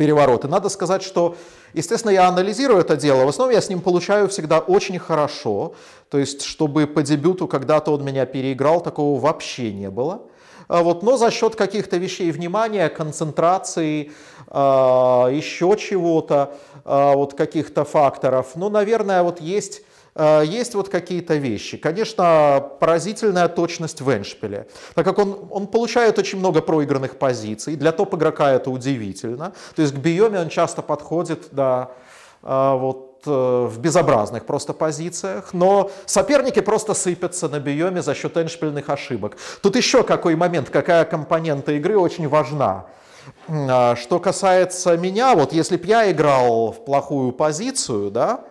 [0.00, 0.48] перевороты.
[0.48, 1.36] Надо сказать, что,
[1.74, 5.74] естественно, я анализирую это дело, в основном я с ним получаю всегда очень хорошо,
[6.08, 10.22] то есть, чтобы по дебюту когда-то он меня переиграл, такого вообще не было.
[10.68, 14.12] А вот, но за счет каких-то вещей внимания, концентрации,
[14.46, 16.54] а, еще чего-то,
[16.86, 19.82] а, вот каких-то факторов, ну, наверное, вот есть
[20.16, 21.76] есть вот какие-то вещи.
[21.76, 27.76] Конечно, поразительная точность в эншпиле, так как он, он получает очень много проигранных позиций.
[27.76, 29.52] Для топ-игрока это удивительно.
[29.76, 31.92] То есть к биоме он часто подходит да,
[32.42, 38.36] э, вот, э, в безобразных просто позициях, но соперники просто сыпятся на биоме за счет
[38.36, 39.36] эншпильных ошибок.
[39.62, 42.86] Тут еще какой момент, какая компонента игры очень важна.
[43.46, 48.44] Что касается меня, вот если бы я играл в плохую позицию, да,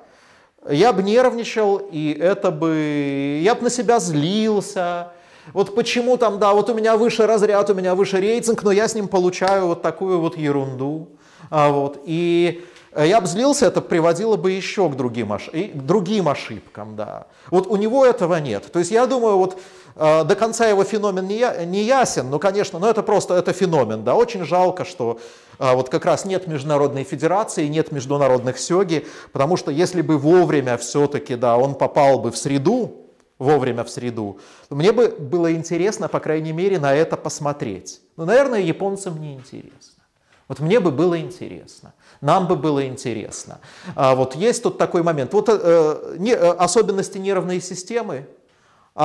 [0.67, 3.39] я бы нервничал, и это бы...
[3.43, 5.11] Я бы на себя злился.
[5.53, 8.87] Вот почему там, да, вот у меня выше разряд, у меня выше рейтинг, но я
[8.87, 11.09] с ним получаю вот такую вот ерунду.
[11.49, 12.63] А, вот, и
[12.95, 15.49] я бы злился, это приводило бы еще к другим, ош...
[15.49, 17.27] к другим ошибкам, да.
[17.51, 18.71] Вот у него этого нет.
[18.71, 19.57] То есть я думаю, вот э,
[19.99, 21.65] до конца его феномен не, я...
[21.65, 24.15] не ясен, но, конечно, но это просто это феномен, да.
[24.15, 25.19] Очень жалко, что
[25.57, 30.77] а вот как раз нет международной федерации, нет международных сёги, потому что если бы вовремя
[30.77, 33.07] все-таки, да, он попал бы в среду,
[33.37, 34.39] вовремя в среду,
[34.69, 37.99] мне бы было интересно, по крайней мере, на это посмотреть.
[38.15, 40.03] Но, наверное, японцам не интересно.
[40.47, 43.59] Вот мне бы было интересно, нам бы было интересно.
[43.95, 45.33] А вот есть тут такой момент.
[45.33, 48.27] Вот э, не, э, особенности нервной системы,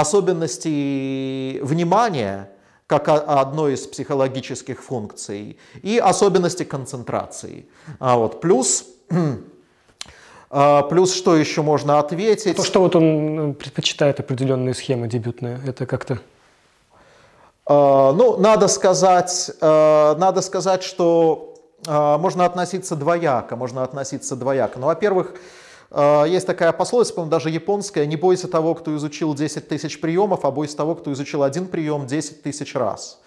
[0.00, 2.50] особенности внимания–
[2.86, 7.66] как одной из психологических функций, и особенности концентрации.
[7.98, 8.84] А вот, плюс,
[10.50, 12.56] а, плюс что еще можно ответить?
[12.56, 16.18] То, что вот он э, предпочитает определенные схемы дебютные, это как-то...
[17.66, 21.54] А, ну, надо сказать, э, надо сказать, что
[21.86, 24.78] а, можно относиться двояко, можно относиться двояко.
[24.78, 25.38] Ну, во-первых, а,
[26.26, 30.50] есть такая пословица, по-моему, даже японская, не бойся того, кто изучил 10 тысяч приемов, а
[30.50, 33.20] бойся того, кто изучил один прием 10 тысяч раз.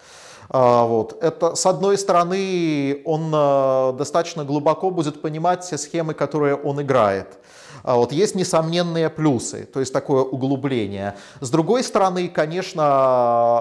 [0.50, 1.22] А, вот.
[1.22, 7.38] Это, с одной стороны, он а, достаточно глубоко будет понимать все схемы, которые он играет.
[7.84, 11.16] Вот, есть несомненные плюсы, то есть такое углубление.
[11.40, 13.54] С другой стороны, конечно,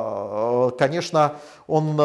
[0.78, 1.36] конечно
[1.68, 1.96] он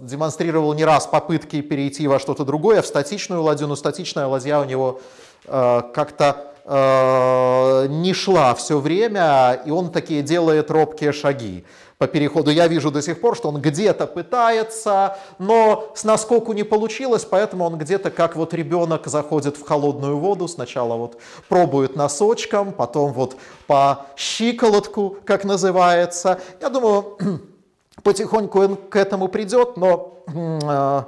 [0.00, 4.64] демонстрировал не раз попытки перейти во что-то другое, в статичную ладью, но статичная ладья у
[4.64, 11.64] него Э, как-то э, не шла все время, и он такие делает робкие шаги
[11.98, 12.50] по переходу.
[12.50, 17.64] Я вижу до сих пор, что он где-то пытается, но с наскоку не получилось, поэтому
[17.64, 21.18] он где-то как вот ребенок заходит в холодную воду, сначала вот
[21.48, 26.40] пробует носочком, потом вот по щиколотку, как называется.
[26.60, 27.18] Я думаю,
[28.02, 31.02] потихоньку он к этому придет, но э,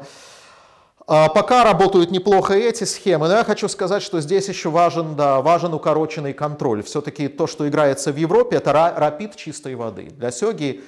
[1.06, 5.72] пока работают неплохо эти схемы, но я хочу сказать, что здесь еще важен, да, важен
[5.72, 6.82] укороченный контроль.
[6.82, 10.08] Все-таки то, что играется в Европе, это рапид чистой воды.
[10.10, 10.82] Для Сёги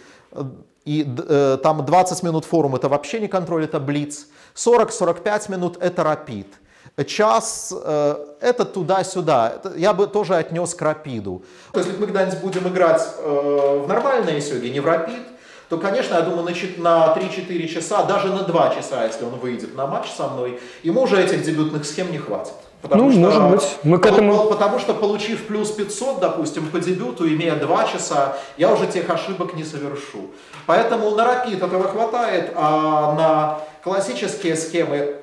[0.88, 4.26] и э, там 20 минут форум это вообще не контроль, это блиц.
[4.54, 6.46] 40-45 минут это рапид.
[7.06, 9.60] час э, это туда-сюда.
[9.76, 11.42] Я бы тоже отнес к рапиду.
[11.72, 15.22] То есть, если мы когда-нибудь будем играть э, в нормальные сёги, не в рапид,
[15.68, 16.44] то, конечно, я думаю,
[16.78, 21.02] на 3-4 часа, даже на 2 часа, если он выйдет на матч со мной, ему
[21.02, 22.54] уже этих дебютных схем не хватит.
[22.80, 23.78] Потому ну, что, может быть.
[23.82, 24.44] Мы к этому...
[24.46, 29.54] Потому что, получив плюс 500, допустим, по дебюту, имея 2 часа, я уже тех ошибок
[29.54, 30.30] не совершу.
[30.66, 35.16] Поэтому на рапид этого хватает, а на классические схемы,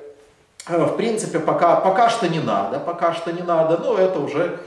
[0.68, 2.78] э, в принципе, пока, пока что не надо.
[2.78, 4.60] Пока что не надо, но это уже,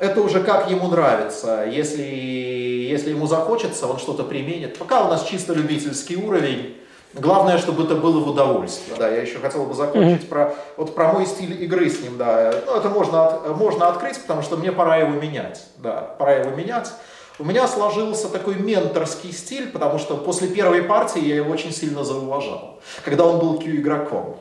[0.00, 1.64] это уже как ему нравится.
[1.70, 4.78] Если, если ему захочется, он что-то применит.
[4.78, 6.76] Пока у нас чисто любительский уровень,
[7.12, 8.96] Главное, чтобы это было в удовольствие.
[8.96, 10.28] Да, я еще хотел бы закончить mm-hmm.
[10.28, 12.16] про, вот про мой стиль игры с ним.
[12.16, 12.54] Да.
[12.64, 15.64] Ну, это можно, от, можно открыть, потому что мне пора его менять.
[15.78, 16.92] Да, пора его менять.
[17.40, 22.04] У меня сложился такой менторский стиль, потому что после первой партии я его очень сильно
[22.04, 24.36] зауважал, когда он был Q-игроком.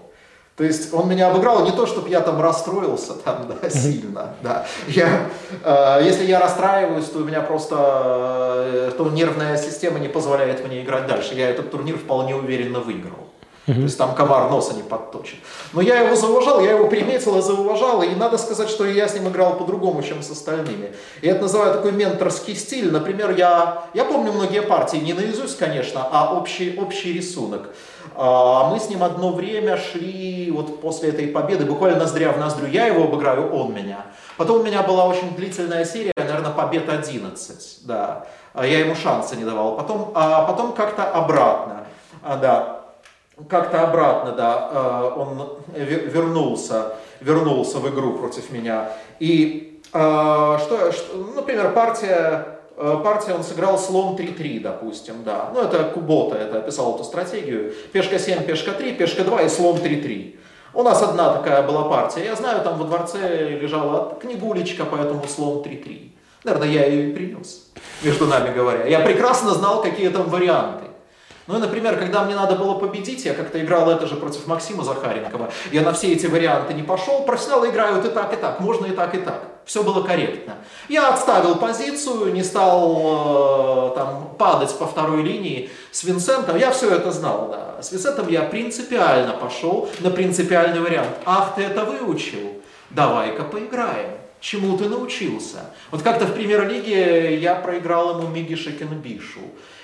[0.60, 4.36] То есть он меня обыграл не то, чтобы я там расстроился там, да, сильно.
[4.42, 4.66] Да.
[4.90, 5.30] Я,
[5.64, 10.84] э, если я расстраиваюсь, то у меня просто э, то нервная система не позволяет мне
[10.84, 11.34] играть дальше.
[11.34, 13.30] Я этот турнир вполне уверенно выиграл.
[13.68, 15.38] То есть там комар носа не подточит.
[15.72, 19.14] Но я его зауважал, я его приметил и зауважал, и надо сказать, что я с
[19.14, 20.94] ним играл по-другому, чем с остальными.
[21.22, 22.92] И это называю такой менторский стиль.
[22.92, 27.70] Например, я, я помню многие партии, не наизусть, конечно, а общий, общий рисунок.
[28.22, 32.68] А, мы с ним одно время шли вот после этой победы, буквально ноздря в ноздрю.
[32.68, 34.06] Я его обыграю, он меня.
[34.36, 37.86] Потом у меня была очень длительная серия, наверное, побед 11.
[37.86, 38.26] Да.
[38.54, 39.78] А я ему шанса не давал.
[39.78, 41.86] Потом, а потом как-то обратно.
[42.22, 42.76] А, да
[43.48, 48.90] как-то обратно, да, он вернулся, вернулся в игру против меня.
[49.20, 55.52] И что, что например, партия, э, партия он сыграл слон 3-3, допустим, да.
[55.54, 57.74] Ну, это Кубота, это описал эту стратегию.
[57.92, 60.36] Пешка 7, пешка 3, пешка 2 и слон 3-3.
[60.74, 62.26] У нас одна такая была партия.
[62.26, 66.12] Я знаю, там во дворце лежала книгулечка, поэтому слон 3-3.
[66.44, 67.70] Наверное, я ее и принес,
[68.02, 68.86] между нами говоря.
[68.86, 70.86] Я прекрасно знал, какие там варианты.
[71.48, 74.84] Ну и, например, когда мне надо было победить, я как-то играл это же против Максима
[74.84, 78.86] Захаренкова, я на все эти варианты не пошел, профессионалы играют и так, и так, можно
[78.86, 79.49] и так, и так.
[79.66, 80.56] Все было корректно.
[80.88, 86.90] Я отставил позицию, не стал э, там падать по второй линии с Винсентом, я все
[86.90, 87.82] это знал, да.
[87.82, 91.16] С Винсентом я принципиально пошел на принципиальный вариант.
[91.26, 92.62] Ах, ты это выучил?
[92.90, 94.12] Давай-ка поиграем.
[94.40, 95.66] Чему ты научился?
[95.92, 99.42] Вот как-то в премьер-лиге я проиграл ему Миги Шекенбишу.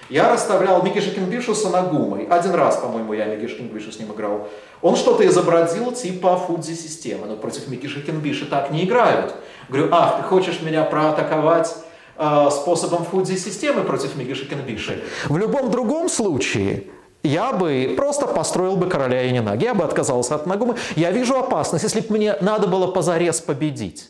[0.09, 2.25] Я расставлял Микки Шекенбишу с Анагумой.
[2.25, 4.47] Один раз, по-моему, я Микки Шекенбишу с ним играл.
[4.81, 9.33] Он что-то изобразил типа Фудзи-системы, но против Микки Шекенбиши так не играют.
[9.67, 11.75] Говорю, ах, ты хочешь меня проатаковать
[12.17, 15.03] э, способом Фудзи-системы против Микки Шекенбиши?
[15.27, 16.83] В любом другом случае
[17.23, 19.59] я бы просто построил бы короля Янинаг.
[19.59, 20.75] Я бы отказался от Нагумы.
[20.95, 24.09] Я вижу опасность, если бы мне надо было позарез победить.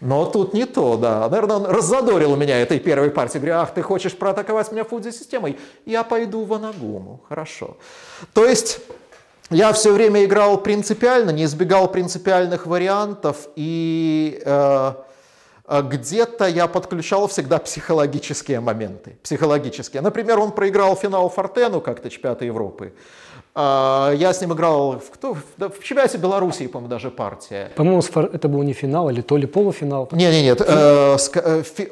[0.00, 1.28] Но тут не то, да.
[1.28, 3.40] Наверное, он раззадорил меня этой первой партией.
[3.40, 5.58] Говорю, ах, ты хочешь проатаковать меня фудзи-системой?
[5.84, 7.20] Я пойду в Анагуму.
[7.28, 7.76] Хорошо.
[8.32, 8.80] То есть
[9.50, 14.92] я все время играл принципиально, не избегал принципиальных вариантов, и э,
[15.66, 19.18] э где-то я подключал всегда психологические моменты.
[19.22, 20.02] Психологические.
[20.02, 22.94] Например, он проиграл финал Фортену как-то чемпионата Европы.
[23.52, 27.70] А, я с ним играл в, кто, в чемпионате Белоруссии, по-моему, даже партия.
[27.74, 28.00] По-моему,
[28.32, 30.08] это был не финал, или то ли полуфинал.
[30.12, 30.62] Нет, нет, нет.
[30.66, 31.16] Э,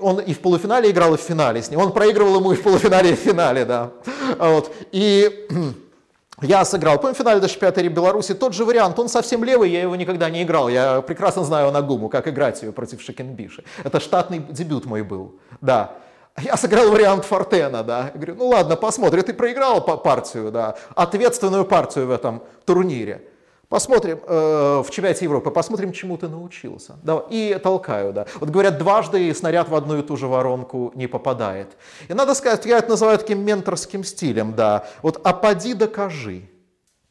[0.01, 1.81] он и в полуфинале играл, и в финале с ним.
[1.81, 3.91] Он проигрывал ему и в полуфинале, и в финале, да.
[4.39, 4.73] Вот.
[4.93, 5.49] И
[6.43, 8.97] я сыграл, по-моему, в финале до чемпионата Беларуси тот же вариант.
[9.01, 10.69] Он совсем левый, я его никогда не играл.
[10.69, 13.65] Я прекрасно знаю Нагуму, как играть ее против Шекенбиши.
[13.83, 15.91] Это штатный дебют мой был, да.
[16.43, 18.11] Я сыграл вариант Фортена, да.
[18.15, 19.23] Я говорю, ну ладно, посмотрим.
[19.23, 23.23] Ты проиграл партию, да, ответственную партию в этом турнире.
[23.69, 26.97] Посмотрим э, в чемпионате Европы, посмотрим, чему ты научился.
[27.03, 28.27] Да, и толкаю, да.
[28.41, 31.77] Вот говорят, дважды снаряд в одну и ту же воронку не попадает.
[32.09, 34.87] И надо сказать, я это называю таким менторским стилем, да.
[35.03, 36.49] Вот, а поди докажи.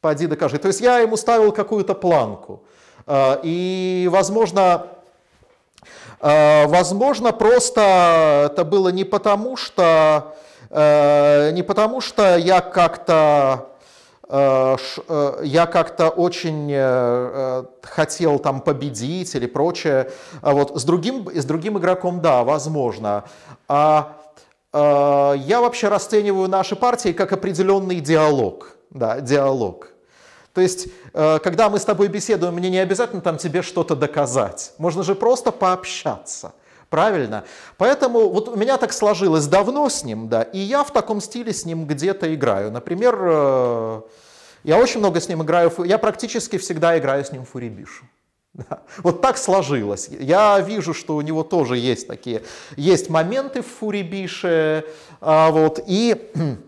[0.01, 0.57] Поди докажи.
[0.57, 2.63] То есть я ему ставил какую-то планку.
[3.05, 4.87] Э, и, возможно,
[6.19, 10.35] возможно, просто это было не потому, что,
[10.69, 13.69] э, не потому, что я как-то
[14.30, 14.76] э,
[15.43, 16.73] я как-то очень
[17.81, 20.11] хотел там победить или прочее.
[20.41, 23.23] А вот с другим, с другим игроком, да, возможно.
[23.68, 24.14] А
[24.73, 28.76] я вообще расцениваю наши партии как определенный диалог.
[28.89, 29.91] Да, диалог.
[30.57, 34.73] То есть, э, когда мы с тобой беседуем, мне не обязательно там тебе что-то доказать.
[34.79, 36.51] Можно же просто пообщаться.
[36.89, 37.43] Правильно?
[37.77, 41.53] Поэтому вот у меня так сложилось давно с ним, да, и я в таком стиле
[41.53, 42.71] с ним где-то играю.
[42.71, 44.01] Например, э,
[44.63, 48.05] Я очень много с ним играю, я практически всегда играю с ним фурибишу.
[48.53, 48.81] Да.
[49.03, 50.09] Вот так сложилось.
[50.09, 52.41] Я вижу, что у него тоже есть такие,
[52.75, 54.85] есть моменты в фурибише,
[55.21, 56.31] а, вот, и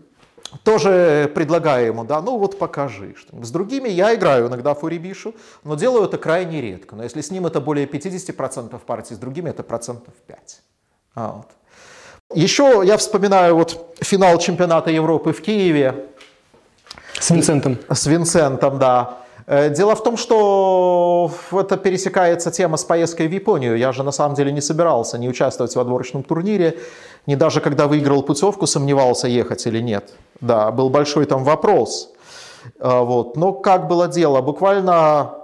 [0.64, 3.14] тоже предлагаю ему, да, ну вот покажи.
[3.16, 6.96] Что с другими я играю иногда фурибишу, но делаю это крайне редко.
[6.96, 10.62] Но если с ним это более 50% партий, с другими это процентов 5.
[11.14, 11.46] А, вот.
[12.32, 16.06] Еще я вспоминаю вот финал чемпионата Европы в Киеве.
[17.18, 17.78] С Винсентом.
[17.88, 19.18] С Винсентом, да.
[19.50, 23.76] Э, дело в том, что это пересекается тема с поездкой в Японию.
[23.76, 26.78] Я же на самом деле не собирался не участвовать в отборочном турнире,
[27.26, 30.10] не даже когда выиграл путевку, сомневался, ехать или нет.
[30.40, 32.10] Да, был большой там вопрос.
[32.78, 33.36] Э, вот.
[33.36, 34.40] Но как было дело?
[34.40, 35.34] Буквально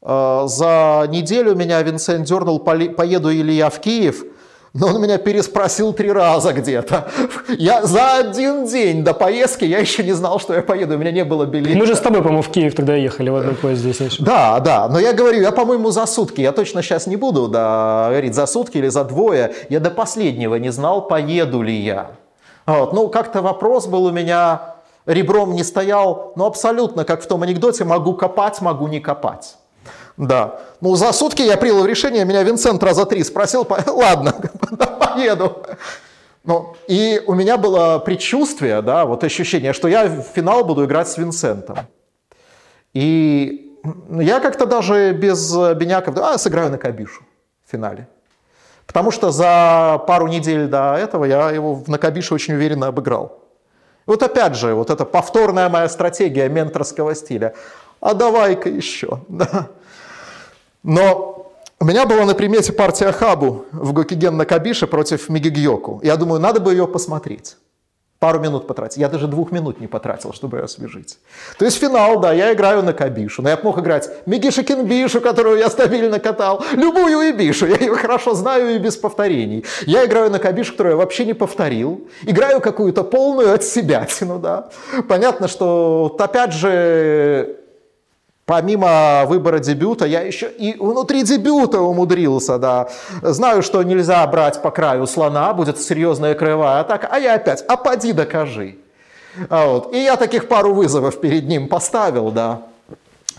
[0.00, 4.24] э, за неделю меня Винсент дернул, поеду или я в Киев–
[4.74, 7.08] но он меня переспросил три раза где-то.
[7.56, 11.12] Я за один день до поездки я еще не знал, что я поеду, у меня
[11.12, 11.78] не было билета.
[11.78, 13.92] Мы же с тобой, по-моему, в Киев тогда ехали в одном поезде.
[13.92, 14.18] Здесь.
[14.18, 18.08] Да, да, но я говорю, я, по-моему, за сутки, я точно сейчас не буду да,
[18.08, 22.10] говорить за сутки или за двое, я до последнего не знал, поеду ли я.
[22.66, 22.92] Вот.
[22.92, 24.74] Ну, как-то вопрос был у меня,
[25.06, 29.56] ребром не стоял, но абсолютно, как в том анекдоте, могу копать, могу не копать.
[30.16, 30.60] Да.
[30.80, 34.32] Ну, за сутки я принял решение, меня Винсент раза три спросил, ладно,
[35.00, 35.64] поеду.
[36.44, 41.08] Ну, и у меня было предчувствие, да, вот ощущение, что я в финал буду играть
[41.08, 41.78] с Винсентом.
[42.92, 43.78] И
[44.10, 47.24] я как-то даже без Беняков, а, сыграю на Кабишу
[47.66, 48.08] в финале.
[48.86, 53.40] Потому что за пару недель до этого я его на Кабише очень уверенно обыграл.
[54.06, 57.54] Вот опять же, вот эта повторная моя стратегия менторского стиля.
[58.00, 59.20] А давай-ка еще.
[59.28, 59.68] Да.
[60.84, 61.50] Но
[61.80, 66.00] у меня была на примете партия Хабу в Гокиген на Кабише против Мигигьоку.
[66.04, 67.56] Я думаю, надо бы ее посмотреть.
[68.20, 68.98] Пару минут потратить.
[68.98, 71.18] Я даже двух минут не потратил, чтобы ее освежить.
[71.58, 73.42] То есть финал, да, я играю на Кабишу.
[73.42, 76.64] Но я мог играть Мигиша Кинбишу, которую я стабильно катал.
[76.72, 77.66] Любую и Бишу.
[77.66, 79.64] Я ее хорошо знаю и без повторений.
[79.86, 82.08] Я играю на Кабишу, которую я вообще не повторил.
[82.22, 84.06] Играю какую-то полную от себя.
[84.20, 84.68] Ну да.
[85.06, 87.63] Понятно, что опять же
[88.46, 92.88] Помимо выбора дебюта, я еще и внутри дебюта умудрился, да.
[93.22, 97.78] Знаю, что нельзя брать по краю слона, будет серьезная краевая атака, а я опять, а
[97.78, 98.76] поди докажи.
[99.48, 99.94] А вот.
[99.94, 102.60] И я таких пару вызовов перед ним поставил, да.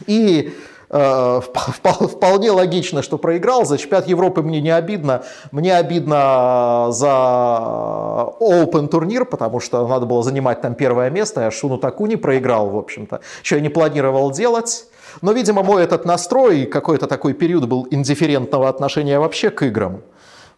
[0.07, 0.53] И
[0.89, 1.41] э,
[1.83, 3.63] вполне логично, что проиграл.
[3.63, 5.23] За чемпионат Европы мне не обидно.
[5.51, 11.41] Мне обидно за Open турнир, потому что надо было занимать там первое место.
[11.41, 13.21] Я Шуну Таку не проиграл, в общем-то.
[13.43, 14.87] Что я не планировал делать.
[15.21, 20.01] Но, видимо, мой этот настрой, какой-то такой период был индифферентного отношения вообще к играм.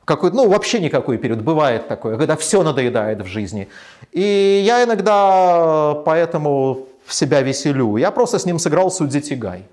[0.05, 3.67] Какой, ну, вообще никакой период, бывает такое, когда все надоедает в жизни.
[4.13, 7.97] И я иногда поэтому себя веселю.
[7.97, 9.63] Я просто с ним сыграл Судзи Тигай.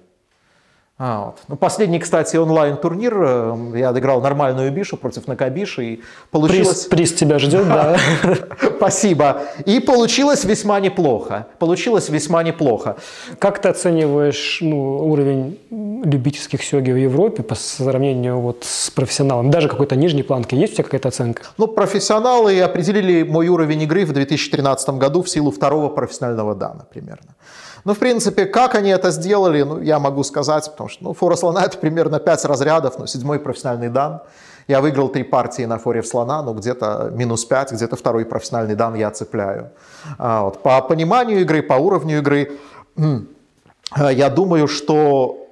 [0.97, 1.39] А, вот.
[1.49, 3.15] ну, последний, кстати, онлайн-турнир.
[3.17, 5.85] Э, я отыграл нормальную бишу против Накабиши.
[5.85, 6.85] И получилось...
[6.85, 7.97] приз, приз тебя ждет, да.
[8.77, 9.43] Спасибо.
[9.67, 11.49] И получилось весьма неплохо.
[11.59, 12.97] Получилось весьма неплохо.
[13.41, 15.59] Как ты оцениваешь ну, уровень
[16.05, 19.51] любительских сёги в Европе по сравнению вот с профессионалом?
[19.51, 20.55] Даже какой-то нижней планки.
[20.55, 21.43] Есть у тебя какая-то оценка?
[21.59, 27.35] Ну, профессионалы определили мой уровень игры в 2013 году в силу второго профессионального дана примерно.
[27.85, 31.37] Ну, в принципе, как они это сделали, ну, я могу сказать, потому что, ну, фора
[31.37, 34.21] слона это примерно 5 разрядов, ну, седьмой профессиональный дан.
[34.69, 38.75] Я выиграл три партии на форе в слона, ну, где-то минус 5, где-то второй профессиональный
[38.75, 39.71] дан я цепляю.
[40.19, 40.63] А, вот.
[40.63, 42.53] По пониманию игры, по уровню игры,
[43.97, 45.47] я думаю, что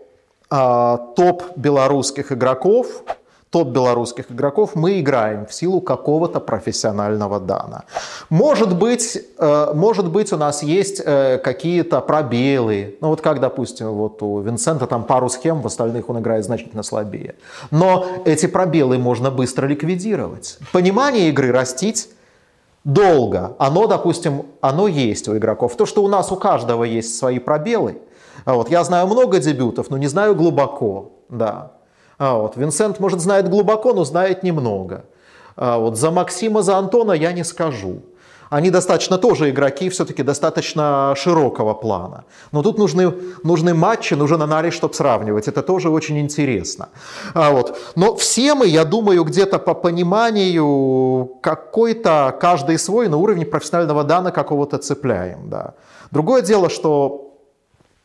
[0.49, 2.87] а, топ белорусских игроков,
[3.53, 7.85] топ белорусских игроков мы играем в силу какого-то профессионального дана.
[8.31, 12.97] Может быть, э, может быть у нас есть э, какие-то пробелы.
[13.03, 16.83] Ну вот как, допустим, вот у Винсента там пару схем, в остальных он играет значительно
[16.83, 17.35] слабее.
[17.71, 20.59] Но эти пробелы можно быстро ликвидировать.
[20.73, 22.09] Понимание игры растить
[22.85, 23.55] долго.
[23.59, 25.77] Оно, допустим, оно есть у игроков.
[25.77, 27.99] То, что у нас у каждого есть свои пробелы.
[28.47, 31.13] Вот, я знаю много дебютов, но не знаю глубоко.
[31.29, 31.73] Да.
[32.25, 35.07] А вот, Винсент, может, знает глубоко, но знает немного.
[35.57, 38.03] А вот, за Максима, за Антона я не скажу.
[38.49, 42.25] Они достаточно тоже игроки, все-таки достаточно широкого плана.
[42.53, 43.13] Но тут нужны,
[43.43, 45.49] нужны матчи, нужен анализ, чтобы сравнивать.
[45.49, 46.91] Это тоже очень интересно.
[47.35, 47.77] А вот.
[47.97, 54.31] Но все мы, я думаю, где-то по пониманию какой-то, каждый свой на уровне профессионального дана
[54.31, 55.51] какого-то цепляем.
[55.51, 55.75] Да.
[56.13, 57.32] Другое дело, что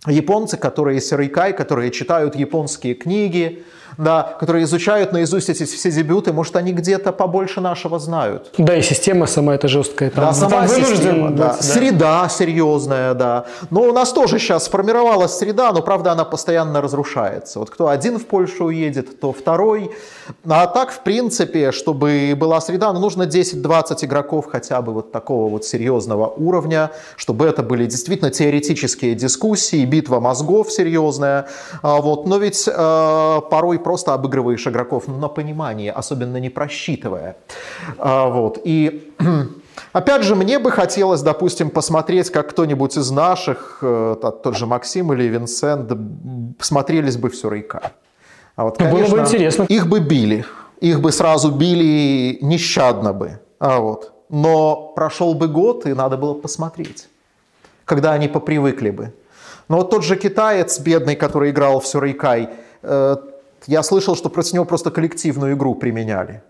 [0.05, 3.63] японцы, которые сирайкай, которые читают японские книги,
[3.97, 8.53] да, которые изучают наизусть эти все дебюты, может, они где-то побольше нашего знают.
[8.57, 10.09] Да, и система сама эта жесткая.
[10.09, 11.47] Там, да, сама там система, да.
[11.47, 11.53] да.
[11.61, 13.45] Среда серьезная, да.
[13.69, 17.59] Но у нас тоже сейчас сформировалась среда, но, правда, она постоянно разрушается.
[17.59, 19.91] Вот кто один в Польшу уедет, то второй.
[20.47, 25.49] А так, в принципе, чтобы была среда, ну, нужно 10-20 игроков хотя бы вот такого
[25.49, 31.47] вот серьезного уровня, чтобы это были действительно теоретические дискуссии, битва мозгов серьезная.
[31.81, 32.27] А вот.
[32.27, 37.38] Но ведь э, порой просто обыгрываешь игроков ну, на понимание, особенно не просчитывая.
[37.97, 38.59] А, вот.
[38.64, 39.14] И
[39.93, 45.14] Опять же, мне бы хотелось, допустим, посмотреть, как кто-нибудь из наших, э, тот же Максим
[45.14, 45.91] или Винсент,
[46.59, 47.91] смотрелись бы все Рейка.
[48.55, 49.64] А вот, конечно, Было бы интересно.
[49.69, 50.45] Их бы били.
[50.81, 53.39] Их бы сразу били нещадно бы.
[53.59, 54.14] А вот.
[54.30, 57.07] Но прошел бы год, и надо было посмотреть,
[57.85, 59.14] когда они попривыкли бы.
[59.68, 62.49] Но вот тот же китаец, бедный, который играл в Сюрейкай,
[62.84, 63.15] э,
[63.65, 66.41] я слышал, что против него просто коллективную игру применяли.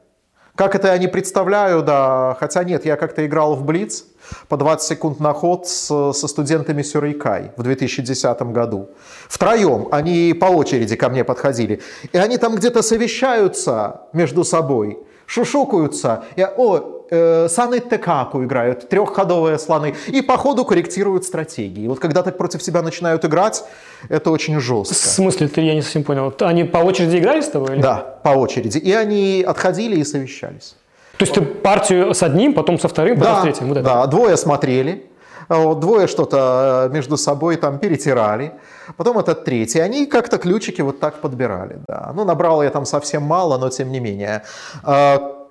[0.57, 4.05] Как это я не представляю, да, хотя нет, я как-то играл в Блиц
[4.47, 8.89] по 20 секунд на ход с, со студентами Сюрейкай в 2010 году.
[9.29, 11.81] Втроем они по очереди ко мне подходили.
[12.11, 16.23] И они там где-то совещаются между собой, шушукаются.
[16.35, 21.87] Я, о, э, Саны Текаку играют, трехходовые слоны, и по ходу корректируют стратегии.
[21.87, 23.63] Вот когда так против себя начинают играть,
[24.09, 24.93] это очень жестко.
[24.93, 26.33] В смысле, ты, я не совсем понял.
[26.39, 27.73] Они по очереди играли с тобой?
[27.73, 27.81] Или?
[27.81, 28.77] Да, по очереди.
[28.77, 30.75] И они отходили и совещались.
[31.17, 33.67] То есть ты партию с одним, потом со вторым, потом да, с третьим?
[33.69, 35.09] Вот да, двое смотрели,
[35.49, 38.51] вот, двое что-то э, между собой там перетирали,
[38.97, 42.11] потом этот третий, они как-то ключики вот так подбирали, да.
[42.13, 44.43] Ну, набрал я там совсем мало, но тем не менее.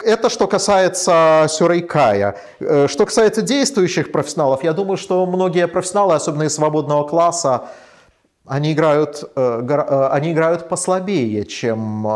[0.05, 2.37] Это что касается Сюрейкая.
[2.61, 7.69] Э, что касается действующих профессионалов, я думаю, что многие профессионалы, особенно из свободного класса,
[8.47, 12.07] они играют, э, э, они играют послабее, чем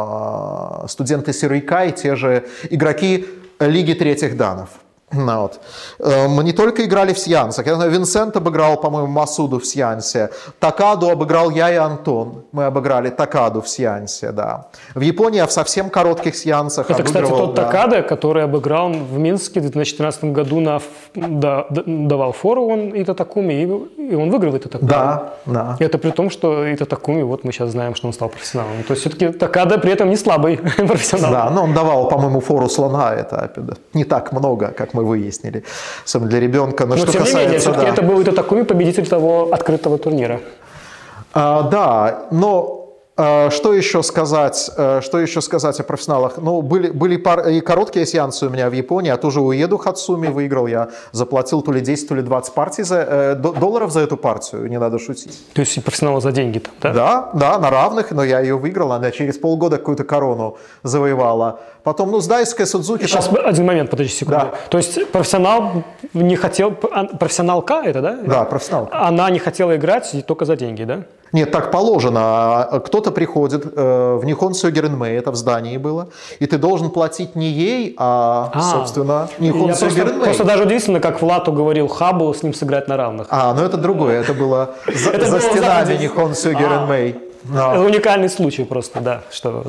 [0.89, 3.27] студенты Сюрейкай, те же игроки
[3.59, 4.70] Лиги третьих данов.
[5.20, 5.61] Ну, вот.
[5.99, 7.66] Э, мы не только играли в сеансах.
[7.66, 10.31] Я знаю, Винсент обыграл, по-моему, Масуду в сеансе.
[10.59, 12.45] Такаду обыграл я и Антон.
[12.53, 14.66] Мы обыграли Такаду в сеансе, да.
[14.95, 17.65] В Японии я в совсем коротких сеансах Это, кстати, тот да.
[17.65, 20.81] Такада, который обыграл в Минске в 2014 году, на,
[21.15, 24.91] да, давал фору он и Татакуми, и, он выиграл это Такуми.
[24.91, 25.77] Да, да.
[25.81, 28.82] И это при том, что и Татакуми, вот мы сейчас знаем, что он стал профессионалом.
[28.87, 30.57] То есть все-таки Такада при этом не слабый
[30.89, 31.32] профессионал.
[31.32, 33.51] Да, но он давал, по-моему, фору слона, это
[33.95, 35.65] не так много, как мы мы выяснили,
[36.29, 36.87] для ребенка.
[36.87, 37.93] Но, Но что тем касается, не менее, да.
[37.93, 40.41] это был это такой победитель того открытого турнира.
[41.33, 42.80] А, да, но
[43.51, 44.71] что еще сказать?
[44.77, 46.39] А, что еще сказать о профессионалах?
[46.39, 47.49] Ну, были, были пар...
[47.49, 50.67] и короткие сеансы у меня в Японии, а тоже уеду Хацуми выиграл.
[50.67, 54.69] Я заплатил то ли 10, то ли 20 партий за, э, долларов за эту партию,
[54.69, 55.39] не надо шутить.
[55.53, 56.93] То есть и профессионала за деньги там, да?
[56.93, 58.93] Да, да, на равных, но я ее выиграл.
[58.93, 61.61] Она через полгода какую-то корону завоевала.
[61.83, 63.07] Потом, ну, с Дайской Судзуки...
[63.07, 63.45] Сейчас, там...
[63.45, 64.41] один момент, подожди секунду.
[64.41, 64.55] Да.
[64.69, 65.85] То есть профессионал
[66.15, 66.73] не хотел...
[66.73, 68.19] Профессионалка это, да?
[68.25, 68.99] Да, профессионалка.
[68.99, 71.05] Она не хотела играть только за деньги, да?
[71.32, 72.82] Нет, так положено.
[72.86, 76.09] Кто-то приходит э, в Нихон Сёгеренмэй, это в здании было,
[76.39, 80.24] и ты должен платить не ей, а, а собственно, Нихон Сёгеренмэй.
[80.24, 83.27] Просто даже удивительно, как Влату говорил Хабу с ним сыграть на равных.
[83.31, 87.16] А, ну это другое, это было за стенами Нихон Сёгеренмэй.
[87.48, 89.23] Это уникальный случай просто, да.
[89.31, 89.65] Что...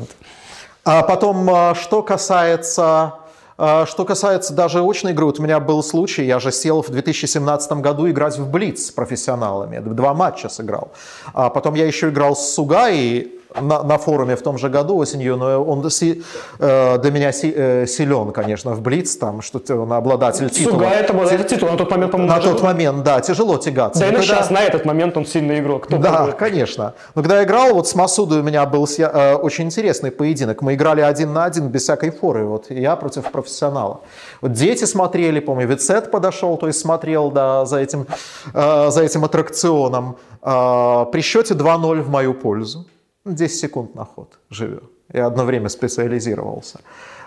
[0.84, 3.14] А потом, а, что касается а,
[3.56, 7.72] что касается даже очной игры, вот у меня был случай, я же сел в 2017
[7.72, 10.92] году играть в Блиц с профессионалами, два матча сыграл.
[11.34, 15.36] А потом я еще играл с Сугаи, на, на форуме в том же году осенью,
[15.36, 16.22] но он си,
[16.58, 20.72] э, для меня си, э, силен, конечно, в Блиц, там, что он обладатель титула.
[20.72, 24.00] Суга это обладатель титула, на тот момент, по-моему, На тот момент, да, тяжело тягаться.
[24.00, 24.22] Да когда...
[24.22, 25.86] сейчас, на этот момент он сильный игрок.
[25.86, 26.32] Кто да, был?
[26.32, 26.94] конечно.
[27.14, 30.62] Но когда я играл, вот с Масудой у меня был э, очень интересный поединок.
[30.62, 34.00] Мы играли один на один без всякой форы, вот я против профессионала.
[34.40, 38.06] Вот дети смотрели, помню, Вицет подошел, то есть смотрел, да, за этим,
[38.54, 40.16] э, за этим аттракционом.
[40.42, 42.86] Э, при счете 2-0 в мою пользу.
[43.24, 44.84] 10 секунд на ход живет.
[45.12, 46.80] Я одно время специализировался.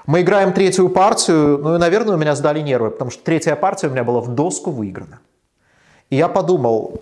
[0.06, 3.88] Мы играем третью партию, ну и, наверное, у меня сдали нервы, потому что третья партия
[3.88, 5.20] у меня была в доску выиграна.
[6.10, 7.02] И я подумал,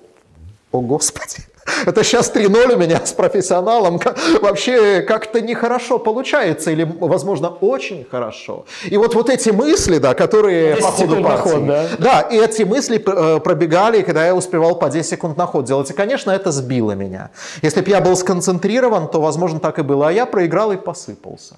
[0.71, 1.37] о господи,
[1.85, 3.99] это сейчас 3-0 у меня с профессионалом.
[4.41, 8.65] Вообще как-то нехорошо получается, или, возможно, очень хорошо.
[8.85, 11.87] И вот, вот эти мысли, да, которые по ходу партии, ход, да?
[11.99, 15.89] да, и эти мысли э, пробегали, когда я успевал по 10 секунд на ход делать.
[15.89, 17.31] И, конечно, это сбило меня.
[17.61, 20.09] Если бы я был сконцентрирован, то, возможно, так и было.
[20.09, 21.55] А я проиграл и посыпался.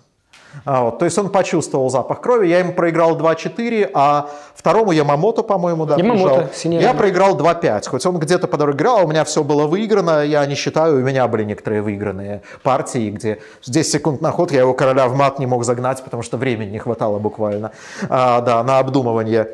[0.63, 2.47] А вот, то есть он почувствовал запах крови.
[2.47, 6.49] Я ему проиграл 2-4, а второму Ямамото, по-моему, да, Ямамото.
[6.63, 7.89] Я проиграл 2-5.
[7.89, 10.23] Хоть он где-то по дороге играл, у меня все было выиграно.
[10.23, 14.59] Я не считаю, у меня были некоторые выигранные партии, где 10 секунд на ход я
[14.59, 17.71] его короля в мат не мог загнать, потому что времени не хватало буквально
[18.09, 19.47] а, да, на обдумывание.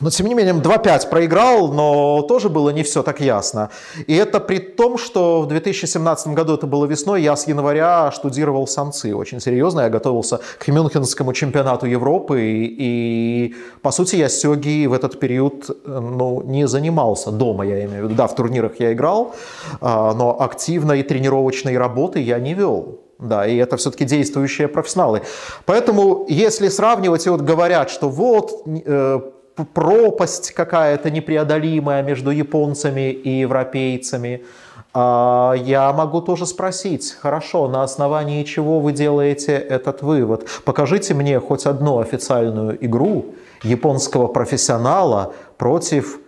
[0.00, 3.70] Но, тем не менее, 2-5 проиграл, но тоже было не все так ясно.
[4.06, 8.66] И это при том, что в 2017 году, это было весной, я с января штудировал
[8.66, 9.82] самцы очень серьезно.
[9.82, 12.40] Я готовился к Мюнхенскому чемпионату Европы.
[12.40, 18.02] И, и по сути, я Сёги в этот период ну, не занимался дома, я имею
[18.02, 18.14] в виду.
[18.14, 19.34] Да, в турнирах я играл,
[19.80, 23.00] а, но активной тренировочной работы я не вел.
[23.18, 25.20] Да, и это все-таки действующие профессионалы.
[25.66, 29.20] Поэтому, если сравнивать, и вот говорят, что вот э,
[29.64, 34.42] пропасть какая-то непреодолимая между японцами и европейцами.
[34.92, 40.48] А, я могу тоже спросить, хорошо, на основании чего вы делаете этот вывод?
[40.64, 43.26] Покажите мне хоть одну официальную игру
[43.62, 46.18] японского профессионала против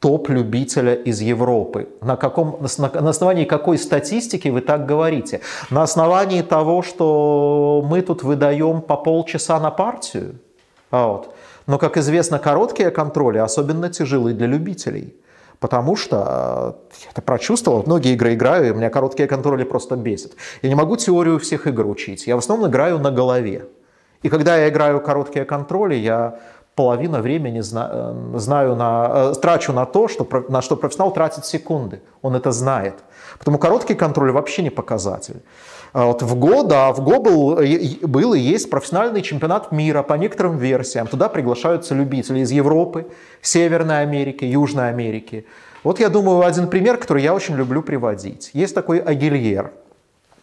[0.00, 1.88] топ-любителя из Европы.
[2.00, 5.40] На, каком, на основании какой статистики вы так говорите?
[5.70, 10.36] На основании того, что мы тут выдаем по полчаса на партию?
[10.90, 11.34] А вот.
[11.68, 15.14] Но, как известно, короткие контроли особенно тяжелы для любителей.
[15.60, 20.32] Потому что э, я это прочувствовал, многие игры играю, и меня короткие контроли просто бесят.
[20.62, 23.66] Я не могу теорию всех игр учить, я в основном играю на голове.
[24.22, 26.38] И когда я играю короткие контроли, я
[26.74, 31.44] половину времени зна, э, знаю на, э, трачу на то, что, на что профессионал тратит
[31.44, 32.00] секунды.
[32.22, 32.94] Он это знает.
[33.38, 35.42] Потому короткий контроль вообще не показатель.
[35.92, 37.58] А вот в ГО, да, в ГО был,
[38.02, 41.06] был и есть профессиональный чемпионат мира по некоторым версиям.
[41.06, 43.06] Туда приглашаются любители из Европы,
[43.42, 45.46] Северной Америки, Южной Америки.
[45.84, 48.50] Вот я думаю, один пример, который я очень люблю приводить.
[48.52, 49.72] Есть такой Агильер,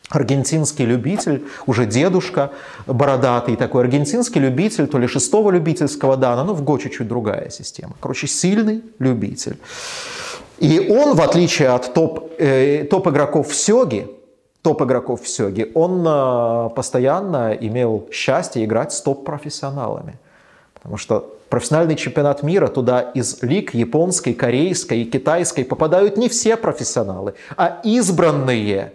[0.10, 2.52] аргентинский любитель, уже дедушка
[2.88, 7.96] бородатый такой, аргентинский любитель, то ли шестого любительского дана, ну в ГО чуть-чуть другая система.
[8.00, 9.58] Короче, сильный любитель.
[10.58, 14.08] И он, в отличие от топ, э, топ-игроков в Сёге,
[14.66, 20.18] топ-игроков в Сёге, он э, постоянно имел счастье играть с топ-профессионалами.
[20.74, 26.58] Потому что профессиональный чемпионат мира, туда из лиг японской, корейской и китайской попадают не все
[26.58, 28.94] профессионалы, а избранные.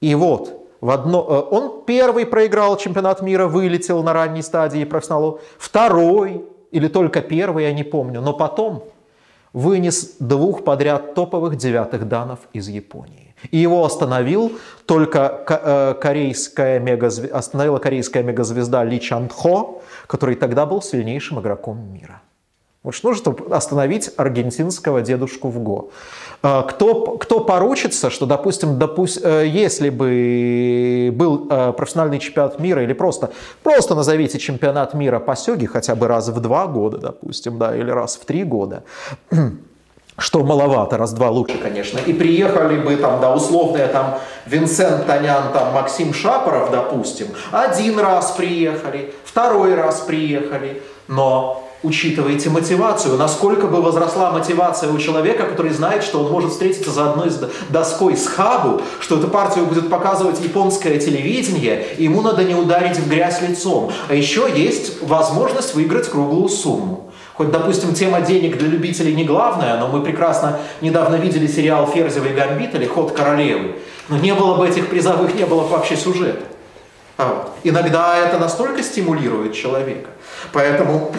[0.00, 5.38] И вот, в одно, э, он первый проиграл чемпионат мира, вылетел на ранней стадии профессионалу,
[5.58, 8.82] второй или только первый, я не помню, но потом
[9.52, 13.27] вынес двух подряд топовых девятых данов из Японии.
[13.50, 14.52] И его остановил
[14.86, 21.92] только э, корейская мегазвезда, остановила корейская мегазвезда Ли Чан Хо, который тогда был сильнейшим игроком
[21.92, 22.22] мира.
[22.82, 25.90] Вот что нужно, чтобы остановить аргентинского дедушку в ГО.
[26.42, 32.92] Э, кто, кто поручится, что, допустим, допусть, э, если бы был профессиональный чемпионат мира или
[32.92, 33.30] просто,
[33.62, 37.90] просто назовите чемпионат мира по сёге хотя бы раз в два года, допустим, да, или
[37.90, 38.84] раз в три года,
[40.18, 41.98] что маловато, раз-два лучше, конечно.
[42.00, 48.32] И приехали бы там, да, условные там Винсент Танян, там Максим Шапоров, допустим, один раз
[48.32, 56.02] приехали, второй раз приехали, но учитывайте мотивацию, насколько бы возросла мотивация у человека, который знает,
[56.02, 57.30] что он может встретиться за одной
[57.70, 63.08] доской с хабу, что эту партию будет показывать японское телевидение, ему надо не ударить в
[63.08, 63.92] грязь лицом.
[64.08, 67.07] А еще есть возможность выиграть круглую сумму.
[67.38, 72.34] Хоть, допустим, тема денег для любителей не главная, но мы прекрасно недавно видели сериал «Ферзевый
[72.34, 73.76] гамбит» или «Ход королевы».
[74.08, 76.42] Но не было бы этих призовых, не было бы вообще сюжета.
[77.16, 77.52] А вот.
[77.62, 80.10] Иногда это настолько стимулирует человека.
[80.52, 81.12] Поэтому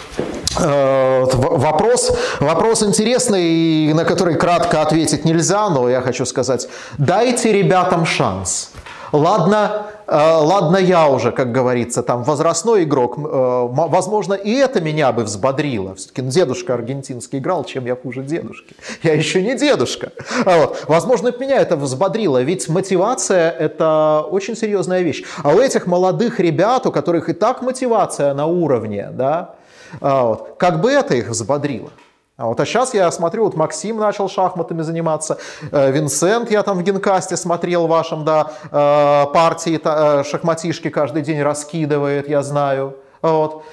[0.60, 8.06] э, Вопрос, вопрос интересный, на который кратко ответить нельзя, но я хочу сказать, дайте ребятам
[8.06, 8.70] шанс.
[9.10, 13.20] Ладно, ладно я уже, как говорится, там возрастной игрок, э,
[13.70, 15.94] возможно, и это меня бы взбодрило.
[15.94, 18.74] Все-таки дедушка аргентинский играл, чем я хуже дедушки.
[19.02, 20.12] Я еще не дедушка.
[20.44, 20.84] А вот.
[20.88, 25.24] Возможно, меня это взбодрило, ведь мотивация– это очень серьезная вещь.
[25.42, 29.56] А у этих молодых ребят, у которых и так мотивация на уровне, да,
[30.00, 31.90] а вот, как бы это их взбодрило.
[32.36, 35.38] А вот а сейчас я смотрю, вот Максим начал шахматами заниматься,
[35.72, 41.40] э, Винсент, я там в Генкасте смотрел вашем, да, э, партии э, шахматишки каждый день
[41.40, 42.96] раскидывает, я знаю.
[43.22, 43.64] Вот.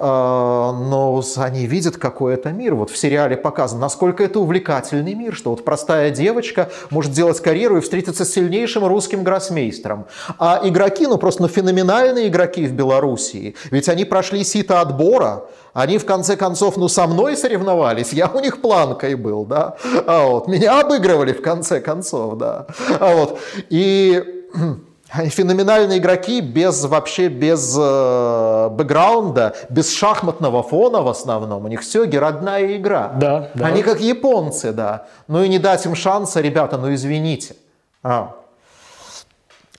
[0.00, 2.74] Но они видят, какой это мир.
[2.74, 7.78] Вот в сериале показано, насколько это увлекательный мир, что вот простая девочка может делать карьеру
[7.78, 10.06] и встретиться с сильнейшим русским гроссмейстером.
[10.38, 15.98] А игроки, ну просто ну, феноменальные игроки в Белоруссии, ведь они прошли сито отбора, они
[15.98, 20.48] в конце концов, ну, со мной соревновались, я у них планкой был, да, а вот,
[20.48, 22.66] меня обыгрывали в конце концов, да,
[22.98, 24.22] а вот, и
[25.12, 31.64] феноменальные игроки без вообще без э, бэкграунда, без шахматного фона в основном.
[31.64, 33.12] У них все родная игра.
[33.16, 33.66] Да, да.
[33.66, 35.06] Они как японцы, да.
[35.28, 37.56] Ну и не дать им шанса, ребята, ну извините.
[38.02, 38.36] А.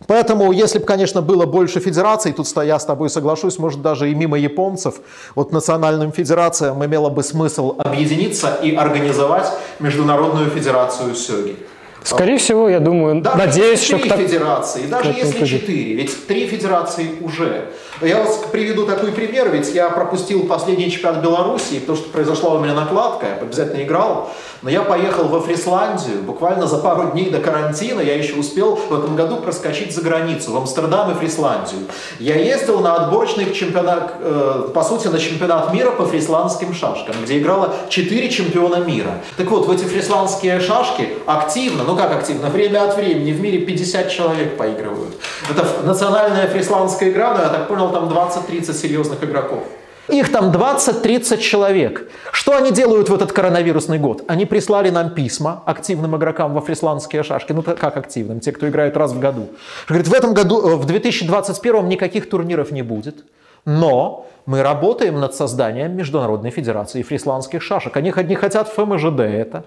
[0.07, 4.15] Поэтому, если бы, конечно, было больше федераций, тут я с тобой соглашусь, может даже и
[4.15, 4.95] мимо японцев,
[5.35, 11.55] вот национальным федерациям имело бы смысл объединиться и организовать Международную федерацию сёги.
[12.03, 13.97] Скорее всего, я думаю, даже надеюсь, что...
[13.97, 14.19] Три так...
[14.19, 17.67] федерации, даже если четыре, ведь три федерации уже.
[18.01, 22.59] Я вас приведу такой пример, ведь я пропустил последний чемпионат Белоруссии, потому что произошла у
[22.59, 24.31] меня накладка, я обязательно играл,
[24.63, 28.93] но я поехал во Фрисландию, буквально за пару дней до карантина я еще успел в
[28.93, 31.81] этом году проскочить за границу, в Амстердам и Фрисландию.
[32.19, 37.37] Я ездил на отборочный чемпионат, э, по сути, на чемпионат мира по фрисландским шашкам, где
[37.37, 39.21] играло 4 чемпиона мира.
[39.37, 43.59] Так вот, в эти фрисландские шашки активно, ну как активно, время от времени в мире
[43.59, 45.13] 50 человек поигрывают.
[45.49, 49.63] Это национальная фрисландская игра, но я так понял, там 20-30 серьезных игроков.
[50.07, 52.09] Их там 20-30 человек.
[52.31, 54.23] Что они делают в этот коронавирусный год?
[54.27, 57.53] Они прислали нам письма активным игрокам во фрисландские шашки.
[57.53, 58.39] Ну, как активным?
[58.39, 59.49] Те, кто играет раз в году.
[59.87, 63.23] Говорит, в этом году, э, в 2021 никаких турниров не будет.
[63.63, 67.95] Но мы работаем над созданием Международной Федерации фрисландских шашек.
[67.95, 69.65] Они не хотят ФМЖД это,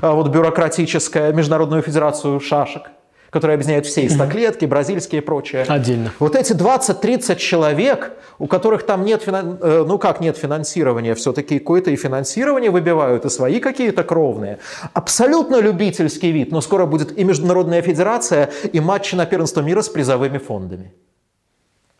[0.00, 2.90] а вот бюрократическая Международную Федерацию шашек
[3.30, 5.64] которые объединяют все и стоклетки, бразильские и прочее.
[5.68, 6.12] Отдельно.
[6.18, 9.58] Вот эти 20-30 человек, у которых там нет, финан...
[9.60, 14.58] Э, ну как нет финансирования, все-таки какое-то и финансирование выбивают, и свои какие-то кровные.
[14.92, 19.88] Абсолютно любительский вид, но скоро будет и Международная Федерация, и матчи на первенство мира с
[19.88, 20.92] призовыми фондами.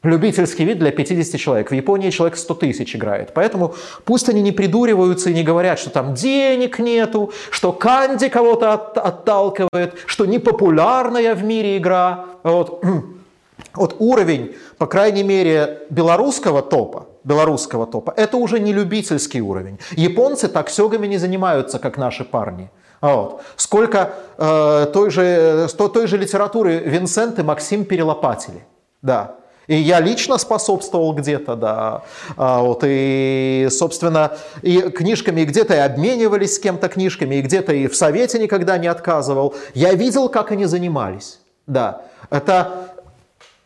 [0.04, 1.70] Любительский вид для 50 человек.
[1.72, 3.32] В Японии человек 100 тысяч играет.
[3.34, 8.74] Поэтому пусть они не придуриваются и не говорят, что там денег нету, что канди кого-то
[8.74, 12.26] от, отталкивает, что непопулярная в мире игра.
[12.44, 12.84] Вот.
[13.74, 19.80] вот уровень, по крайней мере, белорусского топа, белорусского топа, это уже не любительский уровень.
[19.96, 22.70] Японцы так сёгами не занимаются, как наши парни.
[23.00, 23.42] Вот.
[23.56, 28.64] Сколько э, той, же, той же литературы Винсент и Максим перелопатили.
[29.02, 29.37] Да.
[29.68, 32.02] И я лично способствовал где-то, да.
[32.36, 34.32] А, вот, и, собственно,
[34.62, 38.88] и книжками где-то и обменивались с кем-то книжками, и где-то и в совете никогда не
[38.88, 39.54] отказывал.
[39.74, 41.38] Я видел, как они занимались.
[41.66, 42.00] Да.
[42.30, 42.94] Это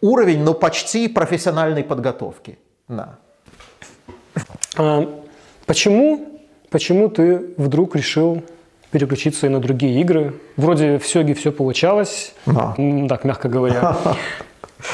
[0.01, 2.59] уровень, ну, почти профессиональной подготовки.
[2.89, 3.19] Да.
[4.77, 5.09] А,
[5.66, 8.43] почему, почему ты вдруг решил
[8.91, 10.35] переключиться и на другие игры?
[10.57, 12.74] Вроде в Сёге все получалось, да.
[13.09, 13.97] так, мягко говоря.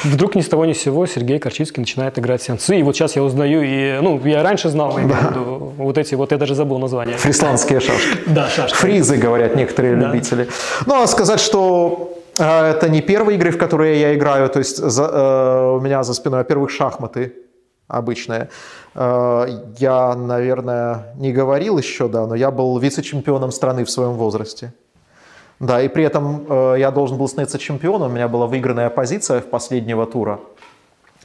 [0.05, 2.79] Вдруг ни с того ни с сего Сергей Корчицкий начинает играть сеансы.
[2.79, 6.39] И вот сейчас я узнаю, и, ну, я раньше знал, виду, вот эти, вот я
[6.39, 7.17] даже забыл название.
[7.17, 8.19] Фрисландские шашки.
[8.27, 8.77] Да, шашки.
[8.77, 10.07] Фризы, говорят некоторые да.
[10.07, 10.49] любители.
[10.87, 14.77] Ну, а сказать, что э, это не первые игры, в которые я играю, то есть
[14.77, 17.33] за, э, у меня за спиной, во-первых, шахматы
[17.89, 18.49] обычные.
[18.95, 19.47] Э,
[19.79, 24.73] я, наверное, не говорил еще, да, но я был вице-чемпионом страны в своем возрасте.
[25.61, 29.41] Да, и при этом э, я должен был становиться чемпионом, у меня была выигранная позиция
[29.41, 30.41] в последнего тура,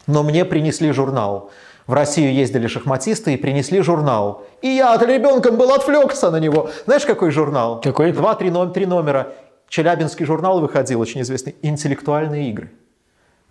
[0.07, 1.51] но мне принесли журнал.
[1.85, 4.43] В Россию ездили шахматисты и принесли журнал.
[4.61, 6.69] И я от ребенком был отвлекся на него.
[6.85, 7.81] Знаешь, какой журнал?
[7.81, 8.14] Какой?
[8.14, 9.34] Два-три три номера.
[9.68, 12.72] Челябинский журнал выходил, очень известный, «Интеллектуальные игры»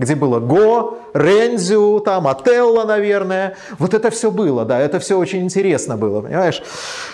[0.02, 3.56] где было Го, Рензю, там, Отелло, наверное.
[3.78, 6.62] Вот это все было, да, это все очень интересно было, понимаешь?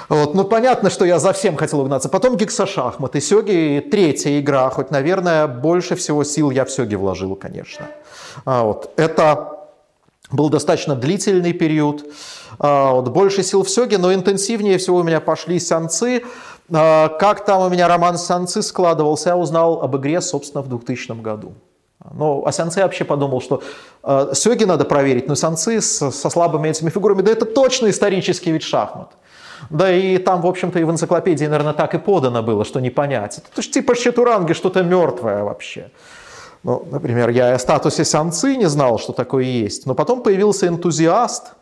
[0.09, 2.09] Вот, ну, понятно, что я за всем хотел угнаться.
[2.09, 7.87] Потом гексошахматы, сёги, третья игра, хоть, наверное, больше всего сил я в сёги вложил, конечно.
[8.47, 9.59] А, вот, это
[10.31, 12.05] был достаточно длительный период,
[12.59, 16.23] а, вот, больше сил в сёге, но интенсивнее всего у меня пошли сянцы.
[16.73, 21.21] А, как там у меня роман сянцы складывался, я узнал об игре, собственно, в 2000
[21.21, 21.53] году.
[22.13, 23.63] Но о Сянце вообще подумал, что
[24.03, 28.53] э, Сёги надо проверить, но Сянцы с, со слабыми этими фигурами, да это точно исторический
[28.53, 29.13] вид шахмат.
[29.71, 32.91] Да и там, в общем-то, и в энциклопедии, наверное, так и подано было, что не
[32.91, 33.41] понять.
[33.53, 35.91] Это же типа Чатуранги что-то мертвое вообще.
[36.63, 39.87] Ну, например, я о статусе Сянцы не знал, что такое есть.
[39.87, 41.53] Но потом появился энтузиаст,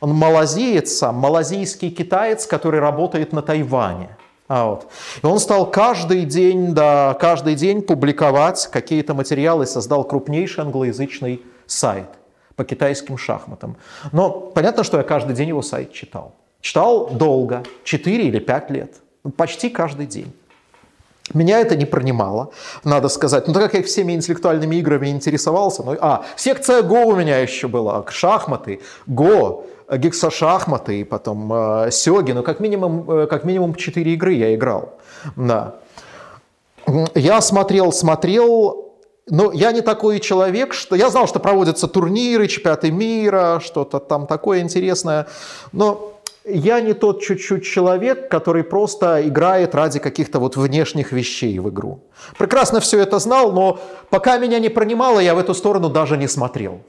[0.00, 4.16] он малазиец сам, малазийский китаец, который работает на Тайване.
[4.54, 4.86] А вот.
[5.22, 12.08] И он стал каждый день, да, каждый день публиковать какие-то материалы, создал крупнейший англоязычный сайт
[12.54, 13.78] по китайским шахматам.
[14.12, 16.34] Но понятно, что я каждый день его сайт читал.
[16.60, 18.96] Читал долго, 4 или 5 лет,
[19.38, 20.34] почти каждый день.
[21.32, 22.50] Меня это не пронимало,
[22.84, 23.48] надо сказать.
[23.48, 27.68] Ну, так как я всеми интеллектуальными играми интересовался, ну, а, секция Го у меня еще
[27.68, 34.14] была, шахматы, Го, гексошахматы, и потом э, сёги, ну, как минимум, э, как минимум 4
[34.14, 34.98] игры я играл,
[35.36, 35.76] да.
[37.14, 38.92] Я смотрел, смотрел,
[39.28, 40.96] но я не такой человек, что...
[40.96, 45.26] Я знал, что проводятся турниры, чемпионаты мира, что-то там такое интересное,
[45.72, 46.12] но
[46.44, 52.00] я не тот чуть-чуть человек, который просто играет ради каких-то вот внешних вещей в игру.
[52.36, 53.78] Прекрасно все это знал, но
[54.10, 56.80] пока меня не пронимало, я в эту сторону даже не смотрел.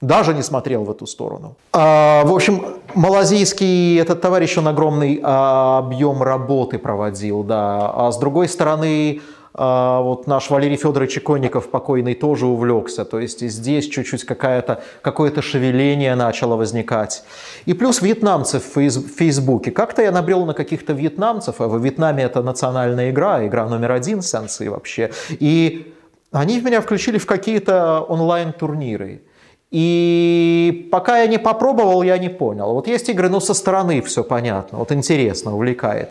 [0.00, 1.56] Даже не смотрел в эту сторону.
[1.72, 2.64] А, в общем,
[2.94, 7.92] малазийский этот товарищ, он огромный а, объем работы проводил, да.
[7.94, 9.20] А с другой стороны,
[9.52, 13.04] а, вот наш Валерий Федорович Иконников покойный тоже увлекся.
[13.04, 17.22] То есть здесь чуть-чуть какое-то шевеление начало возникать.
[17.66, 19.70] И плюс вьетнамцы в Фейсбуке.
[19.70, 24.22] Как-то я набрел на каких-то вьетнамцев, а в Вьетнаме это национальная игра, игра номер один
[24.22, 25.10] сенсы вообще.
[25.28, 25.92] И
[26.32, 29.24] они меня включили в какие-то онлайн-турниры.
[29.70, 32.74] И пока я не попробовал, я не понял.
[32.74, 36.10] Вот есть игры, ну, со стороны все понятно, вот интересно, увлекает.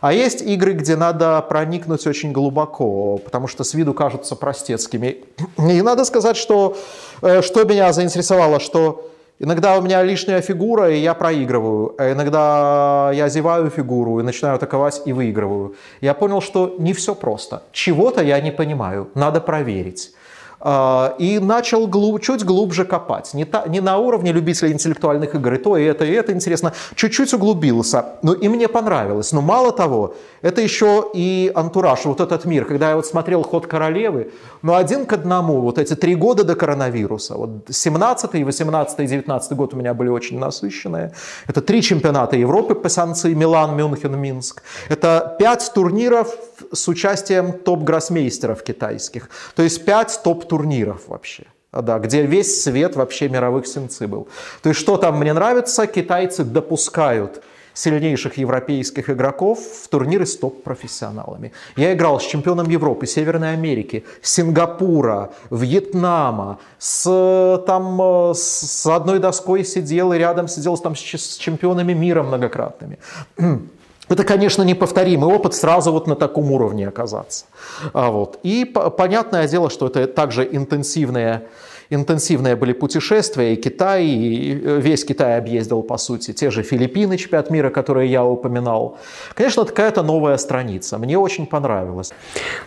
[0.00, 5.16] А есть игры, где надо проникнуть очень глубоко, потому что с виду кажутся простецкими.
[5.58, 6.76] И надо сказать, что,
[7.22, 9.08] э, что меня заинтересовало, что
[9.38, 11.94] иногда у меня лишняя фигура, и я проигрываю.
[11.98, 15.74] А иногда я зеваю фигуру и начинаю атаковать и выигрываю.
[16.00, 17.62] Я понял, что не все просто.
[17.72, 20.12] Чего-то я не понимаю, надо проверить.
[20.60, 23.34] А, и начал глуб, чуть глубже копать.
[23.34, 26.72] Не, та, не на уровне любителей интеллектуальных игр, и то, и это, и это интересно.
[26.94, 28.04] Чуть-чуть углубился.
[28.22, 29.32] Ну, и мне понравилось.
[29.32, 32.64] Но мало того, это еще и антураж, вот этот мир.
[32.64, 36.54] Когда я вот смотрел «Ход королевы», ну, один к одному, вот эти три года до
[36.54, 41.12] коронавируса, вот 17 18 19 год у меня были очень насыщенные.
[41.46, 44.62] Это три чемпионата Европы по санкции Милан, Мюнхен, Минск.
[44.88, 46.34] Это пять турниров
[46.72, 49.28] с участием топ-гроссмейстеров китайских.
[49.54, 51.44] То есть пять топ-турниров вообще.
[51.72, 54.28] Да, где весь свет вообще мировых сенцы был.
[54.62, 57.42] То есть что там мне нравится, китайцы допускают
[57.74, 61.52] сильнейших европейских игроков в турниры с топ-профессионалами.
[61.76, 70.14] Я играл с чемпионом Европы, Северной Америки, Сингапура, Вьетнама, с, там, с одной доской сидел
[70.14, 72.98] и рядом сидел там, с чемпионами мира многократными.
[74.08, 77.46] Это, конечно, неповторимый опыт сразу вот на таком уровне оказаться.
[77.92, 78.38] А вот.
[78.44, 81.48] И понятное дело, что это также интенсивные,
[81.90, 87.50] интенсивные были путешествия, и Китай, и весь Китай объездил, по сути, те же Филиппины, чемпионат
[87.50, 88.96] мира, которые я упоминал.
[89.34, 92.12] Конечно, это какая-то новая страница, мне очень понравилось.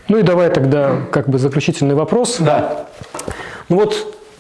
[0.10, 2.38] Ну и давай тогда как бы заключительный вопрос.
[2.40, 2.88] Да.
[3.70, 3.96] Ну вот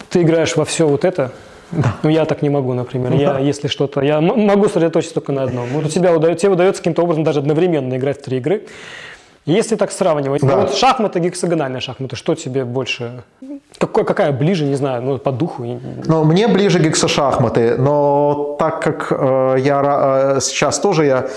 [0.09, 1.31] ты играешь во все вот это,
[1.71, 1.95] да.
[2.03, 3.13] Ну, я так не могу, например.
[3.13, 4.01] Я, если что-то...
[4.01, 5.67] Я могу сосредоточиться только на одном.
[5.69, 8.63] Вот у тебя удается, тебе удается каким-то образом даже одновременно играть в три игры.
[9.45, 10.57] Если так сравнивать, да.
[10.57, 13.23] вот шахматы, гексагональные шахматы, что тебе больше,
[13.79, 15.79] какая, какая ближе, не знаю, ну, по духу?
[16.05, 21.29] Ну, мне ближе гексошахматы, но так как э, я э, сейчас тоже я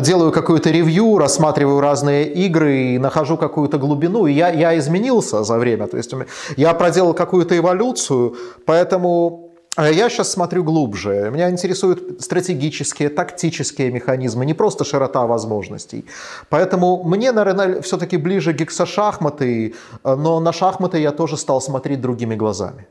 [0.00, 5.58] делаю какую-то ревью, рассматриваю разные игры и нахожу какую-то глубину, и я, я изменился за
[5.58, 6.14] время, то есть
[6.56, 9.47] я проделал какую-то эволюцию, поэтому
[9.86, 11.30] я сейчас смотрю глубже.
[11.32, 16.04] Меня интересуют стратегические, тактические механизмы, не просто широта возможностей.
[16.48, 19.74] Поэтому мне, наверное, все-таки ближе гексошахматы,
[20.04, 22.86] но на шахматы я тоже стал смотреть другими глазами.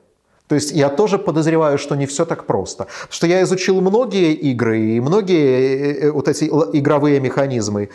[0.48, 2.88] То есть я тоже подозреваю, что не все так просто.
[3.10, 7.90] Что я изучил многие игры и многие э, э, вот эти игровые механизмы.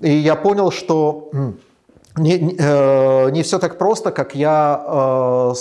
[0.00, 1.30] И я понял, что
[2.16, 5.54] не, не, э, не все так просто, как, я,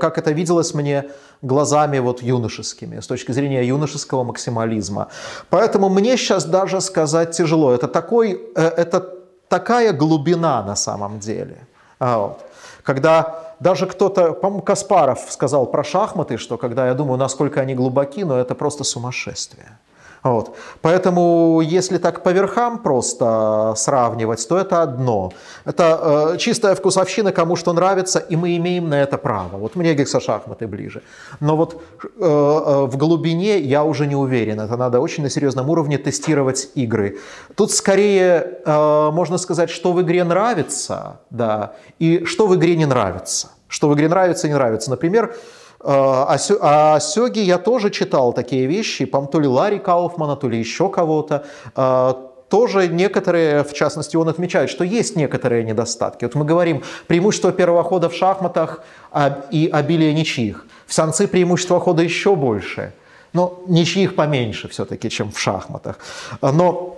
[0.00, 1.04] как это виделось мне
[1.42, 5.08] глазами вот юношескими, с точки зрения юношеского максимализма.
[5.50, 7.72] Поэтому мне сейчас даже сказать тяжело.
[7.72, 9.14] Это, такой, э, это
[9.48, 11.66] такая глубина на самом деле.
[11.98, 12.44] А вот.
[12.82, 18.24] Когда даже кто-то, по-моему, Каспаров сказал про шахматы, что когда я думаю, насколько они глубоки,
[18.24, 19.78] но это просто сумасшествие.
[20.22, 20.56] Вот.
[20.82, 25.32] Поэтому, если так по верхам просто сравнивать, то это одно.
[25.64, 29.56] Это э, чистая вкусовщина, кому что нравится, и мы имеем на это право.
[29.56, 31.02] Вот мне гексошахматы ближе.
[31.40, 34.60] Но вот э, э, в глубине я уже не уверен.
[34.60, 37.18] Это надо очень на серьезном уровне тестировать игры.
[37.54, 42.86] Тут скорее э, можно сказать, что в игре нравится, да, и что в игре не
[42.86, 43.50] нравится.
[43.68, 44.90] Что в игре нравится и не нравится.
[44.90, 45.34] Например,
[45.80, 50.88] о Сёге я тоже читал такие вещи, по то ли Ларри Кауфмана, то ли еще
[50.88, 51.44] кого-то.
[51.74, 56.24] А, тоже некоторые, в частности, он отмечает, что есть некоторые недостатки.
[56.24, 58.82] Вот мы говорим, преимущество первого хода в шахматах
[59.50, 60.66] и обилие ничьих.
[60.86, 62.92] В санцы преимущество хода еще больше.
[63.34, 65.98] Но ничьих поменьше все-таки, чем в шахматах.
[66.40, 66.96] Но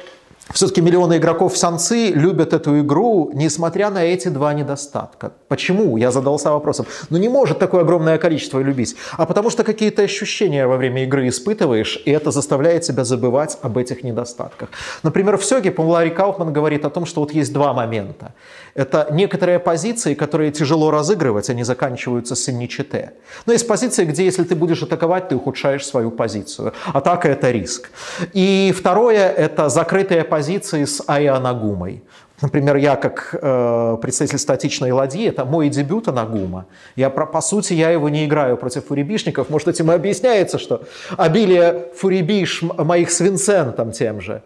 [0.53, 5.33] все-таки миллионы игроков самцы любят эту игру, несмотря на эти два недостатка.
[5.49, 5.97] Почему?
[5.97, 6.87] Я задался вопросом.
[7.11, 8.97] Ну не может такое огромное количество любить.
[9.17, 13.79] А потому что какие-то ощущения во время игры испытываешь, и это заставляет тебя забывать об
[13.79, 14.71] этих недостатках.
[15.03, 18.35] Например, в Сёге, Ларри Кауфман говорит о том, что вот есть два момента.
[18.75, 23.13] Это некоторые позиции, которые тяжело разыгрывать, они заканчиваются с ничете.
[23.47, 26.73] Но есть позиции, где если ты будешь атаковать, ты ухудшаешь свою позицию.
[26.87, 27.91] Атака– это риск.
[28.33, 32.03] И второе– это закрытые позиции с Айанагумой.
[32.43, 36.67] Например, я как э, представитель статичной ладьи, это мой дебют Анагума.
[36.97, 39.51] Я, про, по сути, я его не играю против фурибишников.
[39.51, 40.83] Может, этим и объясняется, что
[41.19, 44.43] обилие фурибиш моих с Винсентом тем же.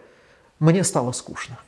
[0.58, 1.58] Мне стало скучно.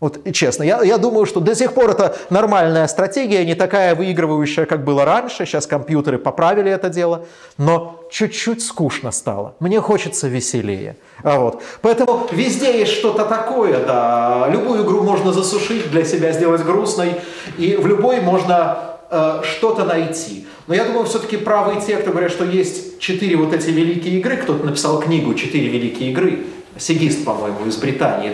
[0.00, 4.66] Вот честно, я, я думаю, что до сих пор это нормальная стратегия, не такая выигрывающая,
[4.66, 5.46] как было раньше.
[5.46, 7.24] Сейчас компьютеры поправили это дело,
[7.58, 9.54] но чуть-чуть скучно стало.
[9.60, 10.96] Мне хочется веселее.
[11.22, 11.62] А вот.
[11.80, 14.48] Поэтому везде есть что-то такое, да.
[14.50, 17.14] Любую игру можно засушить, для себя сделать грустной,
[17.56, 18.78] и в любой можно
[19.10, 20.46] э, что-то найти.
[20.66, 24.36] Но я думаю, все-таки правы те, кто говорят, что есть четыре вот эти великие игры.
[24.36, 26.46] Кто-то написал книгу «Четыре великие игры».
[26.76, 28.32] Сигист, по-моему, из Британии.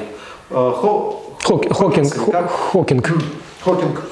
[0.51, 2.15] Э, Хо, Хок, Хокинг.
[2.73, 3.11] Хокинг.
[3.63, 4.03] Хокинг.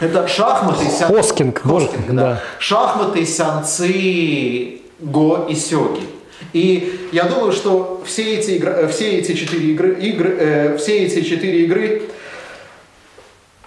[0.00, 1.08] Это шахматы, сян...
[1.08, 2.12] Хоскинг, боже, да.
[2.12, 2.42] да.
[2.60, 6.02] Шахматы, сянцы, го и сёги.
[6.52, 11.22] И я думаю, что все эти, игры, все эти четыре игры, игры э, все эти
[11.22, 12.02] четыре игры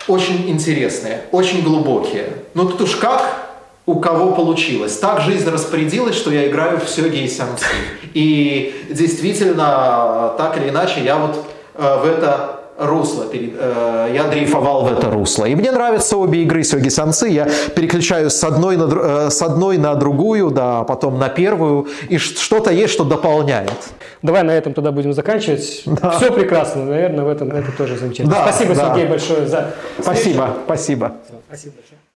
[0.07, 2.29] очень интересные, очень глубокие.
[2.53, 3.49] Но тут уж как
[3.85, 4.97] у кого получилось.
[4.97, 7.65] Так жизнь распорядилась, что я играю в сёги и сянцы.
[8.13, 11.45] И действительно, так или иначе, я вот
[11.75, 15.45] э, в это русло, э, я дрейфовал в это русло.
[15.45, 19.77] И мне нравятся обе игры Сёги Санцы, я переключаюсь с одной на, э, с одной
[19.77, 23.71] на другую, да, потом на первую, и что-то есть, что дополняет.
[24.21, 25.83] Давай на этом тогда будем заканчивать.
[25.85, 26.11] Да.
[26.11, 28.35] Все прекрасно, наверное, в этом это тоже замечательно.
[28.35, 28.93] Да, спасибо, да.
[28.93, 29.71] Сергей, большое за...
[29.99, 31.13] Спасибо, спасибо.
[31.47, 32.01] Спасибо большое.